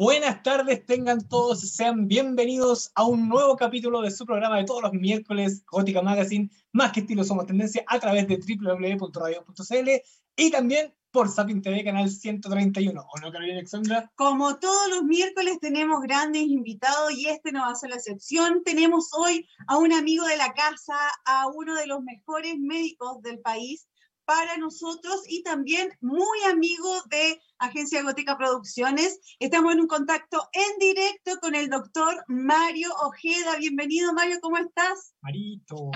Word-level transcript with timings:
Buenas 0.00 0.42
tardes, 0.42 0.86
tengan 0.86 1.28
todos, 1.28 1.60
sean 1.60 2.08
bienvenidos 2.08 2.90
a 2.94 3.04
un 3.04 3.28
nuevo 3.28 3.54
capítulo 3.54 4.00
de 4.00 4.10
su 4.10 4.24
programa 4.24 4.56
de 4.56 4.64
todos 4.64 4.80
los 4.82 4.94
miércoles, 4.94 5.62
Gótica 5.66 6.00
Magazine, 6.00 6.48
más 6.72 6.92
que 6.92 7.00
estilo 7.00 7.22
somos 7.22 7.44
tendencia, 7.44 7.84
a 7.86 8.00
través 8.00 8.26
de 8.26 8.38
www.radio.cl 8.38 9.88
y 10.36 10.50
también 10.50 10.94
por 11.10 11.28
Sapin 11.28 11.60
TV, 11.60 11.84
canal 11.84 12.08
131. 12.08 12.98
¿O 12.98 13.20
no, 13.20 13.30
Carolina 13.30 13.58
Alexandra? 13.58 14.10
Como 14.14 14.58
todos 14.58 14.88
los 14.88 15.02
miércoles 15.02 15.58
tenemos 15.60 16.00
grandes 16.00 16.44
invitados 16.44 17.12
y 17.12 17.26
este 17.26 17.52
no 17.52 17.60
va 17.60 17.72
a 17.72 17.74
ser 17.74 17.90
la 17.90 17.96
excepción. 17.96 18.62
Tenemos 18.64 19.10
hoy 19.12 19.46
a 19.66 19.76
un 19.76 19.92
amigo 19.92 20.24
de 20.24 20.38
la 20.38 20.54
casa, 20.54 20.96
a 21.26 21.46
uno 21.48 21.74
de 21.74 21.86
los 21.86 22.02
mejores 22.02 22.58
médicos 22.58 23.20
del 23.20 23.40
país 23.40 23.86
para 24.24 24.56
nosotros 24.56 25.22
y 25.28 25.42
también 25.42 25.90
muy 26.00 26.38
amigo 26.50 27.02
de 27.08 27.40
Agencia 27.58 28.02
Gótica 28.02 28.36
Producciones. 28.36 29.20
Estamos 29.38 29.72
en 29.72 29.80
un 29.80 29.86
contacto 29.86 30.48
en 30.52 30.78
directo 30.78 31.38
con 31.40 31.54
el 31.54 31.68
doctor 31.68 32.24
Mario 32.28 32.90
Ojeda. 33.02 33.56
Bienvenido, 33.58 34.12
Mario, 34.12 34.38
¿cómo 34.40 34.56
estás? 34.56 35.14
Marito. 35.20 35.90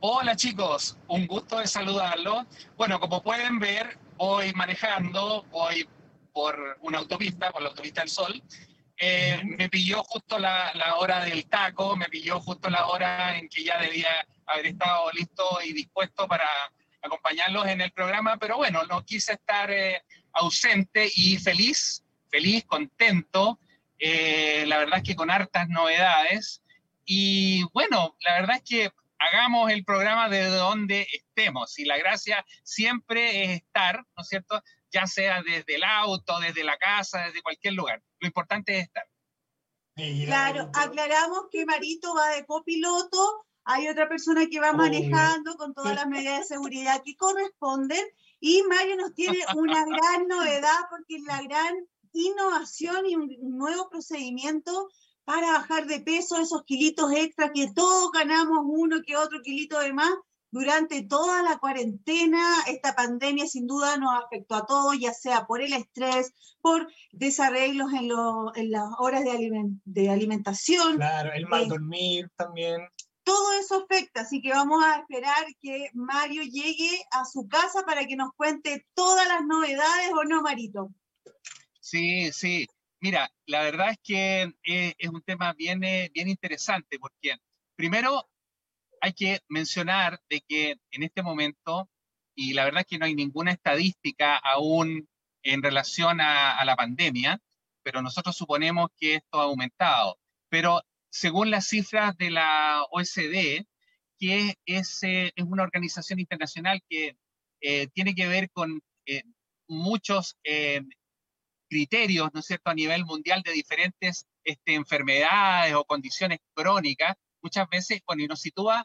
Hola 0.00 0.36
chicos, 0.36 0.96
un 1.08 1.26
gusto 1.26 1.58
de 1.58 1.66
saludarlo. 1.66 2.46
Bueno, 2.76 3.00
como 3.00 3.22
pueden 3.22 3.58
ver, 3.58 3.98
voy 4.16 4.52
manejando, 4.52 5.44
voy 5.50 5.88
por 6.32 6.78
una 6.82 6.98
autopista, 6.98 7.50
por 7.50 7.62
la 7.62 7.70
autopista 7.70 8.02
del 8.02 8.10
Sol. 8.10 8.42
Eh, 8.98 9.40
me 9.44 9.68
pilló 9.68 10.02
justo 10.04 10.38
la, 10.38 10.72
la, 10.74 10.96
hora 10.96 11.24
del 11.24 11.46
taco, 11.46 11.96
me 11.96 12.06
pilló 12.06 12.40
justo 12.40 12.70
la 12.70 12.86
hora 12.86 13.38
en 13.38 13.48
que 13.48 13.64
ya 13.64 13.80
debía 13.80 14.08
haber 14.46 14.66
estado 14.66 15.10
listo 15.12 15.44
y 15.64 15.72
dispuesto 15.72 16.26
para 16.28 16.48
acompañarlos 17.06 17.66
en 17.66 17.80
el 17.80 17.92
programa, 17.92 18.36
pero 18.38 18.56
bueno, 18.56 18.82
no 18.84 19.04
quise 19.04 19.34
estar 19.34 19.70
eh, 19.70 20.02
ausente 20.32 21.08
y 21.14 21.38
feliz, 21.38 22.04
feliz, 22.30 22.64
contento. 22.64 23.58
Eh, 23.98 24.64
la 24.66 24.78
verdad 24.78 24.98
es 24.98 25.04
que 25.04 25.16
con 25.16 25.30
hartas 25.30 25.68
novedades. 25.68 26.62
Y 27.04 27.64
bueno, 27.72 28.16
la 28.20 28.40
verdad 28.40 28.56
es 28.56 28.62
que 28.62 28.92
hagamos 29.18 29.70
el 29.70 29.84
programa 29.84 30.28
de 30.28 30.44
donde 30.46 31.06
estemos. 31.12 31.78
Y 31.78 31.84
la 31.84 31.96
gracia 31.98 32.44
siempre 32.62 33.44
es 33.44 33.50
estar, 33.62 34.04
¿no 34.16 34.22
es 34.22 34.28
cierto? 34.28 34.62
Ya 34.90 35.06
sea 35.06 35.42
desde 35.42 35.76
el 35.76 35.84
auto, 35.84 36.38
desde 36.40 36.64
la 36.64 36.76
casa, 36.76 37.26
desde 37.26 37.42
cualquier 37.42 37.74
lugar. 37.74 38.02
Lo 38.20 38.26
importante 38.26 38.78
es 38.78 38.84
estar. 38.84 39.06
Claro, 39.94 40.70
aclaramos 40.74 41.46
que 41.50 41.64
Marito 41.64 42.14
va 42.14 42.28
de 42.28 42.44
copiloto 42.44 43.46
hay 43.66 43.88
otra 43.88 44.08
persona 44.08 44.46
que 44.46 44.60
va 44.60 44.72
manejando 44.72 45.56
con 45.56 45.74
todas 45.74 45.94
las 45.94 46.06
medidas 46.06 46.40
de 46.40 46.54
seguridad 46.54 47.02
que 47.04 47.16
corresponden 47.16 48.04
y 48.38 48.62
Mario 48.62 48.96
nos 48.96 49.12
tiene 49.14 49.38
una 49.56 49.84
gran 49.84 50.28
novedad 50.28 50.78
porque 50.88 51.16
es 51.16 51.24
la 51.24 51.42
gran 51.42 51.74
innovación 52.12 53.06
y 53.06 53.16
un 53.16 53.36
nuevo 53.58 53.88
procedimiento 53.90 54.88
para 55.24 55.50
bajar 55.52 55.86
de 55.86 56.00
peso 56.00 56.40
esos 56.40 56.62
kilitos 56.64 57.10
extra 57.12 57.52
que 57.52 57.72
todos 57.74 58.12
ganamos 58.12 58.60
uno 58.64 59.02
que 59.04 59.16
otro 59.16 59.42
kilito 59.42 59.80
de 59.80 59.92
más 59.92 60.14
durante 60.52 61.02
toda 61.02 61.42
la 61.42 61.58
cuarentena. 61.58 62.40
Esta 62.68 62.94
pandemia 62.94 63.48
sin 63.48 63.66
duda 63.66 63.96
nos 63.96 64.24
afectó 64.24 64.54
a 64.54 64.64
todos, 64.64 64.96
ya 64.98 65.12
sea 65.12 65.44
por 65.44 65.60
el 65.60 65.72
estrés, 65.72 66.32
por 66.60 66.86
desarreglos 67.10 67.92
en, 67.92 68.10
en 68.54 68.70
las 68.70 68.88
horas 68.98 69.24
de, 69.24 69.50
de 69.84 70.08
alimentación. 70.08 70.96
Claro, 70.96 71.32
el 71.34 71.46
mal 71.48 71.64
eh, 71.64 71.68
dormir 71.68 72.30
también 72.36 72.80
todo 73.26 73.52
eso 73.58 73.84
afecta, 73.84 74.20
así 74.20 74.40
que 74.40 74.50
vamos 74.50 74.82
a 74.84 75.00
esperar 75.00 75.44
que 75.60 75.90
Mario 75.94 76.44
llegue 76.44 77.04
a 77.10 77.24
su 77.24 77.48
casa 77.48 77.82
para 77.84 78.06
que 78.06 78.14
nos 78.14 78.30
cuente 78.36 78.86
todas 78.94 79.26
las 79.26 79.44
novedades, 79.44 80.12
¿o 80.12 80.22
no, 80.22 80.42
Marito? 80.42 80.90
Sí, 81.80 82.30
sí. 82.32 82.68
Mira, 83.00 83.28
la 83.46 83.62
verdad 83.62 83.90
es 83.90 83.98
que 84.04 84.54
eh, 84.62 84.94
es 84.96 85.10
un 85.10 85.22
tema 85.22 85.52
bien, 85.54 85.82
eh, 85.82 86.08
bien 86.14 86.28
interesante, 86.28 87.00
porque 87.00 87.34
primero 87.74 88.28
hay 89.00 89.12
que 89.12 89.40
mencionar 89.48 90.20
de 90.30 90.42
que 90.46 90.76
en 90.92 91.02
este 91.02 91.24
momento, 91.24 91.90
y 92.36 92.52
la 92.52 92.64
verdad 92.64 92.82
es 92.82 92.86
que 92.86 92.98
no 92.98 93.06
hay 93.06 93.16
ninguna 93.16 93.50
estadística 93.50 94.36
aún 94.36 95.08
en 95.42 95.62
relación 95.64 96.20
a, 96.20 96.56
a 96.56 96.64
la 96.64 96.76
pandemia, 96.76 97.40
pero 97.82 98.02
nosotros 98.02 98.36
suponemos 98.36 98.90
que 98.96 99.16
esto 99.16 99.40
ha 99.40 99.44
aumentado. 99.44 100.16
Pero 100.48 100.80
según 101.16 101.50
las 101.50 101.66
cifras 101.68 102.16
de 102.18 102.30
la 102.30 102.84
OSD, 102.90 103.64
que 104.18 104.54
es, 104.66 105.02
eh, 105.02 105.32
es 105.34 105.44
una 105.44 105.62
organización 105.62 106.20
internacional 106.20 106.80
que 106.88 107.16
eh, 107.60 107.88
tiene 107.88 108.14
que 108.14 108.26
ver 108.26 108.50
con 108.50 108.80
eh, 109.06 109.22
muchos 109.66 110.36
criterios, 111.68 112.30
¿no 112.32 112.40
es 112.40 112.46
cierto?, 112.46 112.70
a 112.70 112.74
nivel 112.74 113.04
mundial 113.04 113.42
de 113.42 113.52
diferentes 113.52 114.26
este, 114.44 114.74
enfermedades 114.74 115.74
o 115.74 115.84
condiciones 115.84 116.38
crónicas, 116.54 117.16
muchas 117.42 117.68
veces, 117.68 118.00
bueno, 118.06 118.22
y 118.22 118.28
nos 118.28 118.40
sitúa 118.40 118.84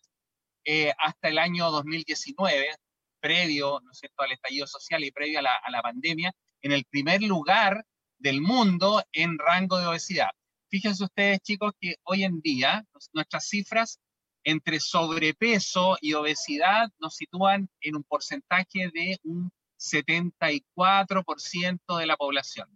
hasta 0.97 1.27
el 1.27 1.37
año 1.37 1.69
2019, 1.69 2.75
previo, 3.19 3.79
¿no 3.83 3.91
es 3.91 3.99
cierto?, 3.99 4.23
al 4.23 4.31
estallido 4.31 4.67
social 4.67 5.03
y 5.03 5.11
previo 5.11 5.39
a 5.39 5.41
la, 5.43 5.55
a 5.55 5.69
la 5.69 5.81
pandemia, 5.81 6.31
en 6.61 6.71
el 6.71 6.85
primer 6.85 7.21
lugar 7.21 7.85
del 8.17 8.41
mundo 8.41 9.03
en 9.11 9.37
rango 9.37 9.77
de 9.77 9.87
obesidad. 9.87 10.31
Fíjense 10.71 11.03
ustedes, 11.03 11.41
chicos, 11.41 11.73
que 11.81 11.95
hoy 12.03 12.23
en 12.23 12.39
día 12.39 12.85
nuestras 13.11 13.49
cifras 13.49 13.99
entre 14.45 14.79
sobrepeso 14.79 15.97
y 15.99 16.13
obesidad 16.13 16.87
nos 16.97 17.15
sitúan 17.15 17.69
en 17.81 17.97
un 17.97 18.03
porcentaje 18.03 18.89
de 18.93 19.19
un 19.23 19.51
74% 19.77 21.97
de 21.97 22.05
la 22.05 22.15
población. 22.15 22.69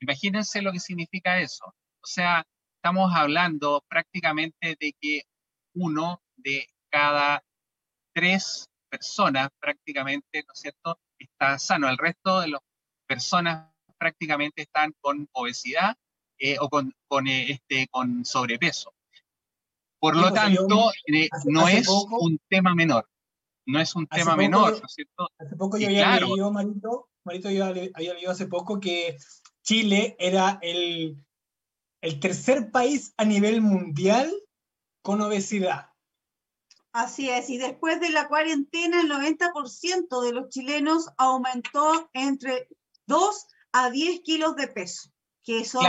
Imagínense 0.00 0.62
lo 0.62 0.72
que 0.72 0.80
significa 0.80 1.38
eso. 1.38 1.66
O 1.66 2.06
sea, 2.06 2.46
estamos 2.78 3.12
hablando 3.14 3.84
prácticamente 3.88 4.74
de 4.80 4.94
que 4.98 5.24
uno 5.74 6.22
de 6.36 6.66
cada 6.90 7.44
tres 8.14 8.70
personas 8.88 9.50
prácticamente, 9.60 10.44
¿no 10.46 10.52
es 10.54 10.60
cierto?, 10.60 10.98
está 11.18 11.58
sano. 11.58 11.90
El 11.90 11.98
resto 11.98 12.40
de 12.40 12.48
las 12.48 12.62
personas 13.06 13.70
prácticamente 13.98 14.62
están 14.62 14.94
con 15.02 15.28
obesidad 15.32 15.94
eh, 16.38 16.56
o 16.60 16.68
con, 16.68 16.94
con, 17.06 17.26
eh, 17.28 17.52
este, 17.52 17.88
con 17.88 18.24
sobrepeso. 18.24 18.92
Por 19.98 20.16
lo 20.16 20.32
tanto, 20.32 20.90
eh, 21.06 21.28
no 21.46 21.66
es 21.68 21.88
un 21.88 22.38
tema 22.48 22.74
menor. 22.74 23.08
No 23.66 23.80
es 23.80 23.94
un 23.96 24.06
tema 24.06 24.36
menor, 24.36 24.78
¿no 24.78 24.86
es 24.86 24.92
cierto? 24.92 25.28
Hace 25.38 25.56
poco 25.56 25.78
yo 25.78 25.86
había 25.86 26.20
leído, 26.20 26.52
Marito, 26.52 27.08
Marito, 27.24 27.50
yo 27.50 27.64
había 27.64 28.12
leído 28.12 28.30
hace 28.30 28.46
poco 28.46 28.78
que 28.78 29.16
Chile 29.62 30.14
era 30.18 30.58
el, 30.60 31.16
el 32.02 32.20
tercer 32.20 32.70
país 32.70 33.14
a 33.16 33.24
nivel 33.24 33.62
mundial 33.62 34.30
con 35.02 35.22
obesidad. 35.22 35.88
Así 36.92 37.30
es, 37.30 37.48
y 37.48 37.56
después 37.56 37.98
de 38.00 38.10
la 38.10 38.28
cuarentena, 38.28 39.00
el 39.00 39.10
90% 39.10 40.22
de 40.22 40.32
los 40.32 40.50
chilenos 40.50 41.08
aumentó 41.16 42.10
entre 42.12 42.68
2 43.06 43.46
a 43.72 43.90
10 43.90 44.20
kilos 44.20 44.54
de 44.56 44.68
peso 44.68 45.13
que 45.44 45.64
son 45.64 45.84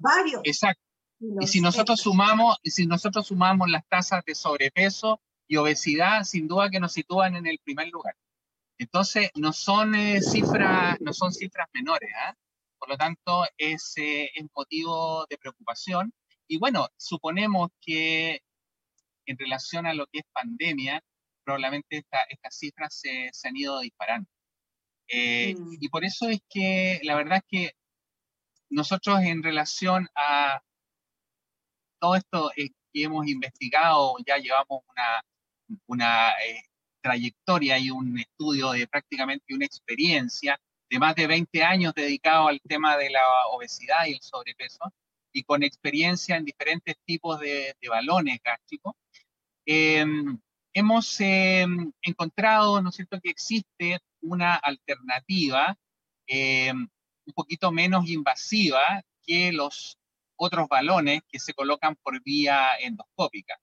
varios. 0.00 0.40
Exacto. 0.44 0.82
Y 1.40 1.46
si 1.46 1.60
nosotros 1.60 2.00
sumamos, 2.00 2.58
y 2.62 2.70
si 2.70 2.86
nosotros 2.86 3.26
sumamos 3.28 3.70
las 3.70 3.86
tasas 3.88 4.24
de 4.24 4.34
sobrepeso 4.34 5.20
y 5.48 5.56
obesidad, 5.56 6.24
sin 6.24 6.46
duda 6.46 6.68
que 6.70 6.80
nos 6.80 6.92
sitúan 6.92 7.36
en 7.36 7.46
el 7.46 7.58
primer 7.64 7.88
lugar. 7.88 8.14
Entonces, 8.78 9.30
no 9.34 9.52
son 9.52 9.94
eh, 9.94 10.20
cifras, 10.20 11.00
no 11.00 11.14
son 11.14 11.32
cifras 11.32 11.68
menores, 11.72 12.10
¿ah? 12.16 12.34
Por 12.78 12.90
lo 12.90 12.98
tanto, 12.98 13.46
es, 13.56 13.94
eh, 13.96 14.30
es 14.34 14.46
motivo 14.54 15.24
de 15.30 15.38
preocupación. 15.38 16.12
Y 16.46 16.58
bueno, 16.58 16.88
suponemos 16.98 17.70
que 17.80 18.42
en 19.24 19.38
relación 19.38 19.86
a 19.86 19.94
lo 19.94 20.06
que 20.06 20.18
es 20.18 20.24
pandemia, 20.32 21.02
probablemente 21.44 21.98
estas 21.98 22.58
cifras 22.58 22.94
se, 22.94 23.30
se, 23.32 23.48
han 23.48 23.56
ido 23.56 23.80
disparando. 23.80 24.28
Eh, 25.08 25.54
mm. 25.54 25.76
Y 25.80 25.88
por 25.88 26.04
eso 26.04 26.28
es 26.28 26.40
que 26.48 27.00
la 27.02 27.14
verdad 27.16 27.38
es 27.38 27.44
que 27.48 27.72
nosotros 28.70 29.20
en 29.22 29.42
relación 29.42 30.08
a 30.14 30.62
todo 32.00 32.16
esto 32.16 32.50
eh, 32.56 32.70
que 32.92 33.02
hemos 33.04 33.26
investigado, 33.26 34.16
ya 34.26 34.36
llevamos 34.36 34.82
una, 34.88 35.24
una 35.86 36.30
eh, 36.44 36.62
trayectoria 37.00 37.78
y 37.78 37.90
un 37.90 38.18
estudio 38.18 38.72
de 38.72 38.86
prácticamente 38.86 39.54
una 39.54 39.64
experiencia 39.66 40.58
de 40.88 40.98
más 40.98 41.14
de 41.14 41.26
20 41.26 41.64
años 41.64 41.94
dedicado 41.94 42.48
al 42.48 42.60
tema 42.60 42.96
de 42.96 43.10
la 43.10 43.22
obesidad 43.52 44.06
y 44.06 44.14
el 44.14 44.20
sobrepeso, 44.20 44.92
y 45.32 45.42
con 45.42 45.62
experiencia 45.62 46.36
en 46.36 46.44
diferentes 46.44 46.96
tipos 47.04 47.38
de, 47.40 47.74
balones 47.88 48.40
gástricos, 48.42 48.94
em, 49.66 50.38
hemos 50.72 51.20
em, 51.20 51.92
encontrado, 52.02 52.80
¿no 52.80 52.90
es 52.90 52.96
cierto?, 52.96 53.20
que 53.20 53.30
existe 53.30 53.98
una 54.22 54.54
alternativa 54.56 55.76
em, 56.26 56.88
un 57.26 57.32
poquito 57.32 57.72
menos 57.72 58.08
invasiva 58.08 59.02
que 59.24 59.52
los 59.52 59.98
otros 60.36 60.68
balones 60.68 61.22
que 61.28 61.38
se 61.38 61.54
colocan 61.54 61.96
por 61.96 62.22
vía 62.22 62.76
endoscópica. 62.80 63.58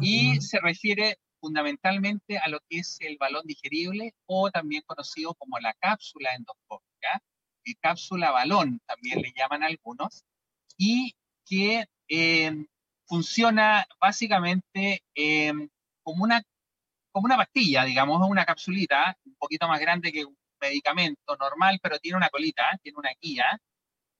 Y 0.00 0.40
se 0.40 0.60
refiere 0.60 1.18
fundamentalmente 1.40 2.38
a 2.38 2.48
lo 2.48 2.60
que 2.68 2.78
es 2.78 2.98
el 3.00 3.16
balón 3.18 3.46
digerible 3.46 4.14
o 4.26 4.50
también 4.50 4.82
conocido 4.86 5.34
como 5.34 5.58
la 5.58 5.74
cápsula 5.74 6.34
endoscópica, 6.34 7.22
cápsula 7.80 8.30
balón, 8.30 8.80
también 8.86 9.22
le 9.22 9.32
llaman 9.34 9.62
algunos, 9.62 10.24
y 10.76 11.14
que 11.46 11.86
em, 12.08 12.66
funciona 13.06 13.86
básicamente 14.00 15.02
em, 15.14 15.68
como, 16.02 16.24
una, 16.24 16.42
como 17.12 17.24
una 17.26 17.36
pastilla, 17.36 17.84
digamos, 17.84 18.20
una 18.28 18.44
capsulita, 18.44 19.16
un 19.24 19.36
poquito 19.36 19.68
más 19.68 19.80
grande 19.80 20.12
que 20.12 20.24
un 20.24 20.36
medicamento 20.68 21.36
normal, 21.38 21.78
pero 21.82 21.98
tiene 21.98 22.16
una 22.18 22.28
colita, 22.30 22.78
tiene 22.82 22.98
una 22.98 23.12
guía, 23.20 23.60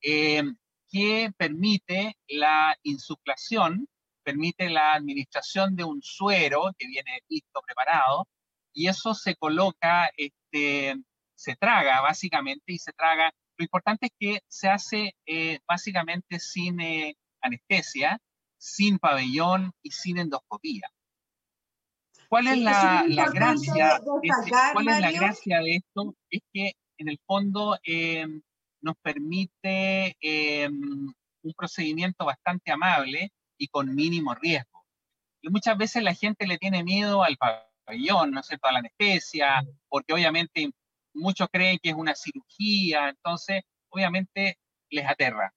em, 0.01 0.55
que 0.89 1.31
permite 1.37 2.15
la 2.27 2.77
insuflación, 2.83 3.87
permite 4.23 4.69
la 4.69 4.93
administración 4.93 5.75
de 5.75 5.83
un 5.83 6.01
suero 6.01 6.71
que 6.77 6.87
viene 6.87 7.21
listo, 7.29 7.61
preparado, 7.65 8.27
y 8.73 8.87
eso 8.87 9.13
se 9.13 9.35
coloca, 9.35 10.09
este, 10.17 10.95
se 11.35 11.55
traga 11.55 12.01
básicamente 12.01 12.73
y 12.73 12.77
se 12.77 12.93
traga. 12.93 13.31
Lo 13.57 13.63
importante 13.63 14.07
es 14.07 14.11
que 14.19 14.39
se 14.47 14.67
hace 14.69 15.15
eh, 15.25 15.59
básicamente 15.67 16.39
sin 16.39 16.79
eh, 16.81 17.15
anestesia, 17.41 18.19
sin 18.57 18.99
pabellón 18.99 19.71
y 19.81 19.91
sin 19.91 20.17
endoscopía. 20.17 20.89
¿Cuál 22.29 22.47
es 22.47 22.57
la, 22.59 23.05
gracia? 23.33 23.99
De 23.99 24.27
este, 24.29 24.51
¿Cuál 24.73 24.87
es 24.89 24.99
la 24.99 25.11
gracia 25.11 25.59
de 25.59 25.75
esto? 25.75 26.15
Es 26.29 26.41
que 26.53 26.73
en 26.97 27.09
el 27.09 27.19
fondo 27.25 27.77
em, 27.83 28.41
nos 28.81 28.95
permite 29.01 30.15
em, 30.19 31.13
un 31.43 31.53
procedimiento 31.55 32.25
bastante 32.25 32.71
amable 32.71 33.31
y 33.57 33.67
con 33.67 33.93
mínimo 33.93 34.33
riesgo. 34.35 34.85
Y 35.41 35.49
muchas 35.49 35.77
veces 35.77 36.03
la 36.03 36.13
gente 36.13 36.47
le 36.47 36.57
tiene 36.57 36.83
miedo 36.83 37.23
al 37.23 37.37
pabellón, 37.37 38.31
¿no 38.31 38.39
es 38.39 38.47
cierto?, 38.47 38.67
a 38.67 38.71
la 38.71 38.79
anestesia, 38.79 39.63
porque 39.87 40.13
obviamente 40.13 40.69
muchos 41.13 41.47
creen 41.51 41.79
que 41.81 41.89
es 41.89 41.95
una 41.95 42.15
cirugía, 42.15 43.09
entonces 43.09 43.63
obviamente 43.89 44.57
les 44.89 45.07
aterra. 45.07 45.53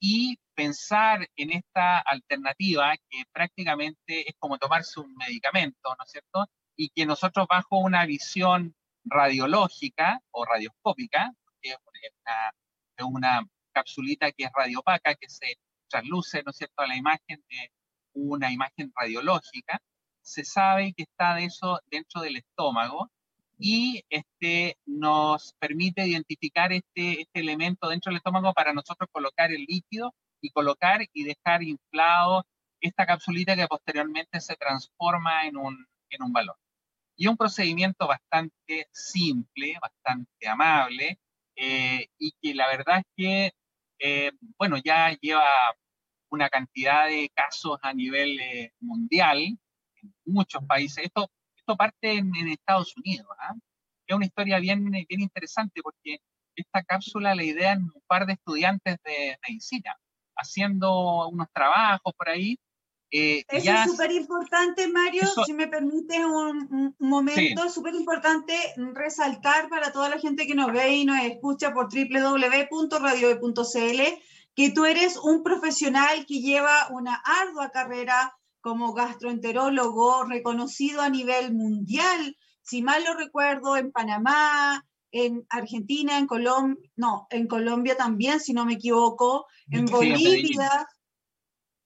Y 0.00 0.38
pensar 0.54 1.28
en 1.36 1.52
esta 1.52 1.98
alternativa 2.00 2.96
que 3.10 3.24
prácticamente 3.32 4.28
es 4.28 4.34
como 4.38 4.58
tomarse 4.58 5.00
un 5.00 5.14
medicamento, 5.16 5.94
¿no 5.96 6.04
es 6.04 6.10
cierto? 6.10 6.46
Y 6.76 6.90
que 6.90 7.06
nosotros 7.06 7.46
bajo 7.48 7.78
una 7.78 8.06
visión 8.06 8.74
radiológica 9.04 10.20
o 10.30 10.44
radioscópica, 10.44 11.32
que 11.60 11.70
es 11.70 11.76
una, 12.98 13.08
una 13.08 13.46
capsulita 13.72 14.30
que 14.32 14.44
es 14.44 14.50
radiopaca, 14.54 15.14
que 15.14 15.28
se 15.28 15.56
trasluce, 15.88 16.42
¿no 16.44 16.50
es 16.50 16.56
cierto?, 16.56 16.82
a 16.82 16.86
la 16.86 16.96
imagen 16.96 17.42
de 17.48 17.72
una 18.14 18.52
imagen 18.52 18.92
radiológica, 18.94 19.80
se 20.22 20.44
sabe 20.44 20.92
que 20.94 21.04
está 21.04 21.34
de 21.34 21.44
eso 21.44 21.80
dentro 21.86 22.20
del 22.20 22.36
estómago 22.36 23.10
y 23.58 24.04
este, 24.08 24.76
nos 24.86 25.54
permite 25.58 26.06
identificar 26.06 26.72
este, 26.72 27.22
este 27.22 27.40
elemento 27.40 27.88
dentro 27.88 28.10
del 28.10 28.18
estómago 28.18 28.52
para 28.52 28.72
nosotros 28.72 29.08
colocar 29.12 29.50
el 29.50 29.64
líquido 29.68 30.14
y 30.40 30.50
colocar 30.50 31.00
y 31.12 31.24
dejar 31.24 31.62
inflado 31.62 32.46
esta 32.80 33.06
capsulita 33.06 33.56
que 33.56 33.66
posteriormente 33.66 34.40
se 34.40 34.54
transforma 34.56 35.46
en 35.46 35.56
un, 35.56 35.86
en 36.10 36.22
un 36.22 36.32
balón. 36.32 36.56
Y 37.16 37.26
un 37.26 37.36
procedimiento 37.36 38.06
bastante 38.06 38.86
simple, 38.92 39.74
bastante 39.80 40.46
amable, 40.46 41.18
eh, 41.56 42.06
y 42.18 42.32
que 42.40 42.54
la 42.54 42.68
verdad 42.68 42.98
es 42.98 43.04
que, 43.16 43.52
eh, 43.98 44.30
bueno, 44.56 44.76
ya 44.76 45.10
lleva 45.20 45.44
una 46.30 46.48
cantidad 46.48 47.08
de 47.08 47.30
casos 47.34 47.78
a 47.82 47.92
nivel 47.92 48.38
eh, 48.38 48.72
mundial, 48.78 49.38
en 49.38 50.14
muchos 50.24 50.62
países. 50.64 51.06
Esto, 51.06 51.28
esto 51.68 51.76
parte 51.76 52.12
en, 52.12 52.32
Estados 52.48 52.96
Unidos. 52.96 53.26
¿ah? 53.38 53.52
Es 54.06 54.16
una 54.16 54.24
historia 54.24 54.58
bien, 54.58 54.90
bien 54.90 55.20
interesante 55.20 55.82
porque 55.82 56.20
esta 56.56 56.82
cápsula 56.82 57.34
la 57.34 57.44
idean 57.44 57.82
un 57.82 58.02
par 58.06 58.24
de 58.24 58.32
estudiantes 58.32 58.96
de 59.04 59.36
medicina 59.46 59.94
haciendo 60.34 61.28
unos 61.28 61.48
trabajos 61.52 62.14
por 62.16 62.30
ahí. 62.30 62.58
Eh, 63.10 63.44
Eso 63.48 63.72
es 63.72 63.90
súper 63.90 64.12
importante, 64.12 64.88
Mario, 64.88 65.22
si 65.44 65.52
me 65.52 65.66
permite 65.66 66.24
un, 66.24 66.94
momento, 66.98 67.64
es 67.64 67.74
súper 67.74 67.94
importante 67.94 68.54
resaltar 68.94 69.68
para 69.68 69.92
toda 69.92 70.08
la 70.08 70.18
gente 70.18 70.46
que 70.46 70.54
nos 70.54 70.72
ve 70.72 70.94
y 70.94 71.04
nos 71.04 71.20
escucha 71.22 71.74
por 71.74 71.88
www.radio.cl 71.92 73.42
que 74.54 74.70
tú 74.70 74.84
eres 74.86 75.16
un 75.16 75.42
profesional 75.42 76.24
que 76.26 76.40
lleva 76.40 76.88
una 76.90 77.22
ardua 77.24 77.70
carrera 77.70 78.37
como 78.68 78.92
gastroenterólogo 78.92 80.24
reconocido 80.24 81.00
a 81.00 81.08
nivel 81.08 81.54
mundial, 81.54 82.36
si 82.60 82.82
mal 82.82 83.02
lo 83.02 83.14
recuerdo, 83.14 83.78
en 83.78 83.90
Panamá, 83.90 84.84
en 85.10 85.46
Argentina, 85.48 86.18
en 86.18 86.26
Colombia, 86.26 86.90
no, 86.94 87.26
en 87.30 87.46
Colombia 87.46 87.96
también, 87.96 88.40
si 88.40 88.52
no 88.52 88.66
me 88.66 88.74
equivoco, 88.74 89.46
en 89.70 89.86
Bolivia. 89.86 90.86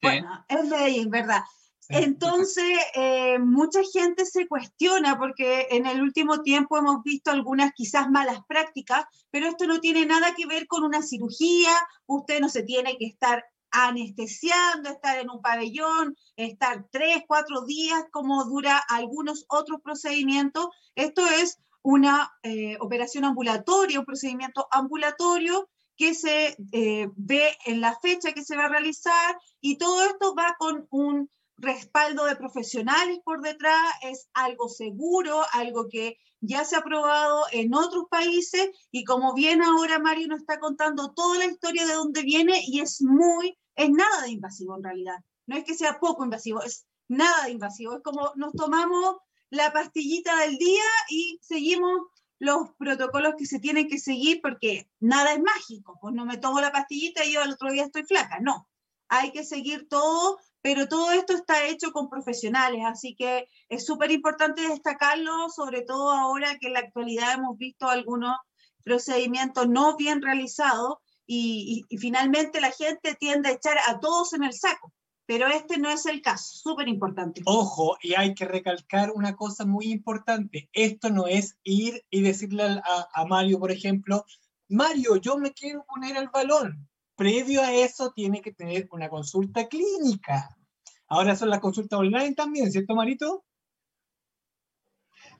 Bueno, 0.02 0.44
en 0.48 0.68
Medellín, 0.68 1.10
¿verdad? 1.10 1.42
Entonces, 1.88 2.80
eh, 2.96 3.38
mucha 3.38 3.80
gente 3.92 4.26
se 4.26 4.48
cuestiona 4.48 5.16
porque 5.16 5.68
en 5.70 5.86
el 5.86 6.02
último 6.02 6.42
tiempo 6.42 6.78
hemos 6.78 7.04
visto 7.04 7.30
algunas 7.30 7.70
quizás 7.76 8.10
malas 8.10 8.40
prácticas, 8.48 9.04
pero 9.30 9.46
esto 9.46 9.66
no 9.68 9.78
tiene 9.78 10.04
nada 10.04 10.34
que 10.34 10.46
ver 10.46 10.66
con 10.66 10.82
una 10.82 11.02
cirugía, 11.02 11.70
usted 12.06 12.40
no 12.40 12.48
se 12.48 12.64
tiene 12.64 12.96
que 12.96 13.06
estar 13.06 13.44
anestesiando, 13.72 14.90
estar 14.90 15.18
en 15.18 15.30
un 15.30 15.42
pabellón, 15.42 16.16
estar 16.36 16.86
tres, 16.90 17.24
cuatro 17.26 17.64
días 17.64 18.04
como 18.10 18.44
dura 18.44 18.78
algunos 18.88 19.44
otros 19.48 19.80
procedimientos. 19.82 20.68
Esto 20.94 21.26
es 21.26 21.58
una 21.82 22.32
eh, 22.42 22.76
operación 22.80 23.24
ambulatoria, 23.24 23.98
un 23.98 24.06
procedimiento 24.06 24.68
ambulatorio 24.70 25.68
que 25.96 26.14
se 26.14 26.56
eh, 26.72 27.08
ve 27.16 27.56
en 27.66 27.80
la 27.80 27.98
fecha 28.00 28.32
que 28.32 28.44
se 28.44 28.56
va 28.56 28.66
a 28.66 28.68
realizar 28.68 29.36
y 29.60 29.78
todo 29.78 30.04
esto 30.04 30.34
va 30.34 30.54
con 30.58 30.86
un 30.90 31.28
respaldo 31.56 32.24
de 32.24 32.36
profesionales 32.36 33.20
por 33.24 33.40
detrás, 33.40 33.92
es 34.02 34.28
algo 34.34 34.68
seguro, 34.68 35.42
algo 35.52 35.88
que 35.88 36.18
ya 36.40 36.64
se 36.64 36.76
ha 36.76 36.82
probado 36.82 37.44
en 37.52 37.72
otros 37.74 38.06
países 38.10 38.70
y 38.90 39.04
como 39.04 39.32
bien 39.32 39.62
ahora 39.62 40.00
Mario 40.00 40.28
nos 40.28 40.40
está 40.40 40.58
contando 40.58 41.12
toda 41.12 41.38
la 41.38 41.46
historia 41.46 41.86
de 41.86 41.94
dónde 41.94 42.22
viene 42.22 42.62
y 42.66 42.80
es 42.80 43.00
muy, 43.00 43.56
es 43.76 43.90
nada 43.90 44.22
de 44.22 44.30
invasivo 44.30 44.76
en 44.76 44.84
realidad. 44.84 45.18
No 45.46 45.56
es 45.56 45.64
que 45.64 45.74
sea 45.74 45.98
poco 45.98 46.24
invasivo, 46.24 46.62
es 46.62 46.86
nada 47.08 47.44
de 47.44 47.52
invasivo. 47.52 47.96
Es 47.96 48.02
como 48.02 48.32
nos 48.36 48.52
tomamos 48.52 49.16
la 49.50 49.72
pastillita 49.72 50.36
del 50.40 50.56
día 50.56 50.84
y 51.10 51.38
seguimos 51.42 52.06
los 52.38 52.70
protocolos 52.76 53.34
que 53.38 53.46
se 53.46 53.60
tienen 53.60 53.88
que 53.88 53.98
seguir 53.98 54.40
porque 54.42 54.88
nada 54.98 55.32
es 55.32 55.40
mágico, 55.40 55.98
pues 56.00 56.14
no 56.14 56.24
me 56.24 56.38
tomo 56.38 56.60
la 56.60 56.72
pastillita 56.72 57.24
y 57.24 57.34
yo 57.34 57.42
al 57.42 57.52
otro 57.52 57.70
día 57.70 57.84
estoy 57.84 58.02
flaca, 58.04 58.40
no. 58.40 58.68
Hay 59.08 59.30
que 59.30 59.44
seguir 59.44 59.88
todo, 59.88 60.38
pero 60.60 60.88
todo 60.88 61.12
esto 61.12 61.34
está 61.34 61.66
hecho 61.66 61.92
con 61.92 62.08
profesionales, 62.08 62.80
así 62.86 63.14
que 63.14 63.46
es 63.68 63.84
súper 63.84 64.10
importante 64.10 64.62
destacarlo, 64.62 65.50
sobre 65.50 65.82
todo 65.82 66.10
ahora 66.10 66.58
que 66.58 66.68
en 66.68 66.72
la 66.72 66.80
actualidad 66.80 67.34
hemos 67.34 67.56
visto 67.58 67.88
algunos 67.88 68.36
procedimientos 68.82 69.68
no 69.68 69.96
bien 69.96 70.22
realizados 70.22 70.96
y, 71.26 71.84
finalmente 71.98 72.60
la 72.60 72.70
gente 72.70 73.14
tiende 73.14 73.48
a 73.48 73.52
echar 73.52 73.78
a 73.88 74.00
todos 74.00 74.32
en 74.32 74.44
el 74.44 74.52
saco 74.52 74.92
pero 75.24 75.46
este 75.46 75.78
no 75.78 75.88
es 75.88 76.04
el 76.04 76.20
caso, 76.20 76.58
súper 76.58 76.88
importante. 76.88 77.42
Ojo, 77.46 77.96
y 78.02 78.14
hay 78.14 78.34
que 78.34 78.44
recalcar 78.44 79.12
una 79.12 79.34
cosa 79.34 79.64
muy 79.64 79.86
importante, 79.86 80.68
esto 80.72 81.08
no 81.08 81.26
es 81.26 81.56
ir 81.62 82.04
y 82.10 82.20
decirle 82.22 82.64
a, 82.64 83.24
Mario, 83.24 83.58
por 83.58 83.70
ejemplo, 83.70 84.26
Mario, 84.68 85.16
yo 85.16 85.38
me 85.38 85.52
quiero 85.52 85.84
poner 85.86 86.16
el 86.16 86.28
balón. 86.28 86.86
Previo 87.14 87.62
a 87.62 87.72
eso 87.72 88.12
tiene 88.12 88.42
que 88.42 88.52
tener 88.52 88.88
una 88.90 89.08
consulta 89.08 89.68
clínica. 89.68 90.54
Ahora 91.08 91.36
son 91.36 91.50
las 91.50 91.60
consultas 91.60 92.00
online 92.00 92.34
también, 92.34 92.72
¿cierto, 92.72 92.94
Marito? 92.94 93.44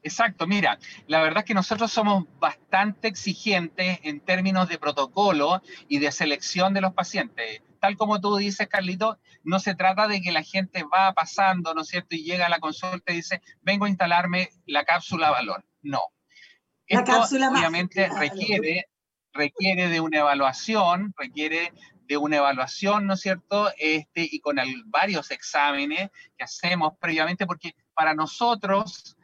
Exacto, 0.02 0.47
mira, 0.47 0.78
la 1.06 1.23
verdad 1.23 1.40
es 1.40 1.44
que 1.44 1.54
nosotros 1.54 1.92
somos 1.92 2.26
bastante 2.40 3.09
exigentes 3.09 4.00
en 4.02 4.21
términos 4.21 4.68
de 4.68 4.78
protocolo 4.78 5.62
y 5.88 5.99
de 5.99 6.11
selección 6.11 6.75
de 6.75 6.80
los 6.80 6.92
pacientes 6.92 7.62
tal 7.82 7.97
como 7.97 8.21
tú 8.21 8.37
dices, 8.37 8.68
Carlito, 8.68 9.18
no 9.42 9.59
se 9.59 9.75
trata 9.75 10.06
de 10.06 10.23
que 10.23 10.30
la 10.30 10.44
gente 10.44 10.85
va 10.85 11.12
pasando, 11.14 11.75
¿no 11.75 11.80
es 11.80 11.88
cierto? 11.88 12.14
Y 12.14 12.23
llega 12.23 12.47
a 12.47 12.49
la 12.49 12.61
consulta 12.61 13.12
y 13.12 13.16
dice, 13.16 13.42
vengo 13.61 13.87
a 13.87 13.88
instalarme 13.88 14.50
la 14.66 14.85
cápsula 14.85 15.32
balón. 15.32 15.64
No. 15.82 16.00
Esto 16.87 17.23
obviamente 17.23 18.09
requiere, 18.16 18.87
requiere 19.32 19.88
de 19.88 19.99
una 19.99 20.21
evaluación, 20.21 21.12
requiere 21.18 21.73
de 22.06 22.16
una 22.16 22.37
evaluación, 22.37 23.09
¿no 23.09 23.14
es 23.14 23.21
cierto? 23.21 23.73
Este, 23.76 24.28
y 24.30 24.38
con 24.38 24.59
varios 24.87 25.32
exámenes 25.32 26.11
que 26.38 26.44
hacemos 26.44 26.92
previamente, 27.00 27.47
porque 27.47 27.75
para 27.94 28.14
nosotros, 28.14 29.16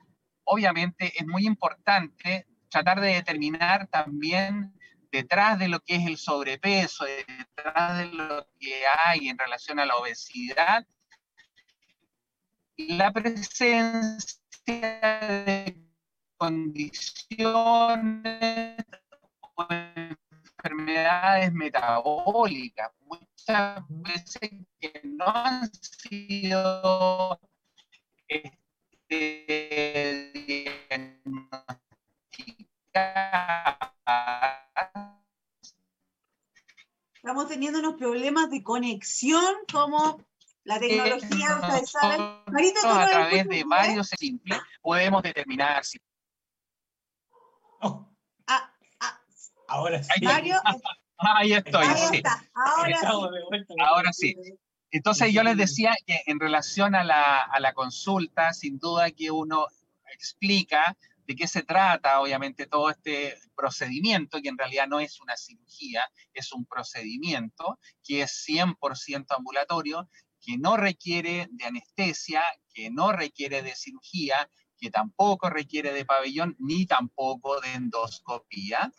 obviamente, 0.49 1.13
es 1.17 1.27
muy 1.27 1.47
importante 1.47 2.47
tratar 2.71 3.01
de 3.01 3.15
determinar 3.15 3.87
también 3.89 4.73
detrás 5.13 5.59
de 5.59 5.69
lo 5.69 5.81
que 5.81 5.97
es 5.97 6.07
el 6.07 6.17
sobrepeso, 6.17 7.05
detrás 7.05 7.99
de 7.99 8.07
lo 8.07 8.47
que 8.59 8.83
hay 9.05 9.29
en 9.29 9.39
relación 9.39 9.79
a 9.79 9.87
la 9.87 9.97
obesidad, 9.97 10.87
la 12.77 13.13
presencia 13.13 14.33
de 14.67 15.75
condiciones 16.37 17.17
o 19.57 19.67
enfermedades 20.63 21.53
metabólicas, 21.53 22.91
muchas 23.01 23.83
veces 23.89 24.51
que 24.81 25.01
no 25.05 25.27
han 25.27 25.71
sido 25.75 27.41
teniendo 37.59 37.81
unos 37.81 37.97
problemas 37.97 38.51
de 38.51 38.63
conexión 38.63 39.53
como 39.73 40.25
la 40.63 40.79
tecnología, 40.79 41.59
ustedes 41.61 41.91
saben. 41.91 42.21
Marito, 42.47 42.79
a 42.89 43.09
través 43.09 43.49
de 43.49 43.65
varios 43.65 44.11
simples 44.11 44.61
podemos 44.81 45.25
determinar 45.25 45.85
si... 45.85 45.99
Oh. 47.81 48.09
Ah, 48.47 48.73
ah. 49.01 49.21
Ahora 49.67 50.01
sí. 50.05 50.25
Mario, 50.25 50.55
ahí 51.19 51.53
estoy. 51.53 51.85
Ahí 51.85 51.97
sí. 51.97 52.17
está. 52.19 52.45
Ahora, 52.55 52.97
sí. 53.01 53.75
Ahora 53.81 54.13
sí. 54.13 54.37
Entonces 54.93 55.33
yo 55.33 55.43
les 55.43 55.57
decía 55.57 55.97
que 56.07 56.23
en 56.27 56.39
relación 56.39 56.95
a 56.95 57.03
la, 57.03 57.43
a 57.43 57.59
la 57.59 57.73
consulta, 57.73 58.53
sin 58.53 58.79
duda 58.79 59.11
que 59.11 59.33
uno 59.33 59.67
explica 60.13 60.97
de 61.29 61.37
qué 61.37 61.47
se 61.47 61.63
trata, 61.63 62.21
obviamente, 62.23 62.67
todo 62.67 62.89
este 62.89 63.37
procedimiento, 63.55 64.41
que 64.41 64.49
en 64.49 64.57
realidad 64.57 64.89
no 64.89 64.99
es 64.99 65.21
una 65.21 65.37
cirugía, 65.37 66.11
es 66.33 66.53
un 66.55 66.65
procedimiento 66.65 67.79
que 68.03 68.23
es 68.23 68.47
100% 68.49 69.27
ambulatorio, 69.37 70.09
que 70.41 70.57
no 70.57 70.79
requiere 70.79 71.47
de 71.51 71.67
anestesia, 71.67 72.43
que 72.73 72.91
no 72.91 73.13
requiere 73.13 73.61
de 73.61 73.77
cirugía, 73.77 74.51
que 74.79 74.91
tampoco 74.91 75.51
requiere 75.51 75.93
de 75.93 76.07
pabellón, 76.07 76.57
ni 76.59 76.87
tampoco 76.87 77.61
de 77.61 77.75
endoscopía. 77.75 78.91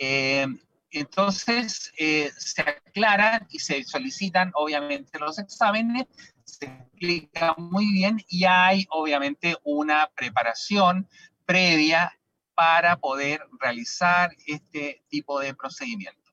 Eh, 0.00 0.46
entonces, 0.90 1.92
eh, 1.98 2.32
se 2.38 2.62
aclaran 2.62 3.46
y 3.50 3.58
se 3.58 3.84
solicitan, 3.84 4.50
obviamente, 4.54 5.18
los 5.18 5.38
exámenes, 5.38 6.06
se 6.42 6.64
explica 6.64 7.54
muy 7.58 7.92
bien 7.92 8.24
y 8.28 8.44
hay, 8.44 8.86
obviamente, 8.88 9.58
una 9.62 10.10
preparación 10.14 11.06
previa 11.46 12.12
para 12.54 12.96
poder 12.96 13.46
realizar 13.60 14.34
este 14.46 15.04
tipo 15.08 15.40
de 15.40 15.54
procedimientos. 15.54 16.26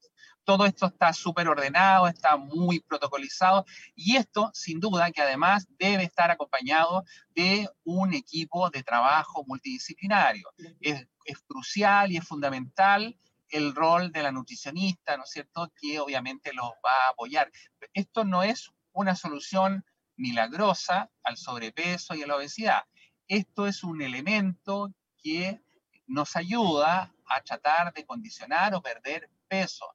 Todo 0.45 0.65
esto 0.65 0.87
está 0.87 1.13
súper 1.13 1.47
ordenado, 1.47 2.07
está 2.07 2.35
muy 2.35 2.81
protocolizado 2.81 3.65
y 3.95 4.17
esto, 4.17 4.51
sin 4.53 4.79
duda, 4.81 5.11
que 5.11 5.21
además 5.21 5.67
debe 5.79 6.03
estar 6.03 6.31
acompañado 6.31 7.05
de 7.29 7.69
un 7.85 8.13
equipo 8.13 8.69
de 8.69 8.83
trabajo 8.83 9.45
multidisciplinario. 9.47 10.49
Es, 10.81 11.07
es 11.23 11.39
crucial 11.47 12.11
y 12.11 12.17
es 12.17 12.27
fundamental 12.27 13.17
el 13.49 13.73
rol 13.73 14.11
de 14.11 14.23
la 14.23 14.31
nutricionista, 14.31 15.15
¿no 15.15 15.23
es 15.23 15.29
cierto?, 15.29 15.71
que 15.79 15.99
obviamente 15.99 16.51
los 16.53 16.71
va 16.85 17.05
a 17.05 17.09
apoyar. 17.11 17.49
Esto 17.93 18.25
no 18.25 18.43
es 18.43 18.71
una 18.91 19.15
solución 19.15 19.85
milagrosa 20.17 21.09
al 21.23 21.37
sobrepeso 21.37 22.15
y 22.15 22.23
a 22.23 22.27
la 22.27 22.35
obesidad. 22.35 22.83
Esto 23.27 23.67
es 23.67 23.83
un 23.83 24.01
elemento 24.01 24.93
que 25.23 25.61
nos 26.05 26.35
ayuda 26.35 27.13
a 27.25 27.41
tratar 27.41 27.93
de 27.93 28.05
condicionar 28.05 28.75
o 28.75 28.81
perder 28.81 29.29
peso. 29.47 29.85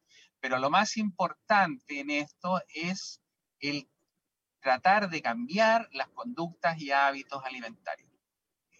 Pero 0.41 0.59
lo 0.59 0.71
más 0.71 0.97
importante 0.97 2.01
en 2.01 2.11
esto 2.11 2.61
es 2.69 3.21
el 3.61 3.89
tratar 4.61 5.09
de 5.09 5.23
cambiar 5.23 5.89
las 5.93 6.09
conductas 6.09 6.81
y 6.81 6.91
hábitos 6.91 7.45
alimentarios. 7.45 8.11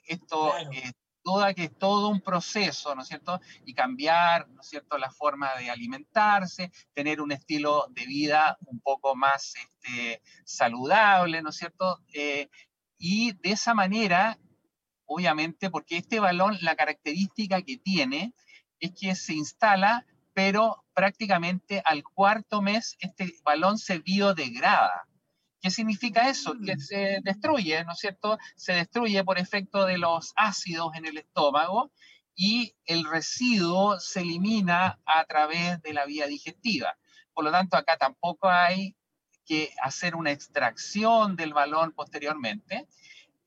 Esto 0.05 0.57
es 0.73 0.93
duda 1.23 1.53
que 1.53 1.65
es 1.65 1.79
todo 1.79 2.09
un 2.09 2.21
proceso, 2.21 2.95
¿no 2.95 3.03
es 3.03 3.09
cierto? 3.09 3.41
Y 3.67 3.75
cambiar, 3.75 4.49
¿no 4.49 4.63
es 4.63 4.69
cierto?, 4.69 4.97
la 4.97 5.11
forma 5.11 5.55
de 5.57 5.71
alimentarse, 5.71 6.73
tener 6.95 7.21
un 7.21 7.33
estilo 7.33 7.87
de 7.91 8.07
vida 8.07 8.57
un 8.67 8.81
poco 8.81 9.15
más 9.15 9.55
este, 9.57 10.23
saludable, 10.45 11.43
¿no 11.43 11.51
es 11.51 11.57
cierto? 11.57 12.03
Eh, 12.15 12.49
y 12.97 13.33
de 13.33 13.51
esa 13.53 13.75
manera 13.75 14.39
obviamente, 15.09 15.71
porque 15.71 15.97
este 15.97 16.21
balón, 16.21 16.59
la 16.61 16.77
característica 16.77 17.63
que 17.63 17.79
tiene 17.79 18.35
es 18.79 18.93
que 18.93 19.17
se 19.17 19.35
instala, 19.35 20.07
pero 20.35 20.85
prácticamente 20.95 21.83
al 21.85 22.05
cuarto 22.05 22.63
mes 22.63 22.97
este 23.01 23.35
balón 23.43 23.79
se 23.79 23.99
biodegrada. 23.99 25.09
¿Qué 25.61 25.71
significa 25.71 26.29
eso? 26.29 26.55
Que 26.65 26.77
mm. 26.77 26.81
se 26.81 27.19
destruye, 27.25 27.85
¿no 27.85 27.93
es 27.93 27.99
cierto? 27.99 28.39
Se 28.55 28.75
destruye 28.75 29.25
por 29.25 29.39
efecto 29.39 29.87
de 29.87 29.99
los 29.99 30.33
ácidos 30.37 30.95
en 30.95 31.07
el 31.07 31.19
estómago 31.19 31.91
y 32.37 32.77
el 32.85 33.05
residuo 33.05 33.99
se 33.99 34.21
elimina 34.21 35.01
a 35.05 35.25
través 35.25 35.83
de 35.83 35.93
la 35.93 36.05
vía 36.05 36.27
digestiva. 36.29 36.97
Por 37.33 37.45
lo 37.45 37.51
tanto, 37.51 37.77
acá 37.77 37.97
tampoco 37.97 38.49
hay 38.49 38.95
que 39.45 39.73
hacer 39.83 40.15
una 40.15 40.31
extracción 40.31 41.35
del 41.35 41.55
balón 41.55 41.93
posteriormente, 41.93 42.87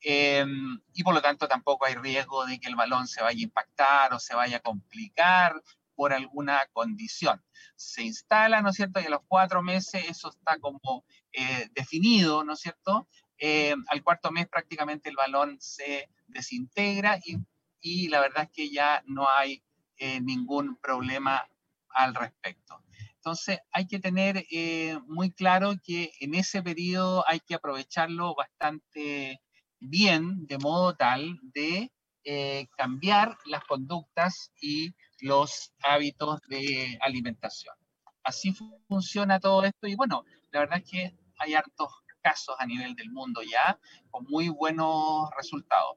Em, 0.04 0.80
y 0.94 1.02
por 1.04 1.14
lo 1.14 1.22
tanto 1.22 1.46
tampoco 1.46 1.86
hay 1.86 1.94
riesgo 1.94 2.44
de 2.46 2.58
que 2.58 2.68
el 2.68 2.74
balón 2.74 3.06
se 3.06 3.22
vaya 3.22 3.38
a 3.38 3.42
impactar 3.42 4.12
o 4.12 4.18
se 4.18 4.34
vaya 4.34 4.56
a 4.56 4.60
complicar 4.60 5.62
por 5.94 6.12
alguna 6.12 6.66
condición. 6.72 7.42
Se 7.76 8.02
instala, 8.02 8.62
¿no 8.62 8.70
es 8.70 8.76
cierto? 8.76 9.00
Y 9.00 9.04
a 9.04 9.10
los 9.10 9.22
cuatro 9.28 9.62
meses 9.62 10.04
eso 10.08 10.30
está 10.30 10.58
como 10.58 11.04
eh, 11.32 11.68
definido, 11.74 12.42
¿no 12.44 12.54
es 12.54 12.60
cierto? 12.60 13.08
Em, 13.38 13.84
al 13.88 14.02
cuarto 14.02 14.30
mes 14.30 14.48
prácticamente 14.48 15.08
el 15.08 15.16
balón 15.16 15.56
se 15.60 16.08
desintegra 16.26 17.18
y, 17.24 17.38
y 17.80 18.08
la 18.08 18.20
verdad 18.20 18.44
es 18.44 18.50
que 18.50 18.70
ya 18.70 19.02
no 19.06 19.28
hay 19.28 19.62
eh, 19.98 20.20
ningún 20.20 20.76
problema 20.76 21.48
al 21.90 22.14
respecto. 22.14 22.82
Entonces 23.16 23.60
hay 23.70 23.86
que 23.86 24.00
tener 24.00 24.44
eh, 24.50 24.98
muy 25.06 25.30
claro 25.30 25.74
que 25.84 26.12
en 26.18 26.34
ese 26.34 26.60
periodo 26.60 27.24
hay 27.28 27.38
que 27.38 27.54
aprovecharlo 27.54 28.34
bastante 28.34 29.40
bien 29.88 30.46
de 30.46 30.58
modo 30.58 30.94
tal 30.94 31.38
de 31.42 31.90
eh, 32.24 32.68
cambiar 32.76 33.36
las 33.46 33.64
conductas 33.64 34.52
y 34.60 34.94
los 35.20 35.72
hábitos 35.82 36.40
de 36.48 36.98
alimentación. 37.00 37.74
Así 38.22 38.54
funciona 38.88 39.40
todo 39.40 39.64
esto 39.64 39.86
y 39.88 39.96
bueno, 39.96 40.24
la 40.52 40.60
verdad 40.60 40.78
es 40.78 40.90
que 40.90 41.16
hay 41.38 41.54
hartos 41.54 41.88
casos 42.22 42.54
a 42.58 42.66
nivel 42.66 42.94
del 42.94 43.10
mundo 43.10 43.42
ya 43.42 43.78
con 44.10 44.24
muy 44.28 44.48
buenos 44.48 45.28
resultados. 45.36 45.96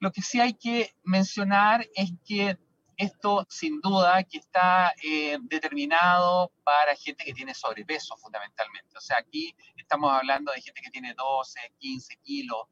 Lo 0.00 0.10
que 0.10 0.22
sí 0.22 0.40
hay 0.40 0.54
que 0.54 0.94
mencionar 1.02 1.86
es 1.94 2.12
que 2.26 2.58
esto 2.96 3.46
sin 3.48 3.80
duda 3.80 4.24
que 4.24 4.38
está 4.38 4.92
eh, 5.04 5.38
determinado 5.42 6.52
para 6.64 6.96
gente 6.96 7.24
que 7.24 7.32
tiene 7.32 7.54
sobrepeso 7.54 8.16
fundamentalmente. 8.16 8.96
O 8.96 9.00
sea, 9.00 9.18
aquí 9.18 9.54
estamos 9.76 10.12
hablando 10.12 10.52
de 10.52 10.60
gente 10.60 10.80
que 10.80 10.90
tiene 10.90 11.14
12, 11.14 11.60
15 11.78 12.16
kilos, 12.16 12.66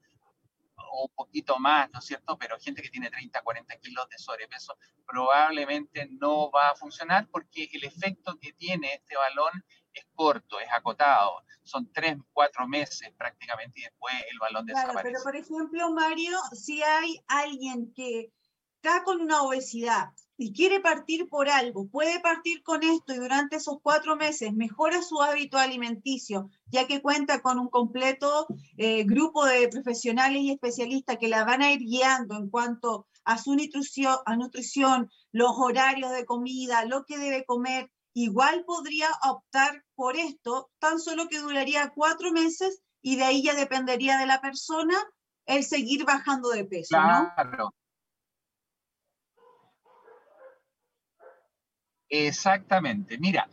o 0.91 1.05
un 1.05 1.15
poquito 1.15 1.59
más, 1.59 1.91
¿no 1.93 1.99
es 1.99 2.05
cierto? 2.07 2.37
Pero 2.39 2.59
gente 2.59 2.83
que 2.83 2.91
tiene 2.91 3.11
30, 3.11 3.43
40 3.43 3.77
kilos 3.79 4.09
de 4.09 4.19
sobrepeso 4.19 4.77
probablemente 5.07 6.07
no 6.11 6.51
va 6.51 6.71
a 6.71 6.75
funcionar 6.75 7.29
porque 7.31 7.69
el 7.73 7.85
efecto 7.85 8.37
que 8.41 8.53
tiene 8.53 8.95
este 8.95 9.17
balón 9.17 9.65
es 9.93 10.07
corto, 10.15 10.61
es 10.61 10.69
acotado. 10.71 11.43
Son 11.63 11.91
tres, 11.93 12.17
cuatro 12.33 12.67
meses 12.69 13.13
prácticamente 13.17 13.81
y 13.81 13.85
después 13.85 14.15
el 14.31 14.39
balón 14.39 14.67
claro, 14.67 14.93
Pero 15.03 15.19
por 15.23 15.37
ejemplo, 15.37 15.91
Mario, 15.93 16.39
si 16.53 16.83
hay 16.83 17.19
alguien 17.29 17.93
que 17.95 18.33
está 18.77 19.03
con 19.05 19.21
una 19.21 19.43
obesidad 19.43 20.11
y 20.39 20.53
quiere 20.53 20.81
partir 20.81 21.29
por 21.29 21.49
algo, 21.49 21.89
puede 21.89 22.21
partir 22.21 22.63
con 22.63 22.83
esto 22.83 23.15
y 23.15 23.19
durante 23.19 23.57
esos 23.57 23.79
cuatro 23.83 24.17
meses 24.17 24.53
mejora 24.53 25.03
su 25.03 25.23
hábito 25.23 25.57
alimenticio, 25.57 26.51
ya 26.67 26.87
que 26.87 27.01
cuenta 27.01 27.41
con 27.41 27.59
un 27.59 27.69
completo 27.69 28.47
eh, 28.77 29.05
grupo 29.05 29.47
de 29.47 29.69
profesionales 29.69 30.43
y 30.43 30.51
especialistas 30.51 31.17
que 31.19 31.29
la 31.29 31.45
van 31.45 31.63
a 31.63 31.73
ir 31.73 31.81
guiando 31.81 32.37
en 32.37 32.51
cuanto 32.51 33.07
a 33.25 33.39
su 33.39 33.57
nutrición, 33.57 35.11
los 35.33 35.53
horarios 35.57 36.13
de 36.13 36.25
comida, 36.25 36.85
lo 36.85 37.05
que 37.05 37.19
debe 37.19 37.45
comer. 37.45 37.91
Igual 38.15 38.65
podría 38.65 39.09
optar 39.29 39.85
por 39.95 40.17
esto, 40.17 40.71
tan 40.79 41.01
solo 41.01 41.29
que 41.29 41.41
duraría 41.41 41.93
cuatro 41.95 42.31
meses 42.31 42.81
y 43.03 43.17
de 43.17 43.25
ahí 43.25 43.43
ya 43.43 43.55
dependería 43.55 44.17
de 44.19 44.27
la 44.27 44.41
persona 44.41 44.95
el 45.45 45.65
seguir 45.65 46.05
bajando 46.05 46.51
de 46.51 46.65
peso, 46.65 46.97
claro. 46.97 47.75
Exactamente. 52.11 53.19
Mira, 53.19 53.49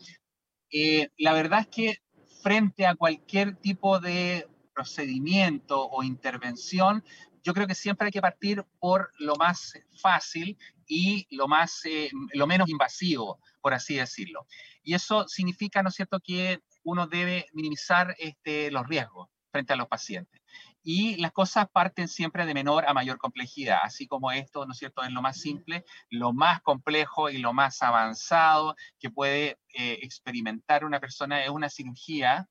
eh, 0.71 1.09
la 1.17 1.33
verdad 1.33 1.61
es 1.61 1.67
que 1.67 1.97
frente 2.43 2.87
a 2.87 2.95
cualquier 2.95 3.55
tipo 3.57 3.99
de 3.99 4.47
procedimiento 4.75 5.87
o 5.89 6.03
intervención, 6.03 7.03
yo 7.43 7.53
creo 7.53 7.67
que 7.67 7.75
siempre 7.75 8.07
hay 8.07 8.13
que 8.13 8.21
partir 8.21 8.65
por 8.79 9.11
lo 9.19 9.35
más 9.37 9.73
fácil 10.01 10.57
y 10.87 11.27
lo, 11.31 11.47
más, 11.47 11.81
eh, 11.85 12.11
lo 12.33 12.47
menos 12.47 12.69
invasivo, 12.69 13.39
por 13.61 13.73
así 13.75 13.95
decirlo. 13.95 14.47
Y 14.83 14.95
eso 14.95 15.27
significa, 15.29 15.83
¿no 15.83 15.89
es 15.89 15.95
cierto?, 15.95 16.19
que 16.21 16.61
uno 16.83 17.07
debe 17.07 17.47
minimizar 17.53 18.15
este, 18.19 18.71
los 18.71 18.87
riesgos 18.87 19.29
frente 19.51 19.73
a 19.73 19.77
los 19.77 19.87
pacientes. 19.87 20.41
Y 20.83 21.15
las 21.17 21.31
cosas 21.31 21.67
parten 21.71 22.07
siempre 22.07 22.45
de 22.45 22.53
menor 22.53 22.85
a 22.87 22.93
mayor 22.93 23.17
complejidad, 23.17 23.79
así 23.83 24.05
como 24.05 24.31
esto, 24.31 24.65
¿no 24.65 24.73
es 24.73 24.77
cierto?, 24.77 25.01
es 25.03 25.11
lo 25.11 25.21
más 25.21 25.39
simple, 25.39 25.85
lo 26.09 26.33
más 26.33 26.61
complejo 26.61 27.29
y 27.29 27.37
lo 27.37 27.53
más 27.53 27.81
avanzado 27.81 28.75
que 28.99 29.09
puede 29.09 29.57
eh, 29.73 29.99
experimentar 30.01 30.83
una 30.85 30.99
persona 30.99 31.43
es 31.43 31.49
una 31.49 31.69
cirugía, 31.69 32.49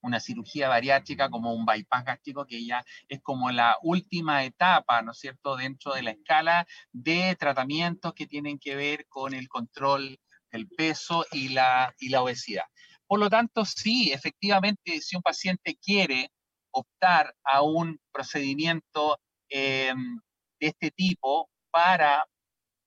una 0.00 0.18
cirugía 0.18 0.68
bariátrica 0.68 1.28
como 1.30 1.52
un 1.52 1.66
bypass 1.66 2.04
gástrico, 2.04 2.46
que 2.46 2.64
ya 2.64 2.84
es 3.08 3.20
como 3.22 3.50
la 3.50 3.76
última 3.82 4.44
etapa, 4.44 5.02
¿no 5.02 5.12
es 5.12 5.18
cierto?, 5.18 5.56
dentro 5.56 5.94
de 5.94 6.02
la 6.02 6.12
escala 6.12 6.66
de 6.90 7.36
tratamientos 7.38 8.14
que 8.14 8.26
tienen 8.26 8.58
que 8.58 8.74
ver 8.74 9.06
con 9.08 9.34
el 9.34 9.48
control 9.48 10.18
del 10.50 10.68
peso 10.68 11.26
y 11.32 11.50
la, 11.50 11.94
y 11.98 12.08
la 12.08 12.22
obesidad. 12.22 12.64
Por 13.06 13.20
lo 13.20 13.28
tanto, 13.28 13.64
sí, 13.66 14.10
efectivamente, 14.10 15.00
si 15.02 15.16
un 15.16 15.22
paciente 15.22 15.76
quiere 15.76 16.30
optar 16.72 17.34
a 17.44 17.62
un 17.62 18.00
procedimiento 18.12 19.18
em, 19.48 20.18
de 20.60 20.66
este 20.68 20.90
tipo 20.90 21.50
para 21.70 22.26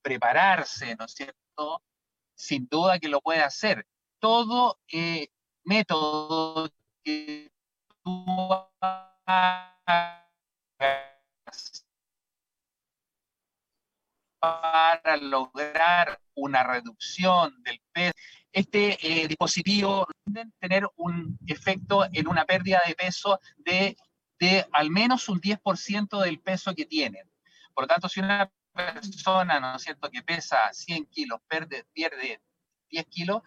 prepararse, 0.02 0.96
¿no 0.96 1.06
es 1.06 1.14
cierto? 1.14 1.82
Sin 2.36 2.68
duda 2.70 3.00
que 3.00 3.10
lo 3.10 3.22
puede 3.22 3.42
hacer. 3.42 3.86
Todo 4.20 4.80
eh, 4.92 5.28
método 5.64 6.70
que 7.04 7.52
tú 8.04 8.26
para 14.62 15.18
lograr 15.18 16.20
una 16.36 16.64
reducción 16.64 17.62
del 17.64 17.82
peso 17.92 18.14
este 18.56 18.98
eh, 19.02 19.28
dispositivo 19.28 20.08
puede 20.24 20.46
tener 20.62 20.88
un 20.96 21.38
efecto 21.46 22.06
en 22.14 22.26
una 22.30 22.46
pérdida 22.46 22.82
de 22.88 22.96
peso 22.96 23.42
de, 23.58 23.98
de 24.40 24.66
al 24.72 24.90
menos 24.90 25.28
un 25.28 25.42
10% 25.42 26.24
del 26.24 26.40
peso 26.40 26.74
que 26.74 26.86
tienen. 26.86 27.30
Por 27.74 27.84
lo 27.84 27.88
tanto, 27.90 28.08
si 28.08 28.22
una 28.22 28.50
persona, 28.72 29.60
¿no 29.60 29.76
es 29.76 29.82
cierto?, 29.82 30.10
que 30.10 30.24
pesa 30.24 30.72
100 30.72 31.06
kilos, 31.08 31.42
pierde, 31.50 31.86
pierde 31.92 32.42
10 32.92 33.06
kilos, 33.08 33.42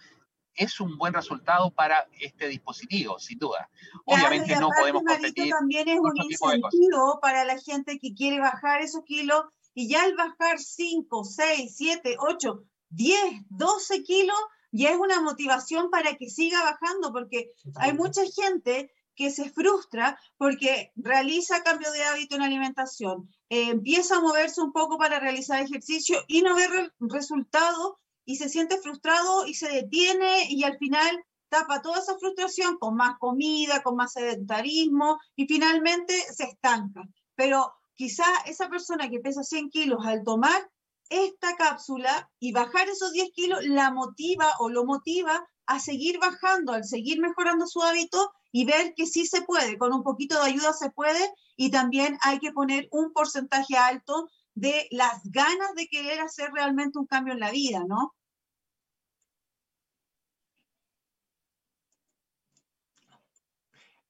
es 0.53 0.79
un 0.79 0.99
buen 0.99 1.15
resultado 1.15 1.71
para 1.71 2.07
este 2.21 2.47
dispositivo, 2.47 3.19
sin 3.19 3.39
duda. 3.39 3.71
Obviamente 4.05 4.57
no 4.57 4.69
podemos 4.79 5.03
competir. 5.07 5.51
También 5.51 5.89
es 5.89 5.99
un 6.01 6.13
incentivo 6.19 7.19
para 7.23 7.47
la 7.47 7.59
gente 7.59 7.99
que 7.99 8.13
quiere 8.13 8.41
bajar 8.41 8.83
esos 8.83 9.05
kilos 9.05 9.47
y 9.79 9.87
ya 9.87 10.03
al 10.03 10.17
bajar 10.17 10.59
5, 10.59 11.23
6, 11.23 11.73
7, 11.77 12.17
8, 12.19 12.65
10, 12.89 13.17
12 13.49 14.03
kilos, 14.03 14.37
y 14.73 14.87
es 14.87 14.97
una 14.97 15.21
motivación 15.21 15.89
para 15.89 16.17
que 16.17 16.29
siga 16.29 16.65
bajando, 16.65 17.13
porque 17.13 17.53
hay 17.77 17.93
mucha 17.93 18.23
gente 18.27 18.91
que 19.15 19.31
se 19.31 19.51
frustra 19.51 20.19
porque 20.37 20.91
realiza 20.97 21.63
cambio 21.63 21.93
de 21.93 22.03
hábito 22.03 22.35
en 22.35 22.43
alimentación, 22.43 23.33
eh, 23.51 23.69
empieza 23.69 24.17
a 24.17 24.21
moverse 24.21 24.61
un 24.61 24.73
poco 24.73 24.99
para 24.99 25.21
realizar 25.21 25.63
ejercicio 25.63 26.25
y 26.27 26.43
no 26.43 26.57
ve 26.57 26.65
el 26.65 26.93
resultado 27.09 28.01
y 28.25 28.35
se 28.35 28.49
siente 28.49 28.79
frustrado 28.79 29.47
y 29.47 29.55
se 29.55 29.69
detiene 29.69 30.51
y 30.51 30.65
al 30.65 30.77
final 30.79 31.25
tapa 31.51 31.83
toda 31.83 32.01
esa 32.01 32.19
frustración 32.19 32.79
con 32.79 32.97
más 32.97 33.17
comida, 33.21 33.85
con 33.85 33.95
más 33.95 34.13
sedentarismo 34.13 35.21
y 35.37 35.47
finalmente 35.47 36.15
se 36.35 36.47
estanca. 36.47 37.03
Pero 37.37 37.78
quizá 37.99 38.25
esa 38.47 38.69
persona 38.69 39.11
que 39.11 39.19
pesa 39.19 39.43
100 39.43 39.71
kilos 39.71 40.07
al 40.07 40.23
tomar 40.23 40.71
esta 41.11 41.57
cápsula 41.57 42.31
y 42.39 42.53
bajar 42.53 42.89
esos 42.89 43.13
10 43.13 43.33
kilos 43.33 43.65
la 43.65 43.91
motiva 43.91 44.47
o 44.61 44.69
lo 44.69 44.85
motiva 44.85 45.45
a 45.67 45.81
seguir 45.81 46.21
bajando, 46.21 46.73
al 46.75 46.85
seguir 46.85 47.21
mejorando 47.21 47.67
su 47.67 47.83
hábito 47.83 48.33
y 48.53 48.65
ver 48.67 48.95
que 48.95 49.05
sí 49.05 49.27
se 49.27 49.43
puede, 49.43 49.77
con 49.79 49.93
un 49.93 50.05
poquito 50.05 50.37
de 50.37 50.51
ayuda 50.51 50.73
se 50.75 50.91
puede 50.91 51.35
y 51.57 51.73
también 51.73 52.17
hay 52.23 52.39
que 52.39 52.53
poner 52.53 52.87
un 52.93 53.13
porcentaje 53.13 53.77
alto 53.77 54.29
de 54.55 54.87
las 54.93 55.21
ganas 55.25 55.75
de 55.75 55.89
querer 55.89 56.21
hacer 56.21 56.51
realmente 56.53 57.01
un 57.01 57.07
cambio 57.07 57.35
en 57.35 57.41
la 57.41 57.51
vida, 57.51 57.83
¿no? 57.85 58.15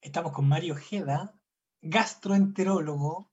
Estamos 0.02 0.32
con 0.32 0.46
Mario 0.46 0.76
Jeda, 0.76 1.34
gastroenterólogo, 1.80 3.30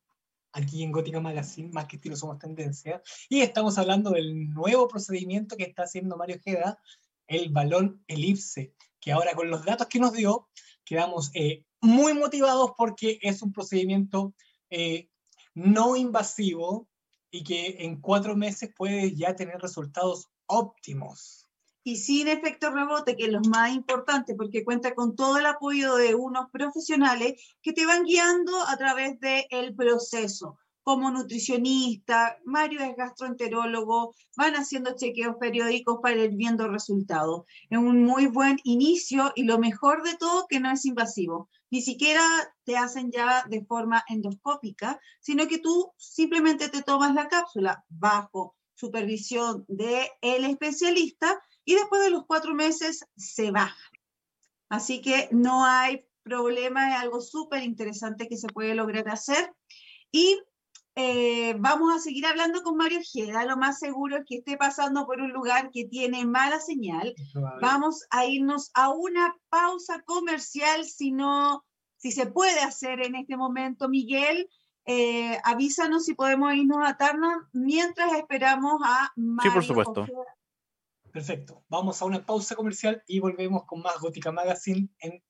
aquí 0.56 0.84
en 0.84 0.92
Gótica 0.92 1.20
Magazine, 1.20 1.70
más 1.72 1.86
que 1.86 1.98
estilo 1.98 2.16
somos 2.16 2.40
tendencia, 2.40 3.02
y 3.30 3.42
estamos 3.42 3.78
hablando 3.78 4.12
del 4.12 4.50
nuevo 4.50 4.88
procedimiento 4.88 5.58
que 5.58 5.66
está 5.66 5.84
haciendo 5.84 6.16
Mario 6.16 6.40
Jeda, 6.44 6.80
el 7.28 7.50
balón 7.50 8.04
elipse, 8.08 8.74
que 9.02 9.12
ahora 9.12 9.36
con 9.36 9.50
los 9.50 9.66
datos 9.66 9.88
que 9.88 10.00
nos 10.00 10.14
dio, 10.14 10.48
quedamos 10.86 11.30
eh, 11.34 11.66
muy 11.82 12.14
motivados 12.14 12.72
porque 12.78 13.20
es 13.22 13.42
un 13.42 13.52
procedimiento 13.52 14.34
eh, 14.70 15.10
no 15.54 15.98
invasivo 15.98 16.88
y 17.30 17.44
que 17.44 17.78
en 17.80 18.00
cuatro 18.00 18.36
meses 18.36 18.72
puede 18.76 19.14
ya 19.14 19.36
tener 19.36 19.60
resultados 19.60 20.30
óptimos 20.46 21.45
y 21.88 21.98
sin 21.98 22.28
efecto 22.28 22.72
rebote, 22.72 23.16
que 23.16 23.26
es 23.26 23.32
lo 23.32 23.42
más 23.42 23.72
importante, 23.72 24.34
porque 24.34 24.66
cuenta 24.66 24.96
con 24.96 25.16
todo 25.16 25.38
el 25.38 25.46
apoyo 25.46 25.96
de 25.96 26.16
unos 26.16 26.50
profesionales 26.52 27.36
que 27.62 27.74
te 27.74 27.86
van 27.86 28.06
guiando 28.06 28.60
a 28.68 28.76
través 28.76 29.20
del 29.20 29.76
proceso. 29.76 30.58
Como 30.82 31.12
nutricionista, 31.12 32.40
Mario 32.44 32.80
es 32.82 32.96
gastroenterólogo, 32.96 34.16
van 34.36 34.56
haciendo 34.56 34.96
chequeos 34.96 35.36
periódicos 35.40 36.00
para 36.02 36.24
ir 36.24 36.32
viendo 36.32 36.68
resultados. 36.68 37.44
Es 37.70 37.78
un 37.78 38.04
muy 38.04 38.26
buen 38.26 38.58
inicio 38.64 39.32
y 39.36 39.44
lo 39.44 39.60
mejor 39.60 40.02
de 40.02 40.16
todo 40.16 40.48
que 40.50 40.60
no 40.60 40.72
es 40.72 40.86
invasivo. 40.86 41.50
Ni 41.70 41.84
siquiera 41.84 42.24
te 42.64 42.78
hacen 42.78 43.12
ya 43.12 43.46
de 43.48 43.64
forma 43.64 44.04
endoscópica, 44.08 45.00
sino 45.20 45.48
que 45.48 45.60
tú 45.60 45.92
simplemente 45.98 46.68
te 46.70 46.82
tomas 46.82 47.14
la 47.14 47.28
cápsula 47.28 47.86
bajo 47.90 48.56
supervisión 48.74 49.66
del 49.68 50.08
el 50.22 50.46
especialista 50.46 51.42
y 51.66 51.76
después 51.76 52.04
de 52.04 52.12
los 52.12 52.26
cuatro 52.26 52.54
meses 52.54 53.06
se 53.18 53.52
baja. 53.52 53.92
Así 54.70 55.02
que 55.02 55.28
no 55.32 55.66
hay 55.66 56.06
problema, 56.24 56.92
es 56.92 57.02
algo 57.02 57.22
súper 57.22 57.64
interesante 57.64 58.28
que 58.28 58.38
se 58.38 58.48
puede 58.48 58.76
lograr 58.76 59.10
hacer. 59.10 59.54
Y 60.12 60.40
eh, 60.96 61.56
vamos 61.60 61.94
a 61.94 62.00
seguir 62.00 62.26
hablando 62.26 62.64
con 62.64 62.78
Mario 62.78 63.00
Ojeda. 63.00 63.46
Lo 63.46 63.58
más 63.58 63.80
seguro 63.80 64.18
es 64.18 64.24
que 64.26 64.38
esté 64.38 64.58
pasando 64.58 65.06
por 65.06 65.20
un 65.20 65.32
lugar 65.32 65.70
que 65.72 65.86
tiene 65.86 66.26
mala 66.26 66.60
señal. 66.60 67.14
Vamos 67.62 68.06
a 68.10 68.26
irnos 68.26 68.72
a 68.74 68.90
una 68.90 69.36
pausa 69.50 70.02
comercial, 70.04 70.86
si 70.86 71.12
no, 71.12 71.66
si 71.98 72.12
se 72.12 72.28
puede 72.28 72.62
hacer 72.62 73.06
en 73.06 73.16
este 73.16 73.36
momento, 73.36 73.90
Miguel. 73.90 74.50
Eh, 74.88 75.38
avísanos 75.44 76.06
si 76.06 76.14
podemos 76.14 76.54
irnos 76.54 76.78
a 76.88 76.96
Tarna 76.96 77.50
mientras 77.52 78.14
esperamos 78.14 78.80
a 78.86 79.12
Mario. 79.16 79.52
Sí, 79.52 79.56
por 79.56 79.66
supuesto. 79.66 80.08
Perfecto. 81.16 81.64
Vamos 81.70 82.02
a 82.02 82.06
una 82.06 82.26
pausa 82.26 82.58
comercial 82.58 83.02
y 83.08 83.22
volvemos 83.22 83.64
con 83.64 83.82
más 83.82 83.98
Gótica 84.02 84.34
Magazine 84.34 84.90
en 85.00 85.24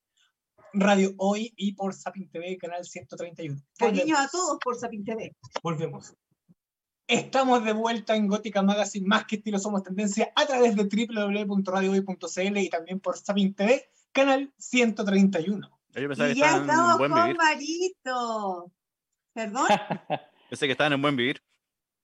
Radio 0.74 1.14
Hoy 1.18 1.54
y 1.56 1.76
por 1.76 1.94
Sapin 1.94 2.28
TV, 2.28 2.58
canal 2.58 2.84
131. 2.84 3.62
Cariño 3.78 4.18
a 4.18 4.28
todos 4.28 4.58
por 4.64 4.76
Sapin 4.76 5.06
TV. 5.06 5.36
Volvemos. 5.62 6.16
Estamos 7.06 7.64
de 7.64 7.74
vuelta 7.74 8.16
en 8.16 8.26
Gótica 8.26 8.64
Magazine, 8.64 9.06
más 9.06 9.26
que 9.26 9.36
estilo 9.36 9.60
somos 9.60 9.84
tendencia, 9.84 10.34
a 10.36 10.48
través 10.48 10.76
de 10.76 10.86
www.radiohoy.cl 10.86 12.58
y 12.58 12.70
también 12.70 13.00
por 13.00 13.20
Sapin 13.20 13.54
TV, 13.54 13.88
canal 14.12 14.52
131. 14.58 15.70
Yo 15.94 16.08
pensaba 16.08 16.32
y 16.32 16.40
ya 16.40 16.58
estamos 16.58 16.98
con 16.98 17.12
Marito. 17.12 18.72
¿Perdón? 19.34 19.68
Pensé 20.50 20.66
que 20.66 20.72
estaban 20.72 20.94
en 20.94 21.02
buen 21.04 21.16
vivir. 21.16 21.44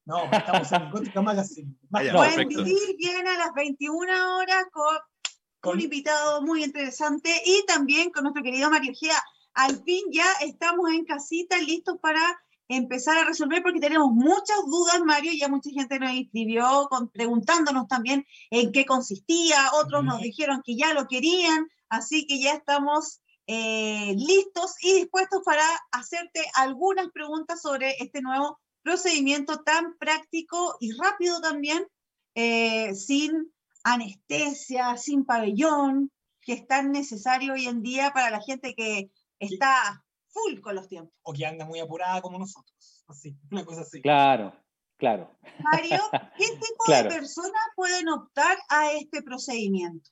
No, 0.04 0.24
estamos 0.32 0.72
en 0.72 0.90
Gótica 0.90 1.22
Magazine. 1.22 1.74
Pueden 1.90 2.48
vivir 2.48 2.96
bien 2.98 3.26
a 3.26 3.38
las 3.38 3.54
21 3.54 4.36
horas 4.36 4.64
con, 4.72 5.74
un 5.74 5.80
invitado 5.80 6.42
muy 6.42 6.64
interesante 6.64 7.30
y 7.46 7.64
también 7.66 8.10
con 8.10 8.24
nuestro 8.24 8.42
querido 8.42 8.68
Mario 8.68 8.92
Gea. 8.98 9.22
Al 9.54 9.82
fin 9.84 10.04
ya 10.10 10.26
estamos 10.40 10.90
en 10.90 11.04
casita 11.04 11.56
listos 11.58 11.98
para 12.02 12.20
empezar 12.66 13.18
a 13.18 13.24
resolver 13.24 13.62
porque 13.62 13.78
tenemos 13.78 14.10
muchas 14.10 14.56
dudas, 14.66 15.00
Mario, 15.04 15.32
ya 15.38 15.48
mucha 15.48 15.70
gente 15.70 16.00
nos 16.00 16.10
escribió 16.12 16.88
preguntándonos 17.12 17.86
también 17.86 18.26
en 18.50 18.72
qué 18.72 18.84
consistía, 18.86 19.70
otros 19.74 20.04
nos 20.04 20.20
dijeron 20.20 20.62
que 20.64 20.74
ya 20.74 20.94
lo 20.94 21.06
querían, 21.06 21.68
así 21.90 22.26
que 22.26 22.40
ya 22.40 22.54
estamos 22.54 23.20
eh, 23.46 24.14
listos 24.16 24.74
y 24.82 24.94
dispuestos 24.94 25.42
para 25.44 25.64
hacerte 25.92 26.40
algunas 26.54 27.08
preguntas 27.10 27.60
sobre 27.60 27.96
este 27.98 28.22
nuevo 28.22 28.58
procedimiento 28.82 29.62
tan 29.62 29.96
práctico 29.98 30.76
y 30.80 30.92
rápido 30.92 31.40
también, 31.40 31.86
eh, 32.34 32.94
sin 32.94 33.52
anestesia, 33.84 34.96
sin 34.96 35.24
pabellón, 35.24 36.10
que 36.40 36.54
es 36.54 36.66
tan 36.66 36.92
necesario 36.92 37.54
hoy 37.54 37.66
en 37.66 37.82
día 37.82 38.10
para 38.12 38.30
la 38.30 38.40
gente 38.40 38.74
que 38.74 39.10
está 39.38 40.04
full 40.28 40.60
con 40.60 40.74
los 40.74 40.88
tiempos. 40.88 41.14
O 41.22 41.32
que 41.32 41.46
anda 41.46 41.64
muy 41.64 41.80
apurada 41.80 42.20
como 42.20 42.38
nosotros. 42.38 43.04
Así, 43.08 43.36
una 43.50 43.64
cosa 43.64 43.82
así. 43.82 44.00
Claro, 44.00 44.52
claro. 44.96 45.30
Mario, 45.60 46.00
¿qué 46.38 46.46
tipo 46.48 46.92
de 46.92 47.04
personas 47.04 47.62
pueden 47.76 48.08
optar 48.08 48.56
a 48.68 48.92
este 48.92 49.22
procedimiento? 49.22 50.10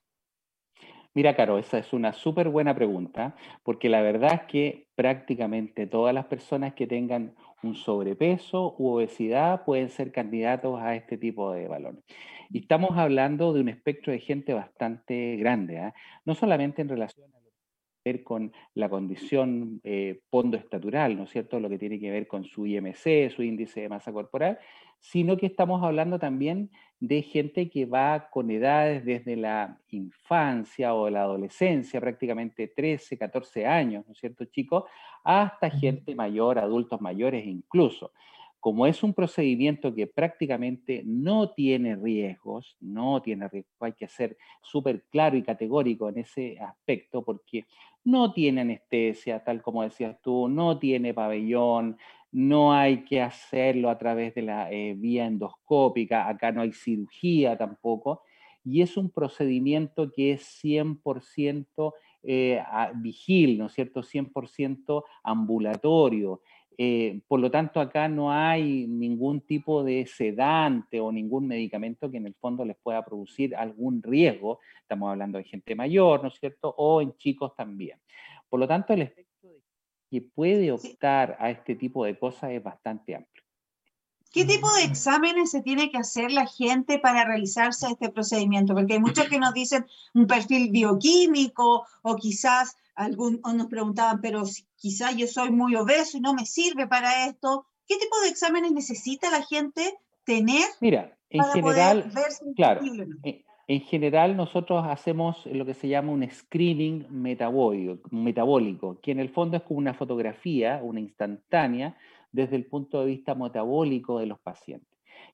Mira, 1.12 1.34
Caro, 1.34 1.58
esa 1.58 1.78
es 1.78 1.92
una 1.92 2.12
súper 2.12 2.48
buena 2.50 2.72
pregunta, 2.72 3.34
porque 3.64 3.88
la 3.88 4.00
verdad 4.00 4.34
es 4.34 4.42
que 4.42 4.88
prácticamente 4.94 5.88
todas 5.88 6.14
las 6.14 6.26
personas 6.26 6.74
que 6.74 6.86
tengan 6.86 7.34
un 7.62 7.74
sobrepeso 7.74 8.74
u 8.78 8.88
obesidad 8.88 9.64
pueden 9.64 9.90
ser 9.90 10.12
candidatos 10.12 10.80
a 10.80 10.94
este 10.94 11.16
tipo 11.16 11.52
de 11.52 11.68
balones. 11.68 12.04
Y 12.50 12.58
estamos 12.60 12.96
hablando 12.96 13.52
de 13.52 13.60
un 13.60 13.68
espectro 13.68 14.12
de 14.12 14.18
gente 14.18 14.54
bastante 14.54 15.36
grande, 15.36 15.78
¿ah? 15.78 15.94
no 16.24 16.34
solamente 16.34 16.82
en 16.82 16.88
relación 16.88 17.30
a 17.32 17.38
lo 17.38 17.50
que 17.50 17.60
tiene 17.62 17.82
que 17.84 17.89
ver 18.04 18.22
con 18.22 18.52
la 18.74 18.88
condición 18.88 19.80
eh, 19.84 20.20
pondoestatural, 20.30 21.16
¿no 21.16 21.24
es 21.24 21.30
cierto? 21.30 21.60
Lo 21.60 21.68
que 21.68 21.78
tiene 21.78 22.00
que 22.00 22.10
ver 22.10 22.26
con 22.26 22.44
su 22.44 22.66
IMC, 22.66 23.30
su 23.34 23.42
índice 23.42 23.82
de 23.82 23.88
masa 23.88 24.12
corporal, 24.12 24.58
sino 24.98 25.36
que 25.36 25.46
estamos 25.46 25.82
hablando 25.82 26.18
también 26.18 26.70
de 26.98 27.22
gente 27.22 27.70
que 27.70 27.86
va 27.86 28.28
con 28.30 28.50
edades 28.50 29.04
desde 29.04 29.36
la 29.36 29.78
infancia 29.88 30.94
o 30.94 31.08
la 31.08 31.22
adolescencia, 31.22 32.00
prácticamente 32.00 32.68
13, 32.68 33.16
14 33.16 33.66
años, 33.66 34.04
¿no 34.06 34.12
es 34.12 34.18
cierto, 34.18 34.44
chicos? 34.44 34.84
Hasta 35.24 35.70
gente 35.70 36.14
mayor, 36.14 36.58
adultos 36.58 37.00
mayores 37.00 37.46
incluso. 37.46 38.12
Como 38.60 38.86
es 38.86 39.02
un 39.02 39.14
procedimiento 39.14 39.94
que 39.94 40.06
prácticamente 40.06 41.02
no 41.04 41.50
tiene 41.50 41.96
riesgos, 41.96 42.76
no 42.80 43.22
tiene 43.22 43.48
riesgos, 43.48 43.74
hay 43.80 43.94
que 43.94 44.06
ser 44.06 44.36
súper 44.62 45.04
claro 45.10 45.36
y 45.36 45.42
categórico 45.42 46.08
en 46.08 46.18
ese 46.18 46.58
aspecto 46.60 47.24
porque 47.24 47.64
no 48.04 48.32
tiene 48.32 48.60
anestesia, 48.60 49.42
tal 49.42 49.62
como 49.62 49.82
decías 49.82 50.20
tú, 50.22 50.48
no 50.48 50.78
tiene 50.78 51.14
pabellón, 51.14 51.96
no 52.32 52.72
hay 52.72 53.04
que 53.04 53.20
hacerlo 53.20 53.90
a 53.90 53.98
través 53.98 54.34
de 54.34 54.42
la 54.42 54.70
eh, 54.70 54.94
vía 54.96 55.26
endoscópica, 55.26 56.28
acá 56.28 56.52
no 56.52 56.62
hay 56.62 56.72
cirugía 56.72 57.56
tampoco, 57.56 58.22
y 58.64 58.82
es 58.82 58.96
un 58.96 59.10
procedimiento 59.10 60.12
que 60.12 60.32
es 60.32 60.42
100% 60.62 61.94
eh, 62.22 62.62
vigil, 62.96 63.58
¿no 63.58 63.66
es 63.66 63.72
cierto? 63.72 64.02
100% 64.02 65.04
ambulatorio. 65.24 66.42
Eh, 66.82 67.20
por 67.28 67.40
lo 67.40 67.50
tanto, 67.50 67.78
acá 67.78 68.08
no 68.08 68.32
hay 68.32 68.86
ningún 68.86 69.42
tipo 69.42 69.84
de 69.84 70.06
sedante 70.06 70.98
o 70.98 71.12
ningún 71.12 71.46
medicamento 71.46 72.10
que 72.10 72.16
en 72.16 72.24
el 72.24 72.34
fondo 72.34 72.64
les 72.64 72.74
pueda 72.78 73.04
producir 73.04 73.54
algún 73.54 74.02
riesgo. 74.02 74.60
Estamos 74.80 75.10
hablando 75.10 75.36
de 75.36 75.44
gente 75.44 75.74
mayor, 75.74 76.22
¿no 76.22 76.28
es 76.28 76.38
cierto? 76.40 76.74
O 76.78 77.02
en 77.02 77.14
chicos 77.18 77.54
también. 77.54 78.00
Por 78.48 78.60
lo 78.60 78.66
tanto, 78.66 78.94
el 78.94 79.12
que 80.10 80.22
puede 80.22 80.72
optar 80.72 81.36
a 81.38 81.50
este 81.50 81.74
tipo 81.74 82.02
de 82.06 82.18
cosas 82.18 82.52
es 82.52 82.62
bastante 82.62 83.14
amplio. 83.14 83.44
¿Qué 84.32 84.44
tipo 84.44 84.72
de 84.74 84.84
exámenes 84.84 85.50
se 85.50 85.60
tiene 85.60 85.90
que 85.90 85.98
hacer 85.98 86.30
la 86.30 86.46
gente 86.46 86.98
para 87.00 87.24
realizarse 87.24 87.88
este 87.88 88.10
procedimiento? 88.10 88.74
Porque 88.74 88.94
hay 88.94 89.00
muchos 89.00 89.28
que 89.28 89.40
nos 89.40 89.52
dicen 89.52 89.86
un 90.14 90.26
perfil 90.26 90.70
bioquímico 90.70 91.84
o 92.02 92.16
quizás 92.16 92.76
algún, 92.94 93.40
o 93.42 93.52
nos 93.52 93.66
preguntaban, 93.66 94.20
pero 94.20 94.44
quizás 94.76 95.16
yo 95.16 95.26
soy 95.26 95.50
muy 95.50 95.74
obeso 95.74 96.16
y 96.16 96.20
no 96.20 96.34
me 96.34 96.46
sirve 96.46 96.86
para 96.86 97.26
esto. 97.26 97.66
¿Qué 97.88 97.96
tipo 97.96 98.20
de 98.20 98.28
exámenes 98.28 98.70
necesita 98.70 99.30
la 99.30 99.42
gente 99.42 99.98
tener? 100.24 100.68
Mira, 100.80 101.16
en 101.28 101.44
general, 101.44 102.12
claro, 102.54 102.82
en 102.84 103.44
general, 103.78 104.36
nosotros 104.36 104.84
hacemos 104.84 105.46
lo 105.46 105.64
que 105.64 105.74
se 105.74 105.86
llama 105.86 106.10
un 106.10 106.28
screening 106.28 107.06
metabólico, 107.10 108.98
que 109.00 109.12
en 109.12 109.20
el 109.20 109.28
fondo 109.28 109.56
es 109.56 109.62
como 109.62 109.78
una 109.78 109.94
fotografía, 109.94 110.80
una 110.82 110.98
instantánea, 110.98 111.96
desde 112.32 112.56
el 112.56 112.66
punto 112.66 112.98
de 113.00 113.06
vista 113.06 113.36
metabólico 113.36 114.18
de 114.18 114.26
los 114.26 114.40
pacientes. 114.40 114.88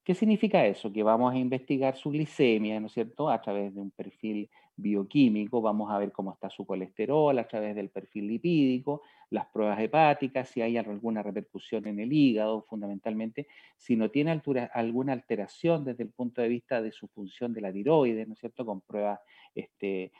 ¿Qué 0.04 0.14
significa 0.14 0.66
eso? 0.66 0.92
Que 0.92 1.02
vamos 1.02 1.32
a 1.32 1.38
investigar 1.38 1.96
su 1.96 2.10
glicemia, 2.10 2.78
¿no 2.78 2.88
es 2.88 2.92
cierto?, 2.92 3.30
a 3.30 3.40
través 3.40 3.74
de 3.74 3.80
un 3.80 3.90
perfil 3.90 4.50
bioquímico, 4.76 5.62
vamos 5.62 5.90
a 5.90 5.98
ver 5.98 6.12
cómo 6.12 6.32
está 6.32 6.50
su 6.50 6.66
colesterol 6.66 7.38
a 7.38 7.48
través 7.48 7.74
del 7.74 7.88
perfil 7.88 8.28
lipídico, 8.28 9.02
las 9.30 9.46
pruebas 9.46 9.80
hepáticas, 9.80 10.48
si 10.48 10.60
hay 10.60 10.76
alguna 10.76 11.22
repercusión 11.22 11.86
en 11.86 11.98
el 11.98 12.12
hígado, 12.12 12.62
fundamentalmente, 12.62 13.48
si 13.76 13.96
no 13.96 14.10
tiene 14.10 14.40
alguna 14.72 15.12
alteración 15.12 15.84
desde 15.84 16.04
el 16.04 16.10
punto 16.10 16.42
de 16.42 16.48
vista 16.48 16.82
de 16.82 16.92
su 16.92 17.08
función 17.08 17.52
de 17.52 17.62
la 17.62 17.72
tiroides, 17.72 18.28
¿no 18.28 18.34
es 18.34 18.40
cierto?, 18.40 18.64
con 18.66 18.82
pruebas 18.82 19.20
este, 19.54 20.12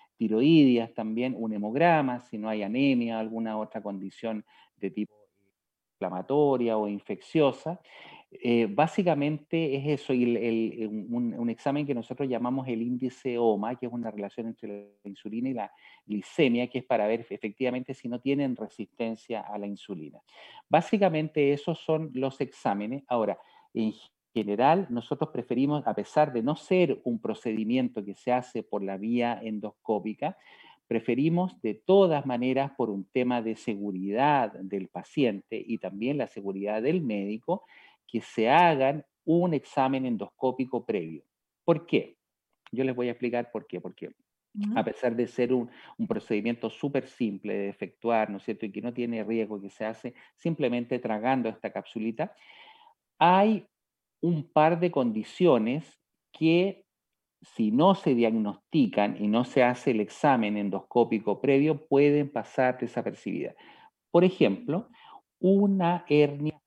también, 0.95 1.35
un 1.37 1.53
hemograma, 1.53 2.21
si 2.21 2.39
no 2.39 2.49
hay 2.49 2.63
anemia, 2.63 3.19
alguna 3.19 3.59
otra 3.59 3.83
condición 3.83 4.45
de 4.77 4.91
tipo 4.91 5.15
inflamatoria 5.97 6.77
o 6.79 6.89
infecciosa. 6.89 7.81
Eh, 8.31 8.67
básicamente 8.69 9.77
es 9.77 10.01
eso, 10.01 10.13
y 10.13 10.85
un, 10.85 11.49
examen 11.49 11.87
que 11.87 11.95
nosotros 11.95 12.29
llamamos 12.29 12.67
el 12.67 12.83
índice 12.83 13.39
OMA, 13.39 13.77
que 13.77 13.87
es 13.87 13.93
una 13.93 14.11
relación 14.11 14.49
entre 14.49 14.69
la 14.69 15.09
insulina 15.09 15.49
y 15.49 15.55
la 15.55 15.73
glicemia, 16.05 16.67
que 16.69 16.79
es 16.79 16.85
para 16.85 17.07
ver 17.07 17.25
efectivamente 17.31 17.95
si 17.95 18.09
no 18.09 18.21
tienen 18.21 18.57
resistencia 18.57 19.41
a 19.41 19.57
la 19.59 19.67
insulina. 19.67 20.21
Básicamente 20.69 21.53
esos 21.53 21.79
son 21.79 22.11
los 22.15 22.41
exámenes. 22.41 23.05
Ahora, 23.07 23.39
en 23.75 23.95
general, 24.35 24.87
nosotros 24.91 25.31
preferimos, 25.31 25.87
a 25.87 25.95
pesar 25.95 26.33
de 26.33 26.43
no 26.43 26.57
ser 26.57 27.01
un 27.05 27.21
procedimiento 27.21 28.05
que 28.05 28.15
se 28.15 28.33
hace 28.33 28.63
por 28.63 28.83
la 28.83 28.97
vía 28.97 29.41
endoscópica, 29.43 30.37
preferimos 30.87 31.61
de 31.63 31.75
todas 31.75 32.27
maneras 32.27 32.73
por 32.77 32.91
un 32.91 33.05
tema 33.05 33.43
de 33.43 33.57
seguridad 33.57 34.53
del 34.53 34.89
paciente 34.89 35.63
y 35.65 35.79
también 35.79 36.19
la 36.19 36.29
seguridad 36.29 36.83
del 36.83 37.03
médico, 37.03 37.65
que 38.07 38.21
se 38.21 38.49
hagan 38.49 39.05
un 39.25 39.55
examen 39.55 40.07
endoscópico 40.07 40.85
previo. 40.85 41.25
¿Por 41.65 41.87
qué? 41.87 42.17
Yo 42.73 42.85
les 42.85 42.95
voy 42.95 43.09
a 43.09 43.13
explicar 43.13 43.51
por 43.51 43.67
qué. 43.67 43.81
Porque 43.81 44.11
a 44.75 44.85
pesar 44.85 45.15
de 45.15 45.27
ser 45.27 45.53
un, 45.53 45.71
procedimiento 46.09 46.71
súper 46.71 47.07
simple 47.07 47.55
de 47.55 47.69
efectuar, 47.69 48.31
¿no 48.31 48.39
es 48.39 48.45
cierto? 48.45 48.67
Y 48.67 48.73
que 48.73 48.81
no 48.81 48.93
tiene 48.93 49.25
riesgo, 49.25 49.61
que 49.61 49.71
se 49.71 49.85
hace 49.85 50.15
simplemente 50.37 50.99
tragando 50.99 51.49
esta 51.49 51.73
capsulita, 51.73 52.35
hay 53.19 53.67
un 54.21 54.51
par 54.51 54.81
de 54.81 54.91
condiciones 54.91 55.99
que 56.33 56.85
si 57.43 57.71
no 57.71 57.95
se 57.95 58.15
diagnostican 58.15 59.23
y 59.23 59.29
no 59.29 59.45
se 59.45 59.63
hace 59.63 59.91
el 59.91 60.01
examen 60.01 60.57
endoscópico 60.57 61.41
previo, 61.41 61.87
pueden 61.87 62.33
pasar 62.33 62.79
desapercibidas. 62.79 63.55
Por 64.11 64.25
ejemplo, 64.25 64.89
una 65.39 66.05
hernia 66.09 66.61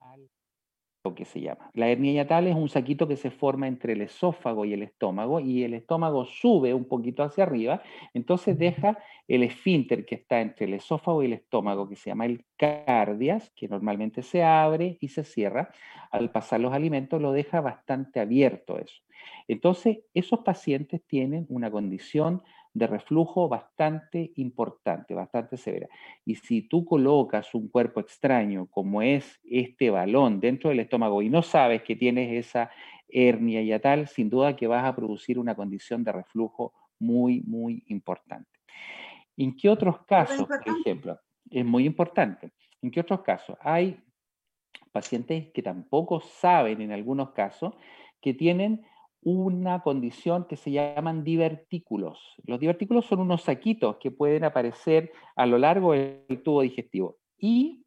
que 1.15 1.25
se 1.25 1.41
llama. 1.41 1.71
La 1.73 1.87
hernia 1.87 2.11
yatal 2.11 2.47
es 2.47 2.55
un 2.55 2.69
saquito 2.69 3.07
que 3.07 3.15
se 3.15 3.31
forma 3.31 3.67
entre 3.67 3.93
el 3.93 4.01
esófago 4.01 4.65
y 4.65 4.73
el 4.73 4.83
estómago 4.83 5.39
y 5.39 5.63
el 5.63 5.73
estómago 5.73 6.25
sube 6.25 6.73
un 6.73 6.85
poquito 6.85 7.23
hacia 7.23 7.45
arriba, 7.45 7.81
entonces 8.13 8.57
deja 8.57 8.97
el 9.27 9.43
esfínter 9.43 10.05
que 10.05 10.15
está 10.15 10.41
entre 10.41 10.65
el 10.65 10.73
esófago 10.73 11.23
y 11.23 11.27
el 11.27 11.33
estómago, 11.33 11.87
que 11.87 11.95
se 11.95 12.09
llama 12.09 12.25
el 12.25 12.45
cardias, 12.57 13.51
que 13.55 13.67
normalmente 13.67 14.21
se 14.23 14.43
abre 14.43 14.97
y 14.99 15.07
se 15.09 15.23
cierra. 15.23 15.71
Al 16.11 16.31
pasar 16.31 16.59
los 16.59 16.73
alimentos 16.73 17.21
lo 17.21 17.31
deja 17.31 17.61
bastante 17.61 18.19
abierto 18.19 18.77
eso. 18.77 19.01
Entonces, 19.47 19.99
esos 20.13 20.39
pacientes 20.39 21.01
tienen 21.05 21.45
una 21.49 21.71
condición 21.71 22.43
de 22.73 22.87
reflujo 22.87 23.49
bastante 23.49 24.31
importante, 24.35 25.13
bastante 25.13 25.57
severa. 25.57 25.87
Y 26.25 26.35
si 26.35 26.61
tú 26.61 26.85
colocas 26.85 27.53
un 27.55 27.67
cuerpo 27.69 27.99
extraño 27.99 28.67
como 28.67 29.01
es 29.01 29.39
este 29.43 29.89
balón 29.89 30.39
dentro 30.39 30.69
del 30.69 30.79
estómago 30.79 31.21
y 31.21 31.29
no 31.29 31.41
sabes 31.41 31.81
que 31.83 31.95
tienes 31.95 32.45
esa 32.45 32.69
hernia 33.07 33.61
y 33.61 33.79
tal, 33.79 34.07
sin 34.07 34.29
duda 34.29 34.55
que 34.55 34.67
vas 34.67 34.85
a 34.85 34.95
producir 34.95 35.39
una 35.39 35.55
condición 35.55 36.03
de 36.03 36.11
reflujo 36.11 36.73
muy, 36.99 37.41
muy 37.41 37.83
importante. 37.87 38.59
¿En 39.35 39.55
qué 39.55 39.69
otros 39.69 40.03
casos, 40.05 40.47
por 40.47 40.77
ejemplo? 40.79 41.19
Es 41.49 41.65
muy 41.65 41.85
importante. 41.85 42.51
¿En 42.81 42.91
qué 42.91 42.99
otros 42.99 43.21
casos? 43.21 43.57
Hay 43.61 43.99
pacientes 44.91 45.51
que 45.53 45.61
tampoco 45.61 46.19
saben 46.19 46.81
en 46.81 46.91
algunos 46.91 47.31
casos 47.31 47.73
que 48.21 48.33
tienen 48.33 48.85
una 49.21 49.81
condición 49.81 50.45
que 50.47 50.55
se 50.57 50.71
llaman 50.71 51.23
divertículos. 51.23 52.35
Los 52.45 52.59
divertículos 52.59 53.05
son 53.05 53.19
unos 53.19 53.43
saquitos 53.43 53.97
que 53.97 54.11
pueden 54.11 54.43
aparecer 54.43 55.11
a 55.35 55.45
lo 55.45 55.57
largo 55.57 55.93
del 55.93 56.41
tubo 56.43 56.61
digestivo. 56.61 57.17
Y 57.37 57.85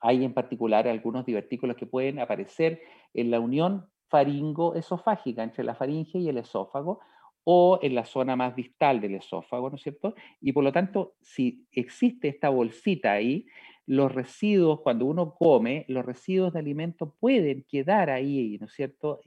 hay 0.00 0.24
en 0.24 0.34
particular 0.34 0.88
algunos 0.88 1.24
divertículos 1.24 1.76
que 1.76 1.86
pueden 1.86 2.18
aparecer 2.18 2.80
en 3.14 3.30
la 3.30 3.40
unión 3.40 3.86
faringo-esofágica 4.08 5.42
entre 5.42 5.64
la 5.64 5.74
faringe 5.74 6.18
y 6.18 6.28
el 6.28 6.38
esófago 6.38 7.00
o 7.44 7.78
en 7.82 7.94
la 7.94 8.04
zona 8.04 8.36
más 8.36 8.54
distal 8.54 9.00
del 9.00 9.14
esófago, 9.14 9.70
¿no 9.70 9.76
es 9.76 9.82
cierto? 9.82 10.14
Y 10.40 10.52
por 10.52 10.64
lo 10.64 10.72
tanto, 10.72 11.14
si 11.20 11.66
existe 11.72 12.28
esta 12.28 12.50
bolsita 12.50 13.12
ahí, 13.12 13.46
los 13.86 14.12
residuos, 14.12 14.80
cuando 14.80 15.06
uno 15.06 15.34
come, 15.34 15.84
los 15.88 16.04
residuos 16.04 16.52
de 16.52 16.60
alimento 16.60 17.14
pueden 17.18 17.64
quedar 17.68 18.10
ahí, 18.10 18.58
¿no 18.60 18.66
es 18.66 18.72
cierto? 18.72 19.20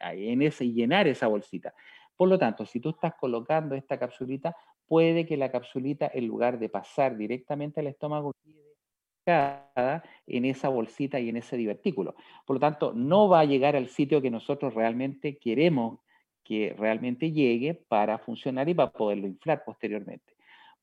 En 0.00 0.42
ese, 0.42 0.70
llenar 0.72 1.08
esa 1.08 1.26
bolsita. 1.26 1.74
Por 2.16 2.28
lo 2.28 2.38
tanto, 2.38 2.66
si 2.66 2.80
tú 2.80 2.90
estás 2.90 3.14
colocando 3.14 3.74
esta 3.74 3.98
capsulita, 3.98 4.56
puede 4.86 5.26
que 5.26 5.36
la 5.36 5.50
capsulita, 5.50 6.10
en 6.12 6.26
lugar 6.26 6.58
de 6.58 6.68
pasar 6.68 7.16
directamente 7.16 7.80
al 7.80 7.86
estómago, 7.86 8.32
quede 8.42 10.02
en 10.26 10.44
esa 10.44 10.68
bolsita 10.68 11.20
y 11.20 11.28
en 11.28 11.36
ese 11.36 11.56
divertículo. 11.56 12.14
Por 12.46 12.56
lo 12.56 12.60
tanto, 12.60 12.92
no 12.94 13.28
va 13.28 13.40
a 13.40 13.44
llegar 13.44 13.76
al 13.76 13.88
sitio 13.88 14.22
que 14.22 14.30
nosotros 14.30 14.74
realmente 14.74 15.38
queremos 15.38 16.00
que 16.48 16.74
realmente 16.78 17.30
llegue 17.30 17.74
para 17.74 18.16
funcionar 18.16 18.70
y 18.70 18.74
para 18.74 18.90
poderlo 18.90 19.26
inflar 19.26 19.64
posteriormente. 19.66 20.34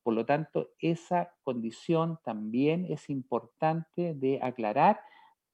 Por 0.03 0.13
lo 0.13 0.23
tanto, 0.23 0.69
esa 0.77 1.33
condición 1.41 2.19
también 2.23 2.85
es 2.87 3.09
importante 3.09 4.13
de 4.13 4.39
aclarar 4.43 4.99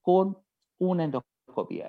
con 0.01 0.37
una 0.79 1.05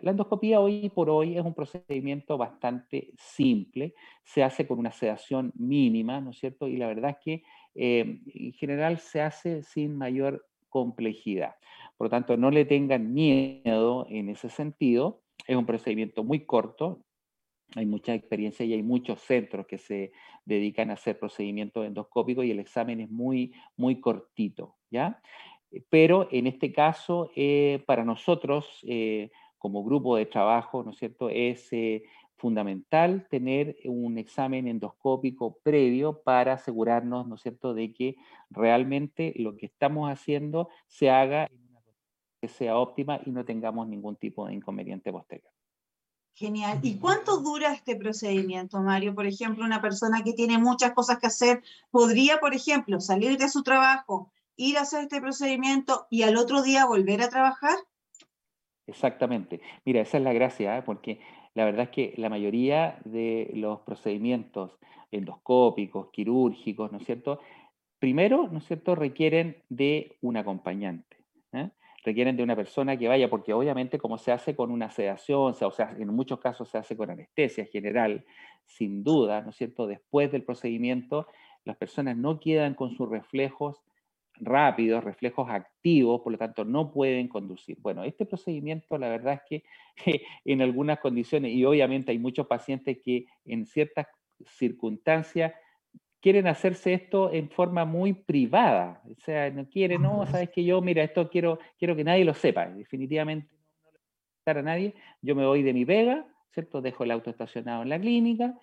La 0.02 0.10
endoscopía 0.10 0.60
hoy 0.60 0.88
por 0.90 1.08
hoy 1.10 1.36
es 1.36 1.44
un 1.44 1.54
procedimiento 1.54 2.36
bastante 2.36 3.12
simple, 3.16 3.94
se 4.24 4.42
hace 4.42 4.66
con 4.66 4.78
una 4.78 4.92
sedación 4.92 5.52
mínima, 5.56 6.20
¿no 6.20 6.30
es 6.30 6.38
cierto? 6.38 6.68
Y 6.68 6.76
la 6.76 6.86
verdad 6.86 7.10
es 7.10 7.16
que 7.24 7.42
eh, 7.74 8.20
en 8.26 8.52
general 8.52 8.98
se 8.98 9.20
hace 9.20 9.62
sin 9.62 9.96
mayor 9.96 10.46
complejidad. 10.68 11.54
Por 11.96 12.06
lo 12.06 12.10
tanto, 12.10 12.36
no 12.36 12.50
le 12.50 12.64
tengan 12.64 13.12
miedo 13.12 14.06
en 14.08 14.28
ese 14.28 14.48
sentido. 14.48 15.22
Es 15.46 15.56
un 15.56 15.66
procedimiento 15.66 16.24
muy 16.24 16.46
corto, 16.46 17.04
hay 17.74 17.86
mucha 17.86 18.14
experiencia 18.14 18.66
y 18.66 18.72
hay 18.72 18.82
muchos 18.82 19.20
centros 19.20 19.66
que 19.66 19.78
se 19.78 20.12
dedican 20.44 20.90
a 20.90 20.94
hacer 20.94 21.18
procedimientos 21.18 21.86
endoscópicos 21.86 22.44
y 22.44 22.50
el 22.50 22.60
examen 22.60 23.00
es 23.00 23.10
muy, 23.10 23.52
muy 23.76 24.00
cortito, 24.00 24.76
¿ya? 24.90 25.20
Pero 25.88 26.28
en 26.30 26.46
este 26.46 26.72
caso, 26.72 27.30
eh, 27.34 27.82
para 27.86 28.04
nosotros, 28.04 28.80
eh, 28.86 29.30
como 29.62 29.84
grupo 29.84 30.16
de 30.16 30.26
trabajo, 30.26 30.82
¿no 30.82 30.90
es 30.90 30.98
cierto?, 30.98 31.30
es 31.30 31.72
eh, 31.72 32.02
fundamental 32.34 33.28
tener 33.30 33.76
un 33.84 34.18
examen 34.18 34.66
endoscópico 34.66 35.58
previo 35.62 36.20
para 36.24 36.54
asegurarnos, 36.54 37.28
¿no 37.28 37.36
es 37.36 37.42
cierto?, 37.42 37.72
de 37.72 37.94
que 37.94 38.16
realmente 38.50 39.32
lo 39.36 39.56
que 39.56 39.66
estamos 39.66 40.10
haciendo 40.10 40.68
se 40.88 41.10
haga 41.10 41.46
en 41.46 41.60
una 41.70 41.80
que 42.40 42.48
sea 42.48 42.76
óptima 42.76 43.20
y 43.24 43.30
no 43.30 43.44
tengamos 43.44 43.86
ningún 43.86 44.16
tipo 44.16 44.48
de 44.48 44.54
inconveniente 44.54 45.12
posterior. 45.12 45.52
Genial. 46.34 46.80
¿Y 46.82 46.96
cuánto 46.96 47.36
dura 47.36 47.72
este 47.72 47.94
procedimiento, 47.94 48.80
Mario? 48.80 49.14
Por 49.14 49.26
ejemplo, 49.26 49.64
una 49.64 49.80
persona 49.80 50.24
que 50.24 50.32
tiene 50.32 50.58
muchas 50.58 50.92
cosas 50.92 51.18
que 51.20 51.28
hacer, 51.28 51.62
podría, 51.92 52.40
por 52.40 52.52
ejemplo, 52.52 52.98
salir 52.98 53.38
de 53.38 53.48
su 53.48 53.62
trabajo, 53.62 54.32
ir 54.56 54.76
a 54.76 54.80
hacer 54.80 55.02
este 55.02 55.20
procedimiento 55.20 56.08
y 56.10 56.22
al 56.22 56.36
otro 56.36 56.62
día 56.62 56.84
volver 56.84 57.22
a 57.22 57.28
trabajar? 57.28 57.76
Exactamente. 58.88 59.60
Mira, 59.84 60.00
esa 60.00 60.18
es 60.18 60.24
la 60.24 60.32
gracia, 60.32 60.78
¿eh? 60.78 60.82
porque 60.82 61.20
la 61.54 61.64
verdad 61.64 61.84
es 61.84 61.90
que 61.90 62.14
la 62.16 62.28
mayoría 62.28 62.98
de 63.04 63.50
los 63.54 63.80
procedimientos 63.80 64.78
endoscópicos, 65.12 66.08
quirúrgicos, 66.10 66.90
¿no 66.90 66.98
es 66.98 67.04
cierto? 67.04 67.38
Primero, 67.98 68.48
¿no 68.50 68.58
es 68.58 68.66
cierto?, 68.66 68.94
requieren 68.94 69.62
de 69.68 70.16
un 70.22 70.36
acompañante. 70.36 71.18
¿eh? 71.52 71.70
Requieren 72.04 72.36
de 72.36 72.42
una 72.42 72.56
persona 72.56 72.96
que 72.96 73.08
vaya, 73.08 73.30
porque 73.30 73.52
obviamente 73.52 73.98
como 73.98 74.18
se 74.18 74.32
hace 74.32 74.56
con 74.56 74.70
una 74.72 74.90
sedación, 74.90 75.54
o 75.60 75.70
sea, 75.70 75.94
en 75.98 76.08
muchos 76.08 76.40
casos 76.40 76.68
se 76.68 76.78
hace 76.78 76.96
con 76.96 77.10
anestesia 77.10 77.66
general, 77.66 78.24
sin 78.66 79.04
duda, 79.04 79.42
¿no 79.42 79.50
es 79.50 79.56
cierto?, 79.56 79.86
después 79.86 80.32
del 80.32 80.44
procedimiento, 80.44 81.28
las 81.64 81.76
personas 81.76 82.16
no 82.16 82.40
quedan 82.40 82.74
con 82.74 82.90
sus 82.96 83.08
reflejos 83.08 83.82
rápidos, 84.44 85.04
reflejos 85.04 85.48
activos, 85.48 86.20
por 86.20 86.32
lo 86.32 86.38
tanto 86.38 86.64
no 86.64 86.92
pueden 86.92 87.28
conducir. 87.28 87.76
Bueno, 87.80 88.04
este 88.04 88.26
procedimiento 88.26 88.98
la 88.98 89.08
verdad 89.08 89.34
es 89.34 89.40
que 89.48 89.64
en 90.44 90.62
algunas 90.62 90.98
condiciones, 90.98 91.52
y 91.52 91.64
obviamente 91.64 92.12
hay 92.12 92.18
muchos 92.18 92.46
pacientes 92.46 92.98
que 93.02 93.26
en 93.44 93.66
ciertas 93.66 94.06
circunstancias 94.46 95.54
quieren 96.20 96.46
hacerse 96.46 96.94
esto 96.94 97.32
en 97.32 97.50
forma 97.50 97.84
muy 97.84 98.12
privada, 98.12 99.02
o 99.10 99.20
sea, 99.20 99.50
no 99.50 99.68
quieren, 99.68 100.02
no, 100.02 100.24
sabes 100.26 100.50
que 100.50 100.64
yo, 100.64 100.80
mira, 100.80 101.02
esto 101.02 101.28
quiero, 101.28 101.58
quiero 101.78 101.96
que 101.96 102.04
nadie 102.04 102.24
lo 102.24 102.34
sepa, 102.34 102.66
definitivamente 102.68 103.48
no 103.52 103.58
le 103.88 103.98
voy 103.98 104.56
a 104.56 104.58
a 104.58 104.62
nadie, 104.62 104.94
yo 105.20 105.34
me 105.34 105.46
voy 105.46 105.62
de 105.62 105.72
mi 105.72 105.84
pega, 105.84 106.26
¿cierto? 106.52 106.80
Dejo 106.80 107.04
el 107.04 107.10
auto 107.10 107.30
estacionado 107.30 107.82
en 107.82 107.88
la 107.88 108.00
clínica, 108.00 108.56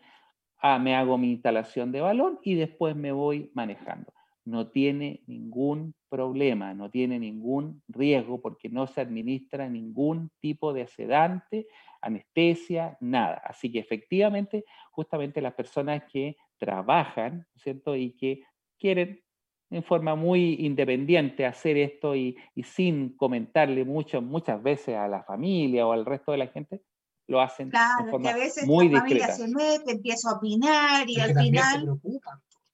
ah, 0.60 0.80
me 0.80 0.96
hago 0.96 1.18
mi 1.18 1.32
instalación 1.32 1.92
de 1.92 2.00
balón 2.00 2.40
y 2.44 2.56
después 2.56 2.96
me 2.96 3.12
voy 3.12 3.52
manejando 3.54 4.14
no 4.50 4.68
tiene 4.68 5.22
ningún 5.28 5.94
problema, 6.10 6.74
no 6.74 6.90
tiene 6.90 7.20
ningún 7.20 7.82
riesgo 7.88 8.42
porque 8.42 8.68
no 8.70 8.88
se 8.88 9.02
administra 9.02 9.70
ningún 9.70 10.32
tipo 10.40 10.74
de 10.74 10.88
sedante, 10.88 11.68
anestesia, 12.02 12.98
nada. 13.00 13.42
Así 13.46 13.72
que 13.72 13.80
efectivamente, 13.80 14.66
justamente 14.92 15.42
las 15.42 15.54
personas 15.54 16.04
que 16.12 16.38
trabajan, 16.58 17.46
¿cierto? 17.56 17.96
Y 17.96 18.12
que 18.12 18.44
quieren 18.80 19.22
en 19.70 19.84
forma 19.84 20.16
muy 20.16 20.56
independiente 20.60 21.46
hacer 21.46 21.78
esto 21.78 22.16
y, 22.16 22.36
sin 22.64 23.16
comentarle 23.16 23.86
mucho, 23.86 24.22
muchas 24.22 24.62
veces 24.64 24.96
a 24.96 25.08
la 25.08 25.24
familia 25.24 25.86
o 25.86 25.92
al 25.92 26.06
resto 26.06 26.32
de 26.32 26.40
la 26.40 26.48
gente, 26.48 26.82
lo 27.28 27.40
hacen 27.40 27.70
claro, 27.70 28.06
de 28.06 28.12
forma 28.12 28.30
que 28.30 28.36
a 28.36 28.38
veces 28.38 28.66
muy 28.66 28.90
la 28.90 29.02
familia 29.02 29.32
se 29.32 29.48
mete, 29.48 29.92
empieza 29.92 30.32
a 30.32 30.38
opinar 30.38 31.08
y 31.08 31.20
al 31.20 31.36
final... 31.36 32.00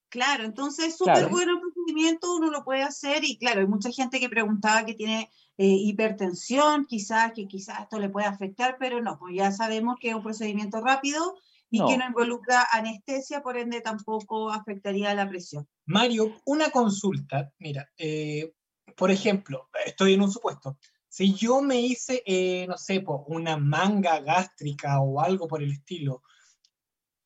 Claro, 0.08 0.46
entonces 0.46 0.96
súper 0.96 1.28
bueno 1.28 1.60
procedimiento, 1.86 2.36
uno 2.36 2.50
lo 2.50 2.64
puede 2.64 2.84
hacer 2.84 3.24
y 3.24 3.38
claro, 3.38 3.62
hay 3.62 3.68
mucha 3.68 3.92
gente 3.92 4.20
que 4.20 4.30
preguntaba 4.30 4.86
que 4.86 4.94
tiene 4.94 5.30
eh, 5.58 5.68
hipertensión, 5.68 6.86
quizás 6.86 7.34
que 7.34 7.48
quizás 7.48 7.82
esto 7.82 8.00
le 8.00 8.10
puede 8.10 8.28
afectar, 8.28 8.78
pero 8.80 9.02
no, 9.02 9.18
pues 9.18 9.36
ya 9.36 9.52
sabemos 9.52 9.98
que 10.00 10.10
es 10.10 10.16
un 10.16 10.24
procedimiento 10.24 10.82
rápido 10.82 11.36
y 11.70 11.86
que 11.86 11.98
no 11.98 12.08
involucra 12.08 12.66
anestesia, 12.72 13.42
por 13.42 13.58
ende 13.58 13.82
tampoco 13.82 14.50
afectaría 14.50 15.14
la 15.14 15.28
presión. 15.28 15.68
Mario, 15.86 16.34
una 16.46 16.70
consulta, 16.70 17.52
mira, 17.60 17.90
eh, 17.98 18.54
por 18.96 19.12
ejemplo, 19.12 19.70
estoy 19.86 20.14
en 20.14 20.22
un 20.22 20.32
supuesto, 20.32 20.78
si 21.10 21.34
yo 21.34 21.62
me 21.62 21.80
hice, 21.80 22.24
eh, 22.26 22.66
no 22.68 22.78
sé, 22.78 23.04
una 23.28 23.58
manga 23.58 24.20
gástrica 24.20 25.00
o 25.02 25.22
algo 25.22 25.48
por 25.48 25.64
el 25.64 25.72
estilo, 25.72 26.24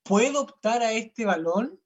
¿puedo 0.03 0.41
optar 0.41 0.83
a 0.83 0.91
este 0.91 1.25
balón? 1.25 1.79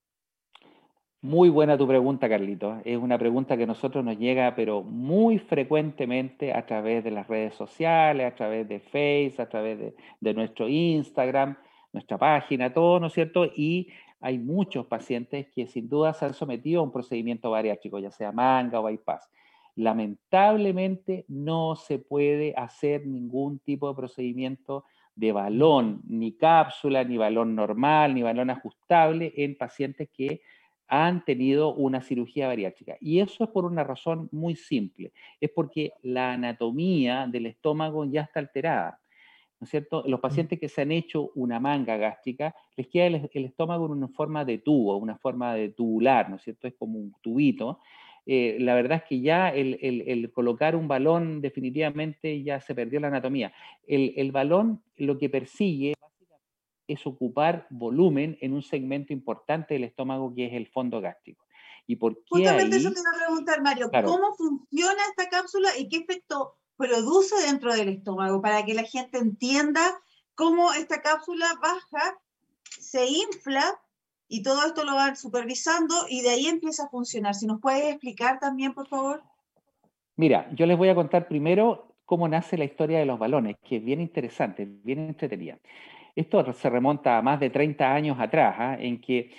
Muy 1.24 1.48
buena 1.48 1.78
tu 1.78 1.88
pregunta, 1.88 2.28
Carlito. 2.28 2.82
Es 2.84 2.98
una 2.98 3.18
pregunta 3.18 3.56
que 3.56 3.64
a 3.64 3.66
nosotros 3.66 4.04
nos 4.04 4.20
llega, 4.20 4.56
pero 4.58 4.84
muy 4.84 5.40
frecuentemente 5.40 6.52
a 6.52 6.66
través 6.66 7.02
de 7.02 7.12
las 7.12 7.30
redes 7.30 7.56
sociales, 7.56 8.28
a 8.30 8.36
través 8.36 8.68
de 8.68 8.82
Facebook, 8.82 9.40
a 9.40 9.48
través 9.48 9.96
de, 10.20 10.34
nuestro 10.34 10.68
Instagram, 10.68 11.56
nuestra 11.94 12.18
página, 12.18 12.74
todo, 12.74 13.00
¿no 13.00 13.08
es 13.08 13.14
cierto? 13.14 13.46
Y 13.46 13.88
hay 14.20 14.38
muchos 14.38 14.86
pacientes 14.88 15.48
que 15.56 15.66
sin 15.66 15.88
duda 15.88 16.14
se 16.14 16.26
han 16.26 16.34
sometido 16.34 16.82
a 16.82 16.84
un 16.84 16.92
procedimiento 16.92 17.52
bariátrico, 17.52 18.00
ya 18.00 18.12
sea 18.12 18.34
manga 18.34 18.82
o 18.82 18.84
bypass. 18.84 19.30
Lamentablemente 19.76 21.24
no 21.30 21.78
se 21.78 22.00
puede 22.00 22.54
hacer 22.58 23.08
ningún 23.08 23.60
tipo 23.60 23.88
de 23.88 23.96
procedimiento 23.96 24.84
de 25.16 25.32
balón, 25.32 26.02
ni 26.06 26.34
cápsula, 26.34 27.06
ni 27.06 27.16
balón 27.16 27.56
normal, 27.56 28.14
ni 28.14 28.24
balón 28.24 28.50
ajustable 28.50 29.32
en 29.38 29.56
pacientes 29.56 30.10
que 30.10 30.42
han 30.88 31.24
tenido 31.26 31.74
una 31.74 32.02
cirugía 32.02 32.48
bariátrica. 32.48 32.98
Y 33.00 33.20
eso 33.20 33.44
es 33.44 33.50
por 33.50 33.66
una 33.66 33.84
razón 33.84 34.30
muy 34.32 34.56
simple, 34.56 35.12
es 35.40 35.50
porque 35.50 35.94
la 36.02 36.34
anatomía 36.34 37.28
del 37.28 37.48
estómago 37.48 38.06
ya 38.06 38.22
está 38.22 38.40
alterada. 38.40 39.00
¿No 39.60 39.66
es 39.66 39.72
cierto? 39.72 40.04
Los 40.06 40.20
mm. 40.20 40.22
pacientes 40.22 40.60
que 40.60 40.68
se 40.68 40.82
han 40.82 40.92
hecho 40.92 41.32
una 41.36 41.60
manga 41.60 41.96
gástrica, 41.96 42.54
les 42.76 42.88
queda 42.88 43.08
el, 43.08 43.46
estómago 43.46 43.86
en 43.86 43.94
una 43.94 44.10
forma 44.10 44.44
de 44.44 44.58
tubo, 44.58 44.98
una 44.98 45.18
forma 45.18 45.56
de 45.56 45.70
tubular, 45.70 46.30
¿no 46.30 46.36
es 46.36 46.44
cierto? 46.44 46.68
Es 46.68 46.74
como 46.76 47.00
un 47.00 47.14
tubito. 47.22 47.80
Eh, 48.26 48.58
la 48.60 48.76
verdad 48.76 48.98
es 48.98 49.04
que 49.04 49.22
ya 49.22 49.50
el, 49.50 50.32
colocar 50.34 50.76
un 50.76 50.88
balón 50.88 51.42
definitivamente 51.42 52.44
ya 52.44 52.60
se 52.60 52.76
perdió 52.76 53.00
la 53.00 53.08
anatomía. 53.08 53.54
El, 53.88 54.14
el 54.18 54.32
balón 54.32 54.82
lo 54.98 55.18
que 55.18 55.30
persigue 55.30 55.94
es 56.94 57.06
ocupar 57.06 57.68
volumen 57.70 58.38
en 58.42 58.54
un 58.54 58.62
segmento 58.62 59.14
importante 59.14 59.74
del 59.74 59.84
estómago 59.84 60.34
que 60.34 60.48
es 60.48 60.54
el 60.54 60.68
fondo 60.68 61.02
gástrico. 61.02 61.46
¿Y 61.86 61.98
por 61.98 62.16
qué 62.16 62.24
Justamente 62.30 62.78
eso 62.78 62.92
te 62.92 63.00
iba 63.00 63.10
a 63.10 63.26
preguntar, 63.26 63.62
Mario, 63.62 63.92
¿cómo 63.92 64.34
funciona 64.36 65.02
esta 65.10 65.30
cápsula 65.30 65.70
y 65.78 65.90
qué 65.90 65.98
efecto 65.98 66.56
produce 66.78 67.36
dentro 67.46 67.74
del 67.74 67.90
estómago 67.90 68.42
para 68.42 68.66
que 68.66 68.74
la 68.74 68.84
gente 68.84 69.18
entienda 69.18 69.82
cómo 70.36 70.74
esta 70.74 71.02
cápsula 71.02 71.48
baja, 71.62 72.18
se 72.64 73.06
infla 73.06 73.80
y 74.28 74.42
todo 74.42 74.66
esto 74.66 74.84
lo 74.84 74.96
van 74.96 75.16
supervisando 75.16 75.94
y 76.10 76.22
de 76.22 76.30
ahí 76.30 76.48
empieza 76.48 76.86
a 76.86 76.90
funcionar. 76.90 77.36
Si 77.36 77.46
nos 77.46 77.62
puedes 77.62 77.86
explicar 77.92 78.40
también, 78.40 78.74
por 78.74 78.88
favor. 78.88 79.24
Mira, 80.16 80.50
yo 80.56 80.66
les 80.66 80.78
voy 80.78 80.90
a 80.90 80.96
contar 80.96 81.28
primero 81.28 81.96
cómo 82.06 82.28
nace 82.28 82.58
la 82.58 82.66
historia 82.66 83.00
de 83.00 83.06
los 83.06 83.20
balones, 83.20 83.58
que 83.64 83.78
es 83.78 83.84
bien 83.84 84.02
interesante, 84.02 84.66
bien 84.66 85.00
entretenida. 85.00 85.58
Esto 86.16 86.54
se 86.54 86.70
remonta 86.70 87.18
a 87.18 87.22
más 87.22 87.40
de 87.40 87.50
30 87.50 87.94
años 87.94 88.18
atrás, 88.20 88.56
¿ah? 88.60 88.78
en 88.80 89.02
que 89.02 89.32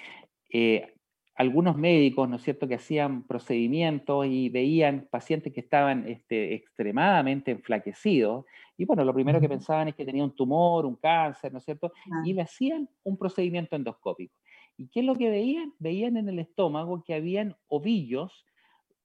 eh, 0.52 0.94
algunos 1.36 1.76
médicos, 1.76 2.28
¿no 2.28 2.36
es 2.36 2.42
cierto?, 2.42 2.66
que 2.66 2.74
hacían 2.74 3.26
procedimientos 3.26 4.26
y 4.26 4.48
veían 4.48 5.08
pacientes 5.10 5.52
que 5.52 5.60
estaban 5.60 6.08
este, 6.08 6.54
extremadamente 6.54 7.52
enflaquecidos, 7.52 8.44
y 8.76 8.84
bueno, 8.86 9.04
lo 9.04 9.14
primero 9.14 9.40
que 9.40 9.48
pensaban 9.48 9.88
es 9.88 9.94
que 9.94 10.04
tenía 10.04 10.24
un 10.24 10.34
tumor, 10.34 10.84
un 10.84 10.96
cáncer, 10.96 11.52
¿no 11.52 11.58
es 11.58 11.64
cierto?, 11.64 11.92
y 12.24 12.32
le 12.32 12.42
hacían 12.42 12.88
un 13.04 13.16
procedimiento 13.16 13.76
endoscópico. 13.76 14.34
¿Y 14.76 14.88
qué 14.88 15.00
es 15.00 15.06
lo 15.06 15.14
que 15.14 15.30
veían? 15.30 15.72
Veían 15.78 16.16
en 16.16 16.28
el 16.28 16.40
estómago 16.40 17.02
que 17.04 17.14
habían 17.14 17.56
ovillos, 17.68 18.44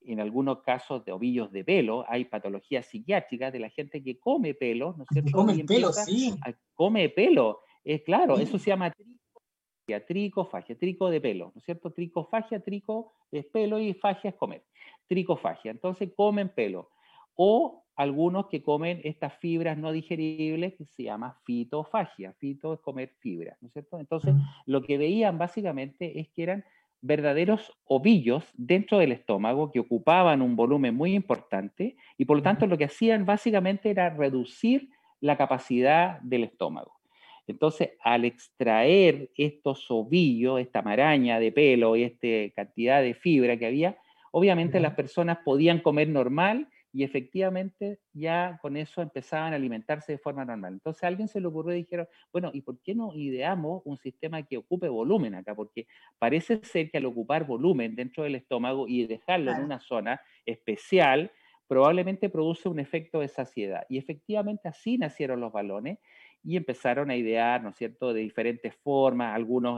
en 0.02 0.20
algunos 0.20 0.62
casos 0.62 1.04
de 1.06 1.12
ovillos 1.12 1.52
de 1.52 1.64
pelo, 1.64 2.06
hay 2.08 2.26
patologías 2.26 2.86
psiquiátricas 2.86 3.52
de 3.52 3.60
la 3.60 3.70
gente 3.70 4.02
que 4.04 4.18
come 4.18 4.54
pelo, 4.54 4.96
¿no 4.98 5.04
es 5.04 5.10
cierto? 5.12 5.32
Come 5.32 5.64
pelo, 5.66 5.92
sí. 5.94 6.34
come 6.74 7.10
pelo. 7.10 7.60
es 7.84 8.02
claro, 8.04 8.40
eso 8.40 8.58
se 8.58 8.70
llama 8.70 8.92
tricofagia, 8.92 10.06
tricofagia, 10.06 10.78
trico 10.78 11.10
de 11.10 11.22
pelo, 11.22 11.52
¿no 11.54 11.60
es 11.60 11.66
cierto? 11.66 11.92
Tricofagia, 11.92 12.60
trico 12.60 13.14
es 13.32 13.46
pelo 13.46 13.80
y 13.80 13.94
fagia 13.94 14.30
es 14.30 14.36
comer. 14.36 14.64
Tricofagia, 15.08 15.72
entonces 15.72 16.12
comen 16.16 16.50
pelo. 16.50 16.90
O 17.36 17.86
algunos 18.00 18.48
que 18.48 18.64
comen 18.64 19.02
estas 19.04 19.34
fibras 19.40 19.78
no 19.78 19.92
digeribles 19.92 20.74
que 20.76 20.86
se 20.86 21.04
llama 21.04 21.38
fitofagia. 21.44 22.32
Fito 22.40 22.74
es 22.74 22.80
comer 22.80 23.14
fibras, 23.20 23.58
¿no 23.62 23.68
es 23.68 23.74
cierto? 23.74 24.00
Entonces, 24.00 24.36
lo 24.66 24.82
que 24.84 24.98
veían 24.98 25.38
básicamente 25.38 26.18
es 26.18 26.30
que 26.30 26.44
eran 26.44 26.64
verdaderos 27.02 27.72
ovillos 27.86 28.44
dentro 28.56 29.00
del 29.00 29.12
estómago 29.12 29.72
que 29.72 29.80
ocupaban 29.80 30.42
un 30.42 30.56
volumen 30.56 30.96
muy 30.96 31.14
importante 31.14 31.96
y 32.18 32.26
por 32.26 32.38
lo 32.38 32.44
tanto 32.44 32.68
lo 32.68 32.78
que 32.78 32.86
hacían 32.86 33.26
básicamente 33.26 33.90
era 33.90 34.10
reducir 34.10 34.90
la 35.22 35.38
capacidad 35.38 36.20
del 36.22 36.44
estómago. 36.44 37.00
Entonces, 37.48 37.92
al 38.04 38.26
extraer 38.26 39.32
estos 39.36 39.90
ovillos, 39.90 40.60
esta 40.60 40.82
maraña 40.82 41.40
de 41.40 41.52
pelo 41.52 41.96
y 41.96 42.04
esta 42.04 42.54
cantidad 42.56 43.02
de 43.02 43.16
fibra 43.16 43.58
que 43.58 43.66
había, 43.66 43.98
obviamente 44.32 44.80
las 44.80 44.94
personas 44.94 45.40
podían 45.44 45.80
comer 45.80 46.10
normal 46.10 46.68
y 46.92 47.04
efectivamente 47.04 48.00
ya 48.14 48.58
con 48.62 48.78
eso 48.78 49.02
empezaban 49.02 49.54
a 49.54 49.56
alimentarse 49.58 50.14
de 50.14 50.18
forma 50.18 50.46
normal. 50.46 50.74
Entonces 50.74 51.04
a 51.04 51.08
alguien 51.08 51.28
se 51.28 51.40
le 51.40 51.48
ocurrió 51.48 51.74
y 51.76 51.80
dijeron, 51.84 52.08
bueno, 52.32 52.52
¿y 52.54 52.62
por 52.62 52.82
qué 52.82 52.96
no 52.96 53.14
ideamos 53.14 53.82
un 53.86 53.98
sistema 53.98 54.44
que 54.44 54.58
ocupe 54.58 54.90
volumen 54.90 55.36
acá? 55.36 55.56
Porque 55.56 55.88
parece 56.18 56.64
ser 56.64 56.90
que 56.92 56.98
al 56.98 57.06
ocupar 57.06 57.46
volumen 57.46 57.96
dentro 57.96 58.24
del 58.24 58.36
estómago 58.36 58.88
y 58.88 59.06
dejarlo 59.06 59.52
en 59.52 59.64
una 59.64 59.80
zona 59.80 60.22
especial, 60.46 61.32
probablemente 61.68 62.30
produce 62.30 62.68
un 62.68 62.80
efecto 62.80 63.20
de 63.20 63.28
saciedad. 63.28 63.86
Y 63.90 64.00
efectivamente 64.00 64.68
así 64.68 64.98
nacieron 64.98 65.40
los 65.40 65.52
balones 65.52 66.00
y 66.44 66.58
empezaron 66.58 67.12
a 67.12 67.16
idear, 67.16 67.62
¿no 67.62 67.70
es 67.70 67.76
cierto?, 67.76 68.14
de 68.14 68.22
diferentes 68.22 68.76
formas, 68.76 69.36
algunos 69.36 69.78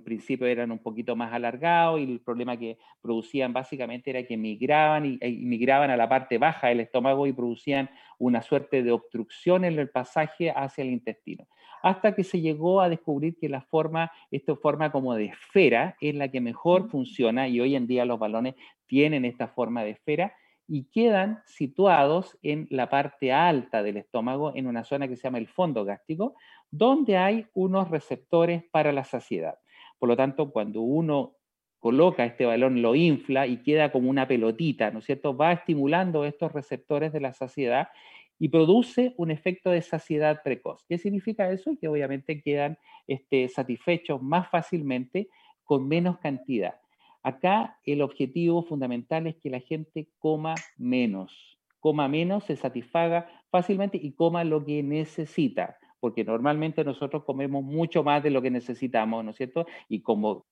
en 0.00 0.04
principio 0.04 0.46
eran 0.46 0.72
un 0.72 0.78
poquito 0.78 1.14
más 1.14 1.32
alargados 1.32 2.00
y 2.00 2.04
el 2.04 2.20
problema 2.20 2.56
que 2.56 2.78
producían 3.02 3.52
básicamente 3.52 4.08
era 4.08 4.22
que 4.22 4.38
migraban 4.38 5.04
y, 5.04 5.18
e, 5.20 5.30
migraban 5.32 5.90
a 5.90 5.96
la 5.96 6.08
parte 6.08 6.38
baja 6.38 6.68
del 6.68 6.80
estómago 6.80 7.26
y 7.26 7.34
producían 7.34 7.90
una 8.18 8.40
suerte 8.40 8.82
de 8.82 8.92
obstrucción 8.92 9.64
en 9.66 9.78
el 9.78 9.90
pasaje 9.90 10.50
hacia 10.50 10.82
el 10.82 10.90
intestino. 10.90 11.46
Hasta 11.82 12.14
que 12.14 12.24
se 12.24 12.40
llegó 12.40 12.80
a 12.80 12.88
descubrir 12.88 13.36
que 13.38 13.50
la 13.50 13.60
forma, 13.60 14.10
esta 14.30 14.56
forma 14.56 14.90
como 14.90 15.14
de 15.14 15.26
esfera, 15.26 15.96
es 16.00 16.14
la 16.14 16.28
que 16.28 16.40
mejor 16.40 16.88
funciona 16.88 17.46
y 17.46 17.60
hoy 17.60 17.76
en 17.76 17.86
día 17.86 18.06
los 18.06 18.18
balones 18.18 18.54
tienen 18.86 19.26
esta 19.26 19.48
forma 19.48 19.84
de 19.84 19.90
esfera 19.90 20.32
y 20.66 20.84
quedan 20.84 21.42
situados 21.46 22.38
en 22.42 22.68
la 22.70 22.88
parte 22.88 23.32
alta 23.32 23.82
del 23.82 23.96
estómago, 23.96 24.52
en 24.54 24.66
una 24.66 24.84
zona 24.84 25.08
que 25.08 25.16
se 25.16 25.24
llama 25.24 25.38
el 25.38 25.48
fondo 25.48 25.84
gástrico, 25.84 26.36
donde 26.70 27.16
hay 27.16 27.46
unos 27.54 27.90
receptores 27.90 28.62
para 28.70 28.92
la 28.92 29.04
saciedad. 29.04 29.58
Por 30.00 30.08
lo 30.08 30.16
tanto, 30.16 30.50
cuando 30.50 30.80
uno 30.80 31.36
coloca 31.78 32.24
este 32.24 32.46
balón, 32.46 32.82
lo 32.82 32.94
infla 32.94 33.46
y 33.46 33.58
queda 33.58 33.92
como 33.92 34.10
una 34.10 34.26
pelotita, 34.26 34.90
¿no 34.90 34.98
es 34.98 35.04
cierto? 35.04 35.36
Va 35.36 35.52
estimulando 35.52 36.24
estos 36.24 36.52
receptores 36.52 37.12
de 37.12 37.20
la 37.20 37.34
saciedad 37.34 37.88
y 38.38 38.48
produce 38.48 39.14
un 39.18 39.30
efecto 39.30 39.70
de 39.70 39.82
saciedad 39.82 40.42
precoz. 40.42 40.84
¿Qué 40.88 40.96
significa 40.96 41.52
eso? 41.52 41.76
Que 41.78 41.88
obviamente 41.88 42.40
quedan 42.40 42.78
este, 43.06 43.48
satisfechos 43.50 44.22
más 44.22 44.48
fácilmente 44.48 45.28
con 45.64 45.86
menos 45.86 46.18
cantidad. 46.18 46.80
Acá 47.22 47.78
el 47.84 48.00
objetivo 48.00 48.62
fundamental 48.62 49.26
es 49.26 49.36
que 49.36 49.50
la 49.50 49.60
gente 49.60 50.08
coma 50.18 50.54
menos, 50.78 51.58
coma 51.78 52.08
menos, 52.08 52.44
se 52.44 52.56
satisfaga 52.56 53.28
fácilmente 53.50 53.98
y 54.02 54.12
coma 54.12 54.44
lo 54.44 54.64
que 54.64 54.82
necesita 54.82 55.76
porque 56.00 56.24
normalmente 56.24 56.84
nosotros 56.84 57.24
comemos 57.24 57.62
mucho 57.62 58.02
más 58.02 58.22
de 58.22 58.30
lo 58.30 58.42
que 58.42 58.50
necesitamos, 58.50 59.24
¿no 59.24 59.30
es 59.30 59.36
cierto? 59.36 59.66
Y 59.88 60.00
como 60.02 60.46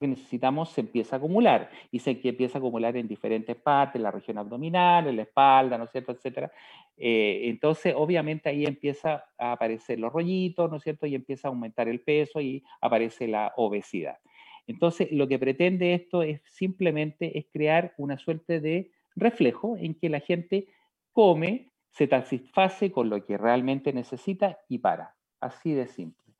necesitamos, 0.00 0.70
se 0.70 0.82
empieza 0.82 1.16
a 1.16 1.18
acumular, 1.18 1.70
y 1.90 1.98
se 2.00 2.10
empieza 2.22 2.58
a 2.58 2.60
acumular 2.60 2.96
en 2.96 3.08
diferentes 3.08 3.56
partes, 3.56 4.02
la 4.02 4.10
región 4.10 4.36
abdominal, 4.36 5.06
en 5.08 5.16
la 5.16 5.22
espalda, 5.22 5.78
¿no 5.78 5.84
es 5.84 5.90
cierto?, 5.90 6.12
etcétera. 6.12 6.52
Eh, 6.96 7.42
entonces, 7.44 7.94
obviamente 7.96 8.48
ahí 8.50 8.66
empieza 8.66 9.24
a 9.38 9.52
aparecer 9.52 9.98
los 9.98 10.12
rollitos, 10.12 10.70
¿no 10.70 10.76
es 10.76 10.82
cierto?, 10.82 11.06
y 11.06 11.14
empieza 11.14 11.48
a 11.48 11.50
aumentar 11.50 11.88
el 11.88 12.00
peso 12.00 12.40
y 12.40 12.62
aparece 12.82 13.28
la 13.28 13.52
obesidad. 13.56 14.18
Entonces, 14.66 15.10
lo 15.12 15.26
que 15.28 15.38
pretende 15.38 15.94
esto 15.94 16.22
es 16.22 16.42
simplemente 16.48 17.38
es 17.38 17.46
crear 17.52 17.94
una 17.96 18.18
suerte 18.18 18.60
de 18.60 18.90
reflejo 19.16 19.76
en 19.78 19.94
que 19.94 20.08
la 20.08 20.20
gente 20.20 20.66
come 21.12 21.70
se 21.96 22.08
satisface 22.08 22.90
con 22.90 23.08
lo 23.08 23.24
que 23.24 23.38
realmente 23.38 23.92
necesita 23.92 24.58
y 24.68 24.78
para. 24.78 25.14
Así 25.40 25.72
de 25.72 25.86
simple. 25.86 26.34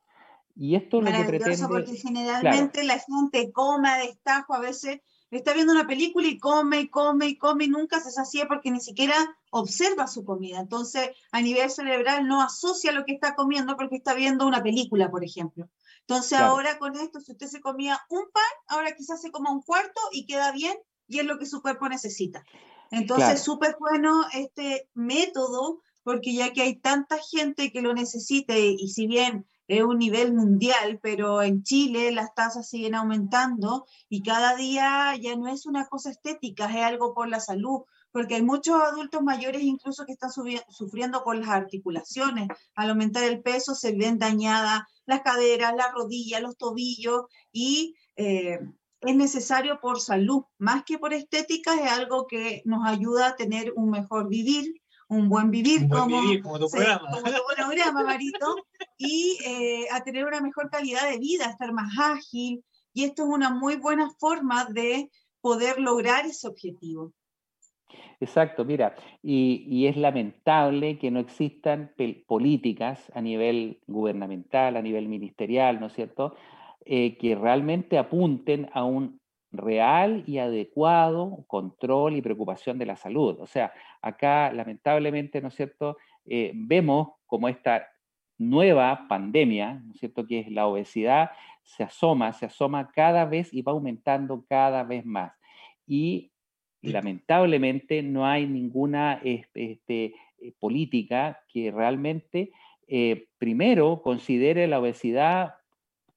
Y 0.57 0.77
esto 0.77 0.99
es 0.99 1.05
lo 1.05 1.13
que 1.13 1.25
pretende... 1.25 1.69
porque 1.69 1.97
generalmente 1.97 2.85
la 2.85 2.99
gente 2.99 3.53
come 3.53 3.89
a 3.89 3.99
destajo, 3.99 4.55
a 4.55 4.61
veces 4.61 5.01
está 5.31 5.53
viendo 5.53 5.73
una 5.73 5.87
película 5.87 6.29
y 6.29 6.39
come 6.39 6.81
y 6.81 6.89
come 6.89 7.27
y 7.27 7.39
come 7.39 7.65
y 7.65 7.69
nunca 7.69 8.01
se 8.01 8.13
sacia 8.13 8.47
porque 8.47 8.71
ni 8.71 8.81
siquiera 8.81 9.15
observa 9.51 10.07
su 10.07 10.25
comida. 10.25 10.61
Entonces, 10.61 11.11
a 11.33 11.41
nivel 11.41 11.71
cerebral 11.71 12.27
no 12.27 12.41
asocia 12.41 12.93
lo 12.93 13.05
que 13.05 13.15
está 13.15 13.35
comiendo 13.35 13.77
porque 13.77 13.97
está 13.97 14.15
viendo 14.15 14.47
una 14.47 14.63
película, 14.63 15.11
por 15.11 15.25
ejemplo. 15.25 15.69
Entonces, 16.01 16.39
ahora 16.39 16.79
con 16.79 16.97
esto, 16.97 17.21
si 17.21 17.33
usted 17.33 17.47
se 17.47 17.61
comía 17.61 17.99
un 18.11 18.25
pan, 18.33 18.43
ahora 18.69 18.95
quizás 18.95 19.21
se 19.21 19.31
coma 19.31 19.51
un 19.51 19.63
cuarto 19.63 20.01
y 20.13 20.27
queda 20.27 20.53
bien 20.53 20.77
y 21.09 21.19
es 21.19 21.25
lo 21.25 21.39
que 21.39 21.47
su 21.47 21.63
cuerpo 21.63 21.89
necesita. 21.89 22.45
Entonces, 22.97 23.43
súper 23.43 23.77
bueno 23.79 24.25
este 24.33 24.89
método, 24.95 25.81
porque 26.03 26.35
ya 26.35 26.53
que 26.53 26.63
hay 26.63 26.77
tanta 26.77 27.19
gente 27.19 27.73
que 27.73 27.83
lo 27.83 27.95
necesita, 27.95 28.57
y 28.59 28.89
si 28.89 29.07
bien 29.07 29.47
es 29.67 29.83
un 29.83 29.99
nivel 29.99 30.35
mundial, 30.35 30.99
pero 31.03 31.43
en 31.43 31.63
Chile 31.63 32.13
las 32.13 32.35
tasas 32.35 32.69
siguen 32.69 32.95
aumentando 32.95 33.87
y 34.09 34.23
cada 34.23 34.57
día 34.57 35.17
ya 35.17 35.37
no 35.37 35.49
es 35.49 35.65
una 35.67 35.87
cosa 35.87 36.11
estética, 36.11 36.67
es 36.67 36.83
algo 36.83 37.15
por 37.15 37.29
la 37.29 37.41
salud, 37.41 37.83
porque 38.13 38.37
hay 38.37 38.43
muchos 38.43 38.81
adultos 38.81 39.23
mayores 39.23 39.63
incluso 39.63 40.05
que 40.05 40.13
están 40.13 40.31
sufriendo 40.31 41.25
por 41.25 41.37
las 41.37 41.49
articulaciones. 41.49 42.49
Al 42.75 42.91
aumentar 42.91 43.25
el 43.25 43.43
peso 43.43 43.75
se 43.75 43.93
ven 43.93 44.19
dañadas 44.19 44.83
las 45.07 45.23
caderas, 45.23 45.75
las 45.77 45.93
rodillas, 45.93 46.43
los 46.43 46.57
tobillos 46.57 47.23
y 47.51 47.95
eh, 48.17 48.61
es 49.07 49.17
necesario 49.17 49.81
por 49.81 50.01
salud, 50.01 50.45
más 50.59 50.85
que 50.85 50.99
por 50.99 51.13
estética, 51.13 51.75
es 51.75 51.91
algo 51.91 52.27
que 52.27 52.63
nos 52.65 52.87
ayuda 52.87 53.29
a 53.29 53.37
tener 53.37 53.73
un 53.77 53.91
mejor 53.91 54.29
vivir, 54.29 54.81
un 55.09 55.29
buen 55.29 55.51
vivir, 55.51 55.89
como, 55.89 56.21
tu 56.59 56.69
programa. 56.71 57.11
Marito, 58.05 58.57
y 58.97 59.39
eh, 59.45 59.87
a 59.93 60.03
tener 60.03 60.25
una 60.25 60.41
mejor 60.41 60.71
calidad 60.71 61.11
de 61.11 61.19
vida, 61.19 61.47
estar 61.47 61.73
más 61.73 61.93
ágil, 61.99 62.65
y 62.93 63.05
esto 63.05 63.25
es 63.25 63.29
una 63.29 63.51
muy 63.51 63.77
buena 63.77 64.11
forma 64.19 64.67
de 64.67 65.11
poder 65.41 65.79
lograr 65.79 66.25
ese 66.27 66.49
objetivo. 66.49 67.13
Exacto, 68.21 68.65
mira, 68.65 68.95
y, 69.23 69.67
y, 69.69 69.87
es 69.87 69.97
lamentable 69.97 70.99
que 70.99 71.11
no 71.11 71.21
existan 71.21 71.93
políticas 72.27 73.13
a 73.15 73.21
nivel 73.21 73.81
gubernamental, 73.87 74.77
a 74.77 74.83
nivel 74.83 75.09
ministerial, 75.09 75.79
¿no 75.81 75.87
es 75.87 75.93
cierto?, 75.93 76.35
eh, 76.87 77.17
que 77.17 77.35
realmente 77.35 77.97
apunten 77.97 78.69
a 78.75 78.85
un 78.85 79.19
real 79.51 80.23
y 80.27 80.37
adecuado 80.37 81.45
control 81.47 82.15
y 82.15 82.21
preocupación 82.21 82.79
de 82.79 82.85
la 82.85 82.97
salud. 82.97 83.39
O 83.41 83.47
sea, 83.47 83.73
acá 84.03 84.53
lamentablemente, 84.53 85.41
¿no 85.41 85.49
es 85.49 85.55
cierto?, 85.55 85.97
eh, 86.27 86.53
vemos 86.55 87.13
como 87.25 87.49
esta 87.49 87.87
nueva 88.37 89.07
pandemia, 89.09 89.81
¿no 89.83 89.95
es 89.95 90.01
cierto?, 90.01 90.27
que 90.27 90.41
es 90.41 90.51
la 90.51 90.67
obesidad, 90.67 91.31
se 91.63 91.85
asoma, 91.85 92.35
se 92.35 92.45
asoma 92.45 92.91
cada 92.93 93.25
vez 93.25 93.55
y 93.55 93.63
va 93.63 93.73
aumentando 93.73 94.45
cada 94.47 94.83
vez 94.85 95.07
más. 95.07 95.33
Y 95.87 96.33
lamentablemente 96.83 98.03
no 98.03 98.27
hay 98.27 98.47
ninguna 98.47 99.23
este, 99.25 99.81
eh, 99.87 100.53
política 100.59 101.41
que 101.49 101.71
realmente, 101.71 102.53
primero, 103.39 104.03
considere 104.03 104.67
la 104.67 104.81
obesidad 104.81 105.55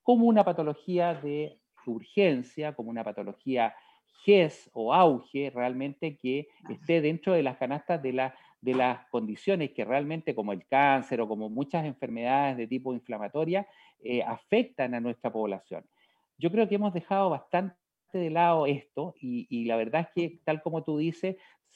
como 0.07 0.25
una 0.27 0.45
patología 0.45 1.15
de 1.15 1.59
urgencia, 1.85 2.73
como 2.73 2.89
una 2.89 3.03
patología 3.03 3.75
GES 4.23 4.69
o 4.71 4.93
auge, 4.93 5.51
realmente 5.53 6.15
que 6.15 6.47
esté 6.69 7.01
dentro 7.01 7.33
de 7.33 7.43
las 7.43 7.57
canastas 7.57 8.01
de, 8.01 8.31
de 8.61 8.73
las 8.73 9.05
condiciones 9.09 9.71
que 9.71 9.83
realmente, 9.83 10.33
como 10.33 10.53
el 10.53 10.65
cáncer 10.65 11.19
o 11.19 11.27
como 11.27 11.49
muchas 11.49 11.83
enfermedades 11.83 12.55
de 12.55 12.67
tipo 12.67 12.93
inflamatoria, 12.93 13.67
eh, 13.99 14.23
afectan 14.23 14.93
a 14.93 15.01
nuestra 15.01 15.29
población. 15.29 15.83
Yo 16.37 16.51
creo 16.51 16.69
que 16.69 16.75
hemos 16.75 16.93
dejado 16.93 17.29
bastante 17.29 17.75
de 18.13 18.29
lado 18.29 18.65
esto 18.65 19.13
y, 19.19 19.65
la 19.65 19.75
verdad 19.75 20.03
es 20.03 20.07
que, 20.15 20.39
tal 20.45 20.61
como 20.61 20.85
tú 20.85 20.99
dices, 20.99 21.35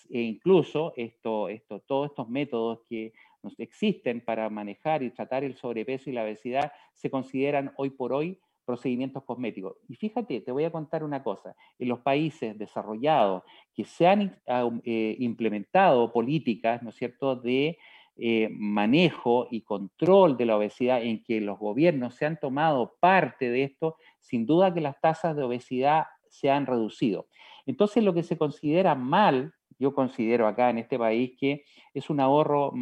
e 0.10 0.22
incluso 0.22 0.94
esto, 0.96 1.50
esto, 1.50 1.82
todos 1.82 2.12
estos 2.12 2.30
métodos 2.30 2.80
que 2.88 3.12
existen 3.58 4.22
para 4.22 4.50
manejar 4.50 5.04
y 5.04 5.12
tratar 5.12 5.44
el 5.44 5.56
sobrepeso 5.56 6.10
y 6.10 6.14
la 6.14 6.24
obesidad 6.24 6.72
se 6.94 7.10
consideran 7.10 7.74
hoy 7.78 7.90
por 7.90 8.14
hoy 8.14 8.40
procedimientos 8.66 9.24
cosméticos. 9.24 9.78
Y 9.88 9.96
fíjate, 9.96 10.42
te 10.42 10.52
voy 10.52 10.64
a 10.64 10.72
contar 10.72 11.04
una 11.04 11.24
cosa, 11.24 11.56
en 11.78 11.90
los 11.90 12.00
países 12.00 12.58
desarrollados 12.58 13.44
que 13.74 13.86
se 13.86 14.08
han 14.08 14.40
eh, 14.84 15.16
implementado 15.20 16.12
políticas, 16.14 16.82
¿no 16.84 16.90
es 16.90 16.96
cierto?, 16.96 17.36
de 17.36 17.78
eh, 18.18 18.50
manejo 18.52 19.48
y 19.50 19.62
control 19.62 20.38
de 20.38 20.46
la 20.46 20.58
obesidad, 20.58 21.02
en 21.02 21.24
que 21.24 21.42
los 21.42 21.58
gobiernos 21.58 22.16
se 22.16 22.26
han 22.26 22.40
tomado 22.40 22.96
parte 23.00 23.50
de 23.50 23.64
esto, 23.64 23.96
sin 24.20 24.46
duda 24.46 24.74
que 24.74 24.82
las 24.82 25.00
tasas 25.02 25.36
de 25.36 25.44
obesidad 25.44 26.06
se 26.30 26.50
han 26.50 26.66
reducido. 26.66 27.28
Entonces, 27.66 28.04
lo 28.04 28.14
que 28.14 28.24
se 28.24 28.38
considera 28.38 28.96
mal, 28.96 29.54
yo 29.80 29.94
considero 29.94 30.48
acá 30.48 30.70
en 30.70 30.78
este 30.78 31.00
país 31.00 31.34
que 31.40 31.64
es 31.94 32.10
un 32.10 32.20
ahorro, 32.20 32.74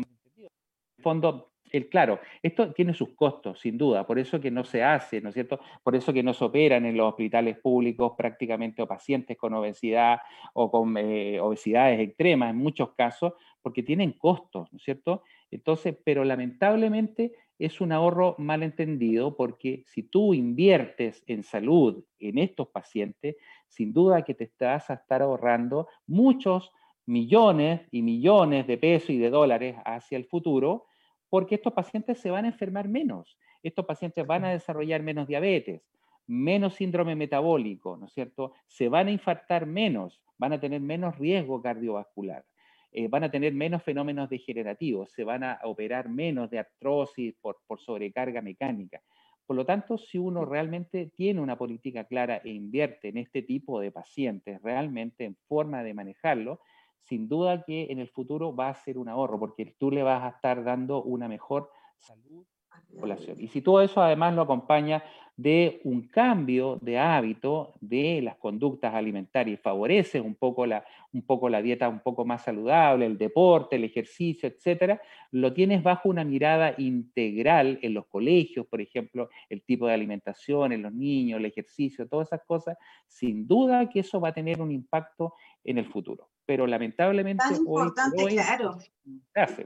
fondo, 1.00 1.52
el, 1.72 1.90
claro, 1.90 2.20
esto 2.42 2.72
tiene 2.74 2.94
sus 2.94 3.10
costos, 3.10 3.60
sin 3.60 3.78
duda, 3.78 4.06
por 4.06 4.20
eso 4.20 4.40
que 4.40 4.52
no 4.52 4.64
se 4.64 4.84
hace, 4.84 5.22
¿no 5.22 5.30
es 5.30 5.36
cierto? 5.36 5.60
Por 5.84 5.96
eso 5.96 6.12
que 6.14 6.24
no 6.24 6.34
se 6.34 6.44
operan 6.44 6.86
en 6.86 6.98
los 6.98 7.10
hospitales 7.10 7.58
públicos 7.58 8.14
prácticamente 8.18 8.82
o 8.82 8.88
pacientes 8.88 9.38
con 9.38 9.54
obesidad 9.54 10.20
o 10.54 10.72
con 10.72 10.96
eh, 10.98 11.40
obesidades 11.40 12.00
extremas 12.00 12.52
en 12.52 12.58
muchos 12.58 12.94
casos, 12.94 13.34
porque 13.62 13.84
tienen 13.84 14.14
costos, 14.14 14.72
¿no 14.72 14.78
es 14.78 14.84
cierto? 14.84 15.24
Entonces, 15.52 15.96
pero 16.04 16.24
lamentablemente 16.24 17.34
es 17.60 17.82
un 17.82 17.92
ahorro 17.92 18.36
mal 18.38 18.64
entendido 18.64 19.36
porque 19.36 19.84
si 19.86 20.04
tú 20.04 20.34
inviertes 20.34 21.24
en 21.28 21.44
salud 21.44 22.04
en 22.20 22.38
estos 22.38 22.70
pacientes, 22.70 23.36
sin 23.68 23.94
duda 23.94 24.24
que 24.24 24.34
te 24.34 24.46
estás 24.46 24.90
a 24.90 24.96
estar 24.96 25.22
ahorrando 25.22 25.88
muchos 26.08 26.72
millones 27.06 27.82
y 27.92 28.02
millones 28.02 28.66
de 28.66 28.78
pesos 28.78 29.10
y 29.10 29.18
de 29.18 29.30
dólares 29.30 29.76
hacia 29.84 30.18
el 30.18 30.26
futuro, 30.26 30.86
porque 31.30 31.56
estos 31.56 31.74
pacientes 31.74 32.20
se 32.20 32.32
van 32.32 32.46
a 32.46 32.50
enfermar 32.50 32.88
menos, 32.88 33.38
estos 33.64 33.86
pacientes 33.86 34.26
van 34.26 34.46
a 34.46 34.52
desarrollar 34.52 35.04
menos 35.04 35.28
diabetes, 35.28 35.82
menos 36.28 36.76
síndrome 36.76 37.16
metabólico, 37.16 37.98
¿no 37.98 38.06
es 38.06 38.14
cierto? 38.14 38.54
Se 38.68 38.88
van 38.88 39.08
a 39.08 39.12
infartar 39.12 39.66
menos, 39.66 40.22
van 40.38 40.54
a 40.54 40.60
tener 40.60 40.82
menos 40.82 41.18
riesgo 41.18 41.62
cardiovascular. 41.62 42.46
Eh, 42.92 43.08
van 43.08 43.24
a 43.24 43.32
tener 43.32 43.54
menos 43.54 43.84
fenómenos 43.84 44.30
degenerativos, 44.30 45.12
se 45.12 45.24
van 45.24 45.44
a 45.44 45.60
operar 45.64 46.10
menos 46.10 46.50
de 46.50 46.60
artrosis 46.60 47.36
por, 47.40 47.58
por 47.68 47.80
sobrecarga 47.80 48.42
mecánica. 48.42 49.02
Por 49.46 49.56
lo 49.56 49.66
tanto, 49.66 49.98
si 49.98 50.18
uno 50.18 50.46
realmente 50.46 51.08
tiene 51.16 51.42
una 51.42 51.58
política 51.58 52.04
clara 52.04 52.38
e 52.44 52.50
invierte 52.50 53.10
en 53.10 53.18
este 53.18 53.42
tipo 53.42 53.80
de 53.80 53.92
pacientes, 53.92 54.62
realmente 54.62 55.26
en 55.26 55.36
forma 55.48 55.84
de 55.84 55.94
manejarlo, 55.94 56.62
sin 57.04 57.28
duda 57.28 57.64
que 57.64 57.88
en 57.90 58.00
el 58.00 58.10
futuro 58.10 58.56
va 58.56 58.70
a 58.70 58.76
ser 58.76 58.98
un 58.98 59.10
ahorro, 59.10 59.40
porque 59.40 59.76
tú 59.78 59.92
le 59.92 60.04
vas 60.04 60.24
a 60.24 60.30
estar 60.30 60.64
dando 60.64 61.04
una 61.04 61.28
mejor 61.28 61.72
salud 61.98 62.46
a 62.70 62.82
la 62.82 63.00
población. 63.00 63.38
Y 63.40 63.48
si 63.48 63.62
todo 63.62 63.82
eso 63.82 64.02
además 64.02 64.34
lo 64.36 64.44
acompaña 64.44 65.04
de 65.40 65.80
un 65.86 66.02
cambio 66.10 66.78
de 66.82 67.00
hábito 67.00 67.74
de 67.80 68.22
las 68.22 68.36
conductas 68.36 68.94
alimentarias 68.94 69.58
y 69.58 69.62
favorece 69.62 70.20
un 70.20 70.36
poco, 70.36 70.66
la, 70.66 70.84
un 71.14 71.22
poco 71.22 71.48
la 71.48 71.62
dieta 71.62 71.88
un 71.88 72.02
poco 72.02 72.26
más 72.26 72.44
saludable, 72.44 73.06
el 73.06 73.18
deporte, 73.18 73.78
el 73.78 73.86
ejercicio, 73.86 74.50
etcétera, 74.50 75.02
lo 75.32 75.54
tienes 75.54 75.82
bajo 75.82 76.10
una 76.10 76.26
mirada 76.26 76.76
integral 76.78 77.80
en 77.82 77.94
los 77.94 78.08
colegios, 78.08 78.68
por 78.68 78.82
ejemplo, 78.82 79.30
el 79.48 79.64
tipo 79.64 79.88
de 79.88 79.94
alimentación 79.94 80.74
en 80.74 80.82
los 80.82 80.92
niños, 80.92 81.40
el 81.40 81.46
ejercicio, 81.46 82.06
todas 82.10 82.28
esas 82.28 82.46
cosas, 82.46 82.78
sin 83.08 83.48
duda 83.48 83.88
que 83.88 84.02
eso 84.02 84.20
va 84.20 84.30
a 84.30 84.34
tener 84.34 84.62
un 84.62 84.72
impacto 84.72 85.36
en 85.64 85.78
el 85.78 85.86
futuro. 85.86 86.28
Pero 86.50 86.66
lamentablemente... 86.66 87.46
Es 87.52 87.60
importante, 87.60 88.26
claro. 88.26 88.80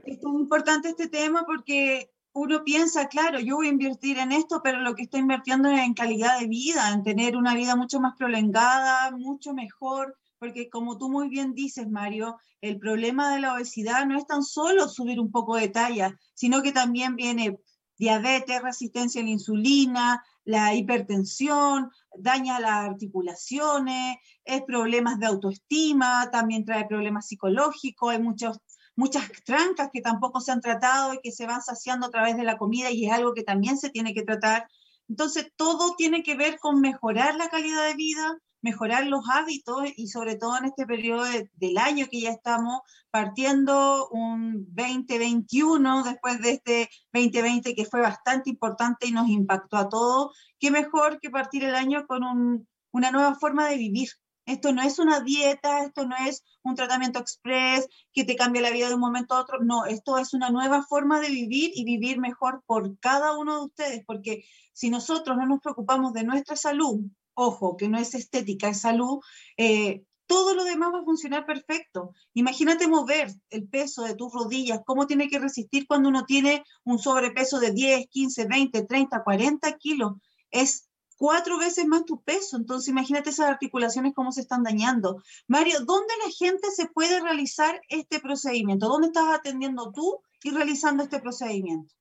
Es 0.04 0.22
muy 0.22 0.42
importante 0.42 0.90
este 0.90 1.08
tema 1.08 1.46
porque 1.46 2.10
uno 2.34 2.62
piensa, 2.62 3.08
claro, 3.08 3.40
yo 3.40 3.56
voy 3.56 3.68
a 3.68 3.70
invertir 3.70 4.18
en 4.18 4.32
esto, 4.32 4.60
pero 4.62 4.82
lo 4.82 4.94
que 4.94 5.04
estoy 5.04 5.20
invirtiendo 5.20 5.70
es 5.70 5.80
en 5.80 5.94
calidad 5.94 6.38
de 6.38 6.46
vida, 6.46 6.92
en 6.92 7.02
tener 7.02 7.38
una 7.38 7.54
vida 7.54 7.74
mucho 7.74 8.00
más 8.00 8.16
prolongada, 8.18 9.12
mucho 9.12 9.54
mejor, 9.54 10.14
porque 10.38 10.68
como 10.68 10.98
tú 10.98 11.08
muy 11.08 11.30
bien 11.30 11.54
dices, 11.54 11.88
Mario, 11.88 12.36
el 12.60 12.78
problema 12.78 13.34
de 13.34 13.40
la 13.40 13.54
obesidad 13.54 14.04
no 14.04 14.18
es 14.18 14.26
tan 14.26 14.42
solo 14.42 14.86
subir 14.86 15.18
un 15.18 15.30
poco 15.30 15.56
de 15.56 15.70
talla, 15.70 16.14
sino 16.34 16.60
que 16.60 16.72
también 16.72 17.16
viene 17.16 17.58
diabetes, 17.96 18.62
resistencia 18.62 19.20
a 19.20 19.24
la 19.24 19.30
insulina, 19.30 20.24
la 20.44 20.74
hipertensión, 20.74 21.90
daña 22.16 22.60
las 22.60 22.88
articulaciones, 22.90 24.16
es 24.44 24.62
problemas 24.62 25.18
de 25.18 25.26
autoestima, 25.26 26.30
también 26.30 26.64
trae 26.64 26.86
problemas 26.86 27.26
psicológicos, 27.28 28.12
hay 28.12 28.20
muchos 28.20 28.58
muchas 28.96 29.28
trancas 29.44 29.90
que 29.92 30.00
tampoco 30.00 30.40
se 30.40 30.52
han 30.52 30.60
tratado 30.60 31.14
y 31.14 31.20
que 31.20 31.32
se 31.32 31.46
van 31.46 31.62
saciando 31.62 32.06
a 32.06 32.10
través 32.10 32.36
de 32.36 32.44
la 32.44 32.56
comida 32.56 32.90
y 32.90 33.06
es 33.06 33.12
algo 33.12 33.34
que 33.34 33.42
también 33.42 33.76
se 33.76 33.90
tiene 33.90 34.14
que 34.14 34.22
tratar. 34.22 34.68
Entonces, 35.08 35.52
todo 35.56 35.94
tiene 35.96 36.22
que 36.22 36.36
ver 36.36 36.58
con 36.58 36.80
mejorar 36.80 37.34
la 37.36 37.48
calidad 37.48 37.88
de 37.88 37.94
vida, 37.94 38.38
mejorar 38.64 39.06
los 39.06 39.28
hábitos 39.30 39.84
y 39.94 40.08
sobre 40.08 40.36
todo 40.36 40.56
en 40.56 40.64
este 40.64 40.86
periodo 40.86 41.24
del 41.52 41.76
año 41.76 42.06
que 42.10 42.22
ya 42.22 42.30
estamos 42.30 42.80
partiendo 43.10 44.08
un 44.08 44.64
2021 44.74 46.02
después 46.02 46.40
de 46.40 46.52
este 46.52 46.88
2020 47.12 47.74
que 47.74 47.84
fue 47.84 48.00
bastante 48.00 48.48
importante 48.48 49.06
y 49.06 49.12
nos 49.12 49.28
impactó 49.28 49.76
a 49.76 49.90
todos. 49.90 50.34
Qué 50.58 50.70
mejor 50.70 51.20
que 51.20 51.28
partir 51.28 51.62
el 51.62 51.74
año 51.74 52.06
con 52.06 52.66
una 52.90 53.10
nueva 53.10 53.34
forma 53.34 53.68
de 53.68 53.76
vivir, 53.76 54.08
esto 54.46 54.72
no 54.72 54.80
es 54.80 54.98
una 54.98 55.20
dieta, 55.20 55.84
esto 55.84 56.06
no 56.06 56.16
es 56.26 56.42
un 56.62 56.74
tratamiento 56.74 57.18
express 57.18 57.86
que 58.14 58.24
te 58.24 58.34
cambia 58.34 58.62
la 58.62 58.70
vida 58.70 58.88
de 58.88 58.94
un 58.94 59.00
momento 59.00 59.34
a 59.34 59.40
otro. 59.40 59.58
No, 59.62 59.84
esto 59.84 60.16
es 60.16 60.32
una 60.32 60.48
nueva 60.48 60.82
forma 60.82 61.20
de 61.20 61.28
vivir 61.28 61.70
y 61.74 61.84
vivir 61.84 62.18
mejor 62.18 62.62
por 62.64 62.98
cada 62.98 63.36
uno 63.36 63.58
de 63.58 63.64
ustedes, 63.66 64.04
porque 64.06 64.44
si 64.72 64.88
nosotros 64.88 65.36
no 65.36 65.44
nos 65.44 65.60
preocupamos 65.60 66.14
de 66.14 66.24
nuestra 66.24 66.56
salud, 66.56 67.00
ojo, 67.34 67.76
que 67.76 67.88
no 67.88 67.98
es 67.98 68.14
estética, 68.14 68.68
es 68.68 68.80
salud, 68.80 69.20
eh, 69.56 70.04
todo 70.26 70.54
lo 70.54 70.64
demás 70.64 70.90
va 70.92 71.00
a 71.00 71.04
funcionar 71.04 71.44
perfecto. 71.44 72.12
Imagínate 72.32 72.88
mover 72.88 73.28
el 73.50 73.68
peso 73.68 74.04
de 74.04 74.14
tus 74.14 74.32
rodillas, 74.32 74.80
cómo 74.86 75.06
tiene 75.06 75.28
que 75.28 75.38
resistir 75.38 75.86
cuando 75.86 76.08
uno 76.08 76.24
tiene 76.24 76.64
un 76.84 76.98
sobrepeso 76.98 77.60
de 77.60 77.72
10, 77.72 78.06
15, 78.08 78.46
20, 78.46 78.84
30, 78.84 79.22
40 79.22 79.72
kilos. 79.74 80.12
Es 80.50 80.88
cuatro 81.16 81.58
veces 81.58 81.86
más 81.86 82.04
tu 82.04 82.22
peso. 82.22 82.56
Entonces, 82.56 82.88
imagínate 82.88 83.30
esas 83.30 83.50
articulaciones 83.50 84.14
cómo 84.14 84.32
se 84.32 84.40
están 84.40 84.62
dañando. 84.62 85.22
Mario, 85.46 85.80
¿dónde 85.84 86.14
la 86.24 86.30
gente 86.32 86.70
se 86.70 86.86
puede 86.86 87.20
realizar 87.20 87.80
este 87.88 88.20
procedimiento? 88.20 88.88
¿Dónde 88.88 89.08
estás 89.08 89.32
atendiendo 89.32 89.92
tú 89.92 90.20
y 90.42 90.50
realizando 90.50 91.02
este 91.02 91.20
procedimiento? 91.20 91.94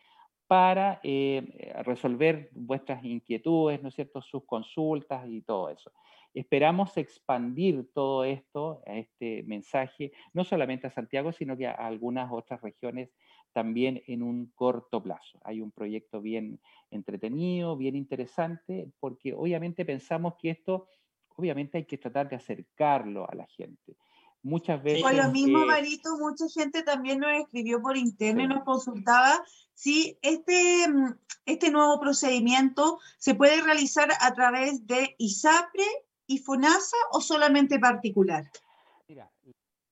para 0.52 1.00
eh, 1.02 1.72
resolver 1.86 2.50
vuestras 2.52 3.06
inquietudes, 3.06 3.82
¿no 3.82 3.88
es 3.88 3.96
cierto?, 3.96 4.22
sus 4.22 4.44
consultas 4.44 5.26
y 5.30 5.44
todo 5.44 5.70
eso. 5.70 5.94
Esperamos 6.34 6.98
expandir 6.98 7.90
todo 7.94 8.26
esto, 8.26 8.82
este 8.86 9.44
mensaje, 9.44 10.12
no 10.34 10.44
solamente 10.44 10.88
a 10.88 10.92
Santiago, 10.92 11.32
sino 11.32 11.56
que 11.56 11.68
a 11.68 11.72
algunas 11.72 12.30
otras 12.34 12.62
regiones 12.62 13.14
también 13.54 14.04
en 14.08 14.24
un 14.24 14.52
corto 14.54 15.02
plazo. 15.02 15.40
Hay 15.46 15.62
un 15.62 15.72
proyecto 15.72 16.20
bien 16.20 16.60
entretenido, 16.90 17.78
bien 17.78 17.96
interesante, 17.96 18.92
porque 19.00 19.34
obviamente 19.34 19.86
pensamos 19.86 20.34
que 20.36 20.50
esto, 20.50 20.90
obviamente 21.38 21.78
hay 21.78 21.86
que 21.86 21.98
tratar 21.98 22.28
de 22.28 22.36
acercarlo 22.36 23.26
a 23.32 23.36
la 23.36 23.48
gente. 23.48 23.96
Muchas 24.44 24.82
veces... 24.82 25.04
Por 25.04 25.14
lo 25.14 25.32
mismo, 25.32 25.66
Marito, 25.66 26.18
mucha 26.18 26.46
gente 26.50 26.84
también 26.84 27.20
nos 27.20 27.32
escribió 27.34 27.82
por 27.82 27.96
internet, 27.98 28.50
nos 28.50 28.64
consultaba 28.64 29.44
si 29.74 30.18
este, 30.22 30.88
mm, 30.88 31.16
este 31.46 31.72
nuevo 31.72 32.00
procedimiento 32.00 33.00
se 33.18 33.36
puede 33.36 33.62
realizar 33.62 34.10
a 34.20 34.34
través 34.34 34.86
de 34.88 35.16
ISAPRE 35.18 35.86
y 36.28 36.40
FONASA 36.40 36.98
o 37.12 37.22
solamente 37.22 37.80
particular. 37.80 38.46
Mira, 39.08 39.30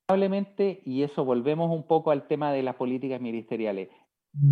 Probablemente, 0.08 0.82
y 0.86 1.04
eso 1.04 1.24
volvemos 1.24 1.70
un 1.70 1.86
poco 1.86 2.10
al 2.10 2.28
tema 2.28 2.52
de 2.52 2.64
las 2.64 2.76
políticas 2.76 3.22
ministeriales. 3.22 3.89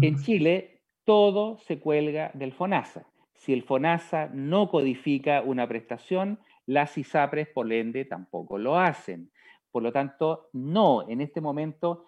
En 0.01 0.13
mm. 0.13 0.23
Chile, 0.23 0.83
todo 1.03 1.57
se 1.59 1.79
cuelga 1.79 2.29
del 2.35 2.53
FONASA. 2.53 3.07
Si 3.33 3.53
el 3.53 3.63
FONASA 3.63 4.29
no 4.33 4.69
codifica 4.69 5.41
una 5.41 5.67
prestación, 5.67 6.39
las 6.67 6.97
ISAPRES, 6.97 7.47
por 7.47 7.71
ende, 7.71 8.05
tampoco 8.05 8.57
lo 8.57 8.77
hacen. 8.77 9.31
Por 9.71 9.83
lo 9.83 9.91
tanto, 9.91 10.49
no, 10.53 11.07
en 11.07 11.21
este 11.21 11.41
momento, 11.41 12.05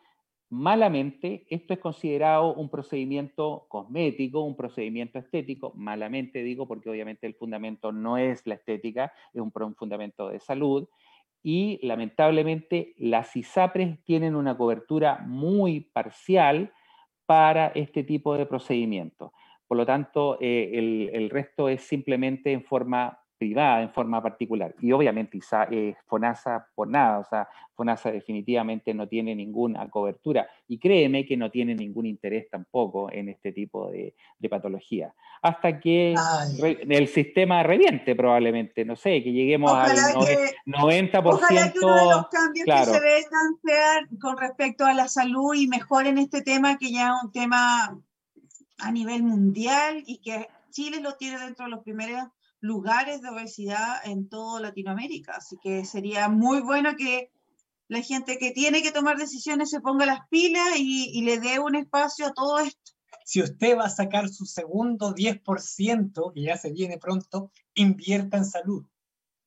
malamente, 0.49 1.45
esto 1.49 1.73
es 1.73 1.79
considerado 1.79 2.53
un 2.55 2.69
procedimiento 2.69 3.65
cosmético, 3.69 4.41
un 4.41 4.55
procedimiento 4.55 5.19
estético, 5.19 5.73
malamente 5.75 6.43
digo, 6.43 6.67
porque 6.67 6.89
obviamente 6.89 7.27
el 7.27 7.35
fundamento 7.35 7.91
no 7.91 8.17
es 8.17 8.45
la 8.47 8.55
estética, 8.55 9.13
es 9.33 9.41
un, 9.41 9.51
un 9.53 9.75
fundamento 9.75 10.29
de 10.29 10.39
salud 10.39 10.87
y 11.41 11.79
lamentablemente 11.85 12.93
las 12.97 13.35
ISAPRES 13.35 14.03
tienen 14.03 14.35
una 14.35 14.57
cobertura 14.57 15.23
muy 15.25 15.81
parcial 15.81 16.73
para 17.25 17.67
este 17.67 18.03
tipo 18.03 18.35
de 18.35 18.45
procedimientos. 18.45 19.31
Por 19.67 19.77
lo 19.77 19.85
tanto, 19.85 20.37
eh, 20.41 20.71
el, 21.13 21.29
resto 21.29 21.69
es 21.69 21.83
simplemente 21.83 22.51
en 22.51 22.63
forma 22.63 23.19
privada 23.39 23.81
en 23.81 23.91
forma 23.91 24.21
particular. 24.21 24.75
Y 24.81 24.91
obviamente 24.91 25.39
eh, 25.71 25.95
FONASA 26.05 26.67
por 26.75 26.89
nada, 26.89 27.19
o 27.19 27.23
sea, 27.23 27.47
FONASA 27.73 28.11
definitivamente 28.11 28.93
no 28.93 29.07
tiene 29.07 29.33
ninguna 29.33 29.89
cobertura 29.89 30.47
y 30.67 30.77
créeme 30.77 31.25
que 31.25 31.37
no 31.37 31.49
tiene 31.49 31.73
ningún 31.73 32.05
interés 32.05 32.49
tampoco 32.49 33.09
en 33.11 33.29
este 33.29 33.53
tipo 33.53 33.89
de, 33.89 34.13
patología. 34.49 35.13
Hasta 35.41 35.79
que 35.79 36.15
el 36.61 37.07
sistema 37.07 37.63
reviente 37.63 38.15
probablemente, 38.15 38.83
no 38.83 38.95
sé, 38.95 39.23
que 39.23 39.31
lleguemos 39.31 39.71
al 39.71 39.95
90%. 40.65 41.21
Ojalá 41.23 41.71
que 41.71 41.79
uno 41.79 41.95
de 41.95 42.05
los 42.05 42.27
cambios 42.27 42.65
que 42.65 42.85
se 42.85 42.99
vengan 42.99 43.59
sea 43.63 44.07
con 44.19 44.37
respecto 44.37 44.85
a 44.85 44.93
la 44.93 45.07
salud 45.07 45.53
y 45.55 45.67
mejor 45.67 46.07
en 46.07 46.17
este 46.17 46.41
tema 46.41 46.77
que 46.77 46.91
ya 46.91 47.07
es 47.07 47.23
un 47.23 47.31
tema 47.31 47.97
a 48.79 48.91
nivel 48.91 49.23
mundial 49.23 50.03
y 50.05 50.17
que 50.17 50.47
Chile 50.71 50.99
lo 50.99 51.15
tiene 51.15 51.39
dentro 51.39 51.65
de 51.65 51.71
los 51.71 51.83
primeros 51.83 52.23
lugares 52.61 53.21
de 53.21 53.29
obesidad 53.29 54.01
en 54.03 54.27
toda 54.29 54.61
Latinoamérica. 54.61 55.33
Así 55.37 55.57
que 55.61 55.85
sería 55.85 56.29
muy 56.29 56.61
bueno 56.61 56.95
que 56.97 57.31
la 57.87 58.01
gente 58.01 58.37
que 58.37 58.51
tiene 58.51 58.81
que 58.81 58.91
tomar 58.91 59.17
decisiones 59.17 59.69
se 59.71 59.81
ponga 59.81 60.05
las 60.05 60.27
pilas 60.29 60.77
y, 60.77 61.21
le 61.21 61.39
dé 61.39 61.59
un 61.59 61.75
espacio 61.75 62.27
a 62.27 62.33
todo 62.33 62.59
esto. 62.59 62.93
Si 63.25 63.41
usted 63.41 63.77
va 63.77 63.85
a 63.85 63.89
sacar 63.89 64.29
su 64.29 64.45
segundo 64.45 65.13
10%, 65.13 66.33
que 66.33 66.41
ya 66.41 66.57
se 66.57 66.71
viene 66.71 66.97
pronto, 66.97 67.51
invierta 67.73 68.37
en 68.37 68.45
salud. 68.45 68.85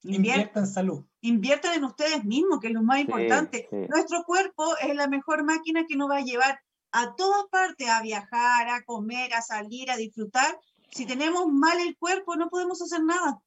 Invierta 0.03 0.61
en 0.61 0.67
salud. 0.67 1.05
Inviertan 1.21 1.75
en 1.75 1.85
ustedes 1.85 2.25
mismos, 2.25 2.59
que 2.61 2.69
es 2.69 2.73
lo 2.73 2.83
más 2.83 3.01
importante. 3.01 3.69
Nuestro 3.89 4.25
cuerpo 4.25 4.77
es 4.79 4.95
la 4.95 5.07
mejor 5.07 5.45
máquina 5.45 5.85
que 5.89 5.97
nos 5.97 6.11
va 6.11 6.19
a 6.19 6.25
llevar 6.25 6.59
a 6.91 7.15
todas 7.15 7.45
partes, 7.51 7.89
a 7.89 8.03
viajar, 8.03 8.69
a 8.69 8.83
comer, 8.85 9.33
a 9.35 9.43
salir, 9.43 9.91
a 9.91 9.97
disfrutar, 9.97 10.59
si 10.93 11.07
tenemos 11.07 11.47
mal 11.49 11.81
el 11.81 11.97
cuerpo, 11.97 12.37
no 12.37 12.49
podemos 12.49 12.81
hacer 12.81 13.03
nada. 13.03 13.41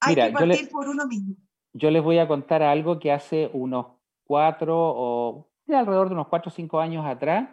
Hay 0.00 0.14
que 0.14 0.30
partir 0.30 0.68
por 0.70 0.88
uno 0.88 1.06
mismo. 1.06 1.34
Yo 1.72 1.90
les 1.90 2.02
voy 2.02 2.18
a 2.18 2.28
contar 2.28 2.62
algo 2.62 2.98
que 2.98 3.12
hace 3.12 3.48
unos 3.52 3.86
cuatro 4.24 4.76
o 4.76 5.50
alrededor 5.78 6.08
de 6.08 6.14
unos 6.14 6.28
cuatro 6.28 6.50
o 6.50 6.54
cinco 6.54 6.80
años 6.80 7.06
atrás, 7.06 7.48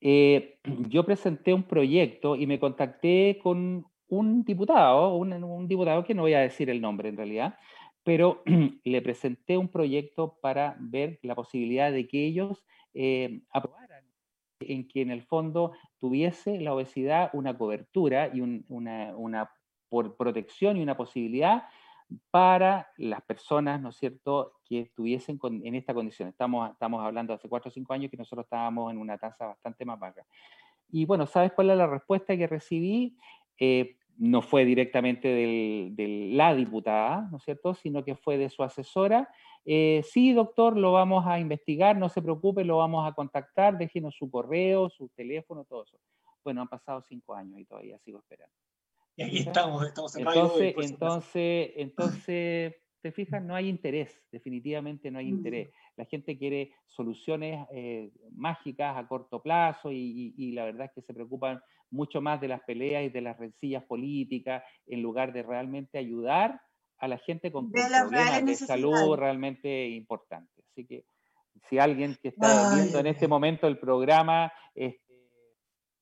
eh, 0.00 0.58
yo 0.88 1.04
presenté 1.04 1.54
un 1.54 1.62
proyecto 1.62 2.36
y 2.36 2.46
me 2.46 2.58
contacté 2.58 3.38
con 3.42 3.86
un 4.08 4.44
diputado, 4.44 5.16
un, 5.16 5.68
diputado 5.68 6.04
que 6.04 6.14
no 6.14 6.22
voy 6.22 6.34
a 6.34 6.40
decir 6.40 6.68
el 6.70 6.80
nombre 6.80 7.08
en 7.08 7.16
realidad, 7.16 7.56
pero 8.02 8.42
le 8.84 9.02
presenté 9.02 9.56
un 9.56 9.68
proyecto 9.68 10.38
para 10.40 10.76
ver 10.80 11.18
la 11.22 11.34
posibilidad 11.34 11.92
de 11.92 12.08
que 12.08 12.26
ellos 12.26 12.64
eh, 12.94 13.42
aprobaran 13.52 13.81
en 14.68 14.86
que 14.88 15.02
en 15.02 15.10
el 15.10 15.22
fondo 15.22 15.72
tuviese 15.98 16.60
la 16.60 16.74
obesidad 16.74 17.30
una 17.32 17.56
cobertura 17.56 18.30
y 18.32 18.40
una, 18.40 19.16
una 19.16 19.50
por 19.88 20.16
protección 20.16 20.76
y 20.76 20.82
una 20.82 20.96
posibilidad 20.96 21.64
para 22.30 22.88
las 22.96 23.22
personas, 23.22 23.80
¿no 23.80 23.90
es 23.90 23.96
cierto?, 23.96 24.54
que 24.64 24.80
estuviesen 24.80 25.38
en 25.42 25.74
esta 25.74 25.94
condición. 25.94 26.28
Estamos, 26.28 26.70
estamos 26.70 27.02
hablando 27.04 27.34
hace 27.34 27.48
cuatro 27.48 27.68
o 27.68 27.72
cinco 27.72 27.92
años 27.92 28.10
que 28.10 28.16
nosotros 28.16 28.44
estábamos 28.44 28.90
en 28.90 28.98
una 28.98 29.18
tasa 29.18 29.46
bastante 29.46 29.84
más 29.84 29.98
baja. 29.98 30.22
Y 30.90 31.04
bueno, 31.04 31.26
¿sabes 31.26 31.52
cuál 31.52 31.70
es 31.70 31.76
la 31.76 31.86
respuesta 31.86 32.36
que 32.36 32.46
recibí? 32.46 33.16
Eh, 33.58 33.96
no 34.18 34.42
fue 34.42 34.64
directamente 34.64 35.28
de 35.28 36.30
la 36.32 36.54
diputada, 36.54 37.28
¿no 37.30 37.38
es 37.38 37.44
cierto?, 37.44 37.74
sino 37.74 38.04
que 38.04 38.14
fue 38.14 38.36
de 38.36 38.50
su 38.50 38.62
asesora 38.62 39.28
eh, 39.64 40.02
sí, 40.04 40.32
doctor, 40.32 40.76
lo 40.76 40.92
vamos 40.92 41.24
a 41.26 41.38
investigar, 41.38 41.96
no 41.96 42.08
se 42.08 42.22
preocupe, 42.22 42.64
lo 42.64 42.78
vamos 42.78 43.08
a 43.08 43.14
contactar, 43.14 43.78
déjenos 43.78 44.16
su 44.16 44.30
correo, 44.30 44.90
su 44.90 45.08
teléfono, 45.10 45.64
todo 45.64 45.84
eso. 45.84 45.98
Bueno, 46.44 46.62
han 46.62 46.68
pasado 46.68 47.02
cinco 47.08 47.34
años 47.34 47.60
y 47.60 47.64
todavía 47.64 47.98
sigo 47.98 48.18
esperando. 48.18 48.54
Y 49.16 49.22
aquí 49.22 49.38
estamos, 49.38 49.86
estamos 49.86 50.16
en 50.16 50.26
entonces, 50.26 50.74
entonces, 50.78 51.70
entonces, 51.76 52.74
te 53.02 53.12
fijas, 53.12 53.42
no 53.42 53.54
hay 53.54 53.68
interés, 53.68 54.20
definitivamente 54.32 55.10
no 55.10 55.18
hay 55.18 55.28
interés. 55.28 55.70
La 55.96 56.06
gente 56.06 56.38
quiere 56.38 56.72
soluciones 56.86 57.66
eh, 57.72 58.10
mágicas 58.32 58.96
a 58.96 59.06
corto 59.06 59.42
plazo 59.42 59.92
y, 59.92 60.34
y, 60.36 60.52
la 60.52 60.64
verdad 60.64 60.86
es 60.86 60.92
que 60.92 61.02
se 61.02 61.12
preocupan 61.12 61.60
mucho 61.90 62.20
más 62.20 62.40
de 62.40 62.48
las 62.48 62.62
peleas 62.62 63.04
y 63.04 63.10
de 63.10 63.20
las 63.20 63.38
rencillas 63.38 63.84
políticas 63.84 64.64
en 64.86 65.02
lugar 65.02 65.32
de 65.32 65.42
realmente 65.42 65.98
ayudar 65.98 66.60
a 67.02 67.08
la 67.08 67.18
gente 67.18 67.50
con, 67.50 67.72
problemas 67.72 68.46
de 68.46 68.54
salud 68.54 69.16
realmente 69.16 69.88
importantes. 69.88 70.64
Así 70.70 70.86
que 70.86 71.04
si 71.68 71.80
alguien 71.80 72.16
que 72.22 72.28
está 72.28 72.76
viendo 72.76 73.00
en 73.00 73.08
este 73.08 73.26
momento 73.26 73.66
el 73.66 73.76
programa, 73.76 74.52
este, 74.76 75.28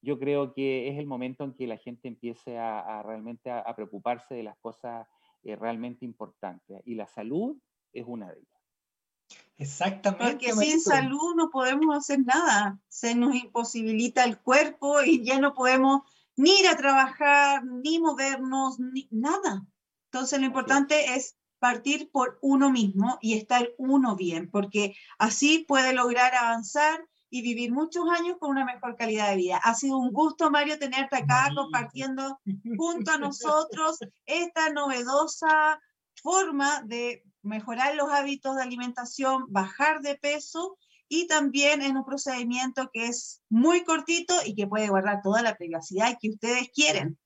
yo 0.03 0.19
creo 0.19 0.53
que 0.53 0.91
es 0.91 0.99
el 0.99 1.07
momento 1.07 1.45
en 1.45 1.55
que 1.55 1.67
la 1.67 1.79
gente 1.79 2.07
empiece 2.07 2.59
a, 2.59 3.03
realmente 3.03 3.51
a, 3.51 3.75
preocuparse 3.75 4.35
de 4.35 4.43
las 4.43 4.59
cosas 4.59 5.09
eh, 5.43 5.57
realmente 5.57 6.05
importantes. 6.05 6.83
Y 6.85 6.97
la 6.97 7.07
salud 7.07 7.57
es 7.95 8.05
una 8.07 8.31
de 8.31 8.41
ellas. 8.41 9.41
Exactamente. 9.57 10.25
Porque 10.33 10.53
sin 10.53 10.83
salud 10.83 11.35
no 11.35 11.49
podemos 11.49 11.97
hacer 11.97 12.21
nada. 12.27 12.79
Se 12.89 13.15
nos 13.15 13.35
imposibilita 13.35 14.25
el 14.25 14.39
cuerpo 14.39 15.01
y 15.03 15.25
ya 15.25 15.41
no 15.41 15.55
podemos 15.55 16.03
ni 16.37 16.61
ir 16.61 16.69
a 16.69 16.77
trabajar, 16.77 17.65
ni 17.65 17.99
movernos, 17.99 18.79
ni 18.79 19.09
nada. 19.11 19.65
Entonces 20.13 20.41
lo 20.41 20.47
importante 20.47 21.15
es 21.15 21.37
partir 21.61 22.11
por 22.11 22.39
uno 22.43 22.71
mismo 22.71 23.19
y 23.21 23.35
estar 23.35 23.71
uno 23.79 24.17
bien, 24.17 24.51
porque 24.51 24.97
así 25.19 25.65
puede 25.69 25.93
lograr 25.93 26.35
avanzar 26.35 27.07
y 27.29 27.43
vivir 27.43 27.71
muchos 27.71 28.09
años 28.11 28.39
con 28.41 28.51
una 28.51 28.65
mejor 28.65 28.97
calidad 28.97 29.31
de 29.31 29.37
vida. 29.37 29.61
Ha 29.63 29.75
sido 29.75 29.99
un 29.99 30.13
gusto, 30.13 30.51
Mario, 30.51 30.81
tenerte 30.81 31.17
acá 31.17 31.49
compartiendo 31.55 32.41
junto 32.77 33.13
a 33.13 33.19
nosotros 33.19 33.99
esta 34.27 34.71
novedosa 34.73 35.81
forma 36.21 36.83
de 36.83 37.23
mejorar 37.43 37.95
los 37.95 38.11
hábitos 38.11 38.57
de 38.57 38.63
alimentación, 38.63 39.45
bajar 39.49 40.01
de 40.01 40.17
peso 40.17 40.77
y 41.09 41.29
también 41.29 41.83
en 41.83 41.97
un 41.97 42.05
procedimiento 42.05 42.91
que 42.93 43.07
es 43.07 43.43
muy 43.49 43.85
cortito 43.85 44.35
y 44.45 44.55
que 44.55 44.67
puede 44.67 44.89
guardar 44.89 45.23
toda 45.23 45.43
la 45.43 45.57
privacidad 45.57 46.19
que 46.21 46.31
ustedes 46.31 46.69
quieren. 46.75 47.17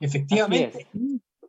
Efectivamente. 0.00 0.88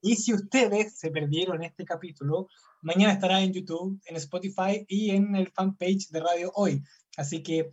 Y 0.01 0.15
si 0.15 0.33
ustedes 0.33 0.97
se 0.97 1.11
perdieron 1.11 1.63
este 1.63 1.85
capítulo, 1.85 2.47
mañana 2.81 3.13
estará 3.13 3.41
en 3.41 3.53
YouTube, 3.53 3.99
en 4.05 4.15
Spotify 4.17 4.85
y 4.87 5.11
en 5.11 5.35
el 5.35 5.49
fanpage 5.51 6.09
de 6.09 6.19
Radio 6.19 6.51
Hoy. 6.55 6.81
Así 7.17 7.41
que 7.41 7.71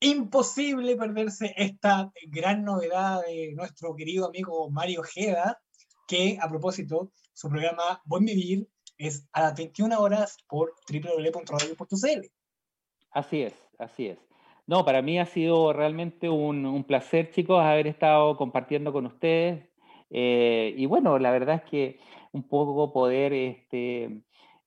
imposible 0.00 0.96
perderse 0.96 1.54
esta 1.56 2.10
gran 2.28 2.64
novedad 2.64 3.22
de 3.26 3.52
nuestro 3.54 3.94
querido 3.94 4.26
amigo 4.26 4.70
Mario 4.70 5.02
Jeda, 5.02 5.60
que 6.08 6.38
a 6.40 6.48
propósito, 6.48 7.12
su 7.32 7.48
programa 7.48 8.02
Buen 8.04 8.24
Vivir 8.24 8.68
es 8.98 9.28
a 9.32 9.42
las 9.42 9.56
21 9.56 9.98
horas 10.00 10.36
por 10.48 10.74
www.radio.cl. 10.90 12.26
Así 13.10 13.42
es, 13.42 13.54
así 13.78 14.06
es. 14.08 14.18
No, 14.66 14.84
para 14.84 15.02
mí 15.02 15.18
ha 15.18 15.26
sido 15.26 15.72
realmente 15.72 16.28
un, 16.28 16.64
un 16.66 16.84
placer, 16.84 17.30
chicos, 17.30 17.60
haber 17.62 17.86
estado 17.86 18.36
compartiendo 18.36 18.92
con 18.92 19.06
ustedes 19.06 19.71
Eh, 20.14 20.74
y 20.76 20.84
bueno, 20.84 21.18
la 21.18 21.30
verdad 21.30 21.62
es 21.64 21.70
que 21.70 21.98
un 22.32 22.42
poco 22.42 22.92
poder 22.92 23.32
este, 23.32 24.20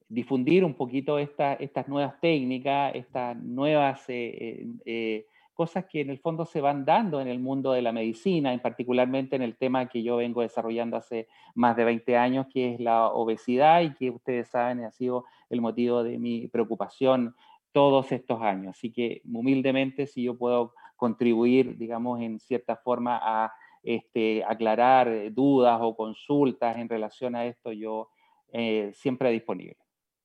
difundir 0.10 0.66
un 0.66 0.74
poquito 0.74 1.20
estas 1.20 1.88
nuevas 1.88 2.20
técnicas, 2.20 2.96
estas 2.96 3.38
nuevas 3.38 4.04
eh, 4.08 4.66
eh, 4.86 5.28
cosas 5.54 5.86
que 5.86 6.02
en 6.02 6.10
el 6.10 6.18
fondo 6.18 6.46
se 6.46 6.62
van 6.62 6.84
dando 6.84 7.22
en 7.22 7.28
el 7.28 7.40
mundo 7.40 7.74
de 7.74 7.84
la 7.84 7.92
medicina, 7.92 8.54
en 8.54 8.60
particularmente 8.60 9.36
en 9.36 9.44
el 9.44 9.56
tema 9.56 9.88
que 9.88 10.02
yo 10.02 10.18
vengo 10.18 10.42
desarrollando 10.42 10.98
hace 10.98 11.28
más 11.54 11.76
de 11.78 11.86
20 11.86 12.18
años, 12.18 12.48
que 12.52 12.74
es 12.74 12.80
la 12.80 13.08
obesidad 13.10 13.82
y 13.82 13.94
que 13.94 14.10
ustedes 14.10 14.50
saben 14.50 14.84
ha 14.84 14.92
sido 14.92 15.26
el 15.50 15.62
motivo 15.62 16.04
de 16.04 16.18
mi 16.18 16.48
preocupación 16.48 17.36
todos 17.72 18.12
estos 18.12 18.42
años. 18.42 18.76
Así 18.78 18.92
que 18.92 19.22
humildemente, 19.32 20.08
si 20.08 20.24
yo 20.24 20.38
puedo 20.38 20.74
contribuir, 20.96 21.78
digamos, 21.78 22.22
en 22.22 22.40
cierta 22.40 22.78
forma 22.78 23.20
a 23.22 23.54
este, 23.86 24.44
aclarar 24.44 25.32
dudas 25.32 25.80
o 25.82 25.96
consultas 25.96 26.76
en 26.78 26.90
relación 26.90 27.36
a 27.36 27.46
esto, 27.46 27.72
yo 27.72 28.10
eh, 28.52 28.92
siempre 28.96 29.32
disponible. 29.32 29.78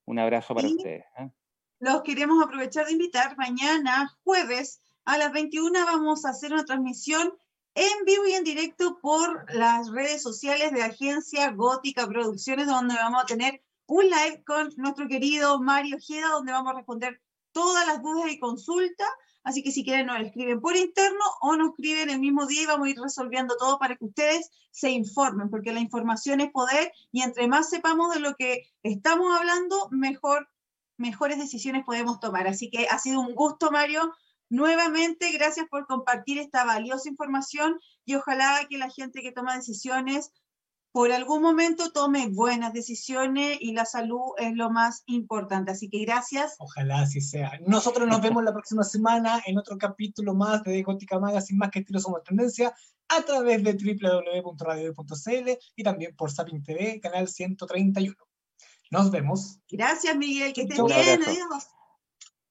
Un 0.07 0.19
abrazo 0.19 0.55
para 0.55 0.67
ustedes. 0.67 1.05
¿eh? 1.19 1.31
Los 1.79 2.03
queremos 2.03 2.43
aprovechar 2.43 2.87
de 2.87 2.93
invitar 2.93 3.37
mañana, 3.37 4.17
jueves, 4.25 4.81
a 5.05 5.19
las 5.19 5.33
21 5.33 5.73
vamos 5.85 6.25
a 6.25 6.31
hacer 6.31 6.53
una 6.53 6.65
transmisión 6.65 7.33
en 7.75 8.05
vivo 8.05 8.27
y 8.27 8.33
en 8.33 8.45
directo 8.45 8.99
por 9.01 9.53
las 9.55 9.91
redes 9.91 10.23
sociales 10.23 10.73
de 10.73 10.83
Agencia 10.83 11.51
Gótica 11.53 12.07
Producciones, 12.07 12.67
donde 12.67 12.95
vamos 12.95 13.23
a 13.23 13.27
tener 13.27 13.63
un 13.87 14.05
live 14.05 14.43
con 14.45 14.71
nuestro 14.77 15.09
querido 15.09 15.61
Mario 15.61 15.97
Ojeda, 15.97 16.29
donde 16.29 16.53
vamos 16.53 16.73
a 16.73 16.77
responder 16.77 17.21
todas 17.53 17.87
las 17.87 18.03
dudas 18.03 18.31
y 18.31 18.39
consultas. 18.39 19.09
Así 19.43 19.63
que 19.63 19.73
si 19.73 19.85
quieren 19.85 20.07
nos 20.07 20.21
escriben 20.21 20.61
por 20.61 20.77
interno 20.77 21.25
o 21.41 21.57
nos 21.57 21.71
escriben 21.71 22.11
el 22.11 22.21
mismo 22.21 22.47
día 22.47 22.63
y 22.63 22.67
vamos 22.67 22.87
a 22.87 22.91
ir 22.91 23.01
resolviendo 23.01 23.57
todo 23.57 23.79
para 23.79 23.97
que 23.97 24.05
ustedes 24.05 24.51
se 24.71 24.91
informen, 24.91 25.51
porque 25.51 25.73
la 25.73 25.81
información 25.81 26.41
es 26.41 26.51
poder 26.51 26.93
y 27.11 27.23
entre 27.23 27.49
más 27.49 27.71
sepamos 27.71 28.15
de 28.15 28.21
lo 28.21 28.35
que 28.35 28.69
estamos 28.83 29.37
hablando, 29.39 29.89
mejor, 29.91 30.49
mejores 30.97 31.39
decisiones 31.39 31.85
podemos 31.85 32.21
tomar. 32.21 32.47
Así 32.47 32.71
que 32.71 32.87
ha 32.89 32.99
sido 32.99 33.21
un 33.21 33.35
gusto, 33.35 33.71
Mario, 33.71 34.13
Nuevamente, 34.51 35.31
gracias 35.31 35.69
por 35.69 35.87
compartir 35.87 36.41
esta 36.41 36.65
valiosa 36.65 37.09
información 37.09 37.79
y 38.05 38.17
ojalá 38.17 38.67
que 38.69 38.79
la 38.79 38.91
gente 38.91 39.23
que 39.23 39.31
toma 39.31 39.55
decisiones 39.55 40.33
por 40.93 41.13
algún 41.13 41.43
momento 41.43 41.93
tome 41.93 42.29
buenas 42.29 42.73
decisiones 42.73 43.59
y 43.61 43.73
la 43.73 43.85
salud 43.85 44.33
es 44.39 44.55
lo 44.55 44.71
más 44.71 45.03
importante. 45.07 45.71
Así 45.71 45.89
que 45.89 46.01
gracias. 46.05 46.57
Ojalá 46.59 47.03
así 47.03 47.21
sea. 47.21 47.53
Nosotros 47.67 48.09
nos 48.09 48.21
vemos 48.21 48.43
la 48.43 48.53
próxima 48.53 48.83
semana 48.83 49.41
en 49.47 49.59
otro 49.59 49.79
capítulo 49.79 50.35
más 50.35 50.65
de 50.65 50.83
Gótica 50.83 51.21
Magazine, 51.21 51.59
más 51.59 51.71
que 51.71 51.81
estilo 51.81 52.01
somos 52.01 52.25
tendencia, 52.25 52.75
a 53.09 53.23
través 53.23 53.63
de 53.63 53.75
www.radio.cl 53.75 55.51
y 55.77 55.83
también 55.83 56.17
por 56.17 56.31
Sapin 56.31 56.63
TV, 56.63 57.01
canal 57.01 57.29
131. 57.29 58.15
Nos 58.91 59.11
vemos. 59.11 59.61
Gracias, 59.71 60.17
Miguel. 60.17 60.53
Que 60.53 60.63
estés 60.63 60.85
bien. 60.85 61.23
Adiós. 61.23 61.69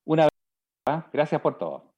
Una 0.06 0.24
vez. 0.24 1.04
Gracias 1.12 1.42
por 1.42 1.58
todo. 1.58 1.89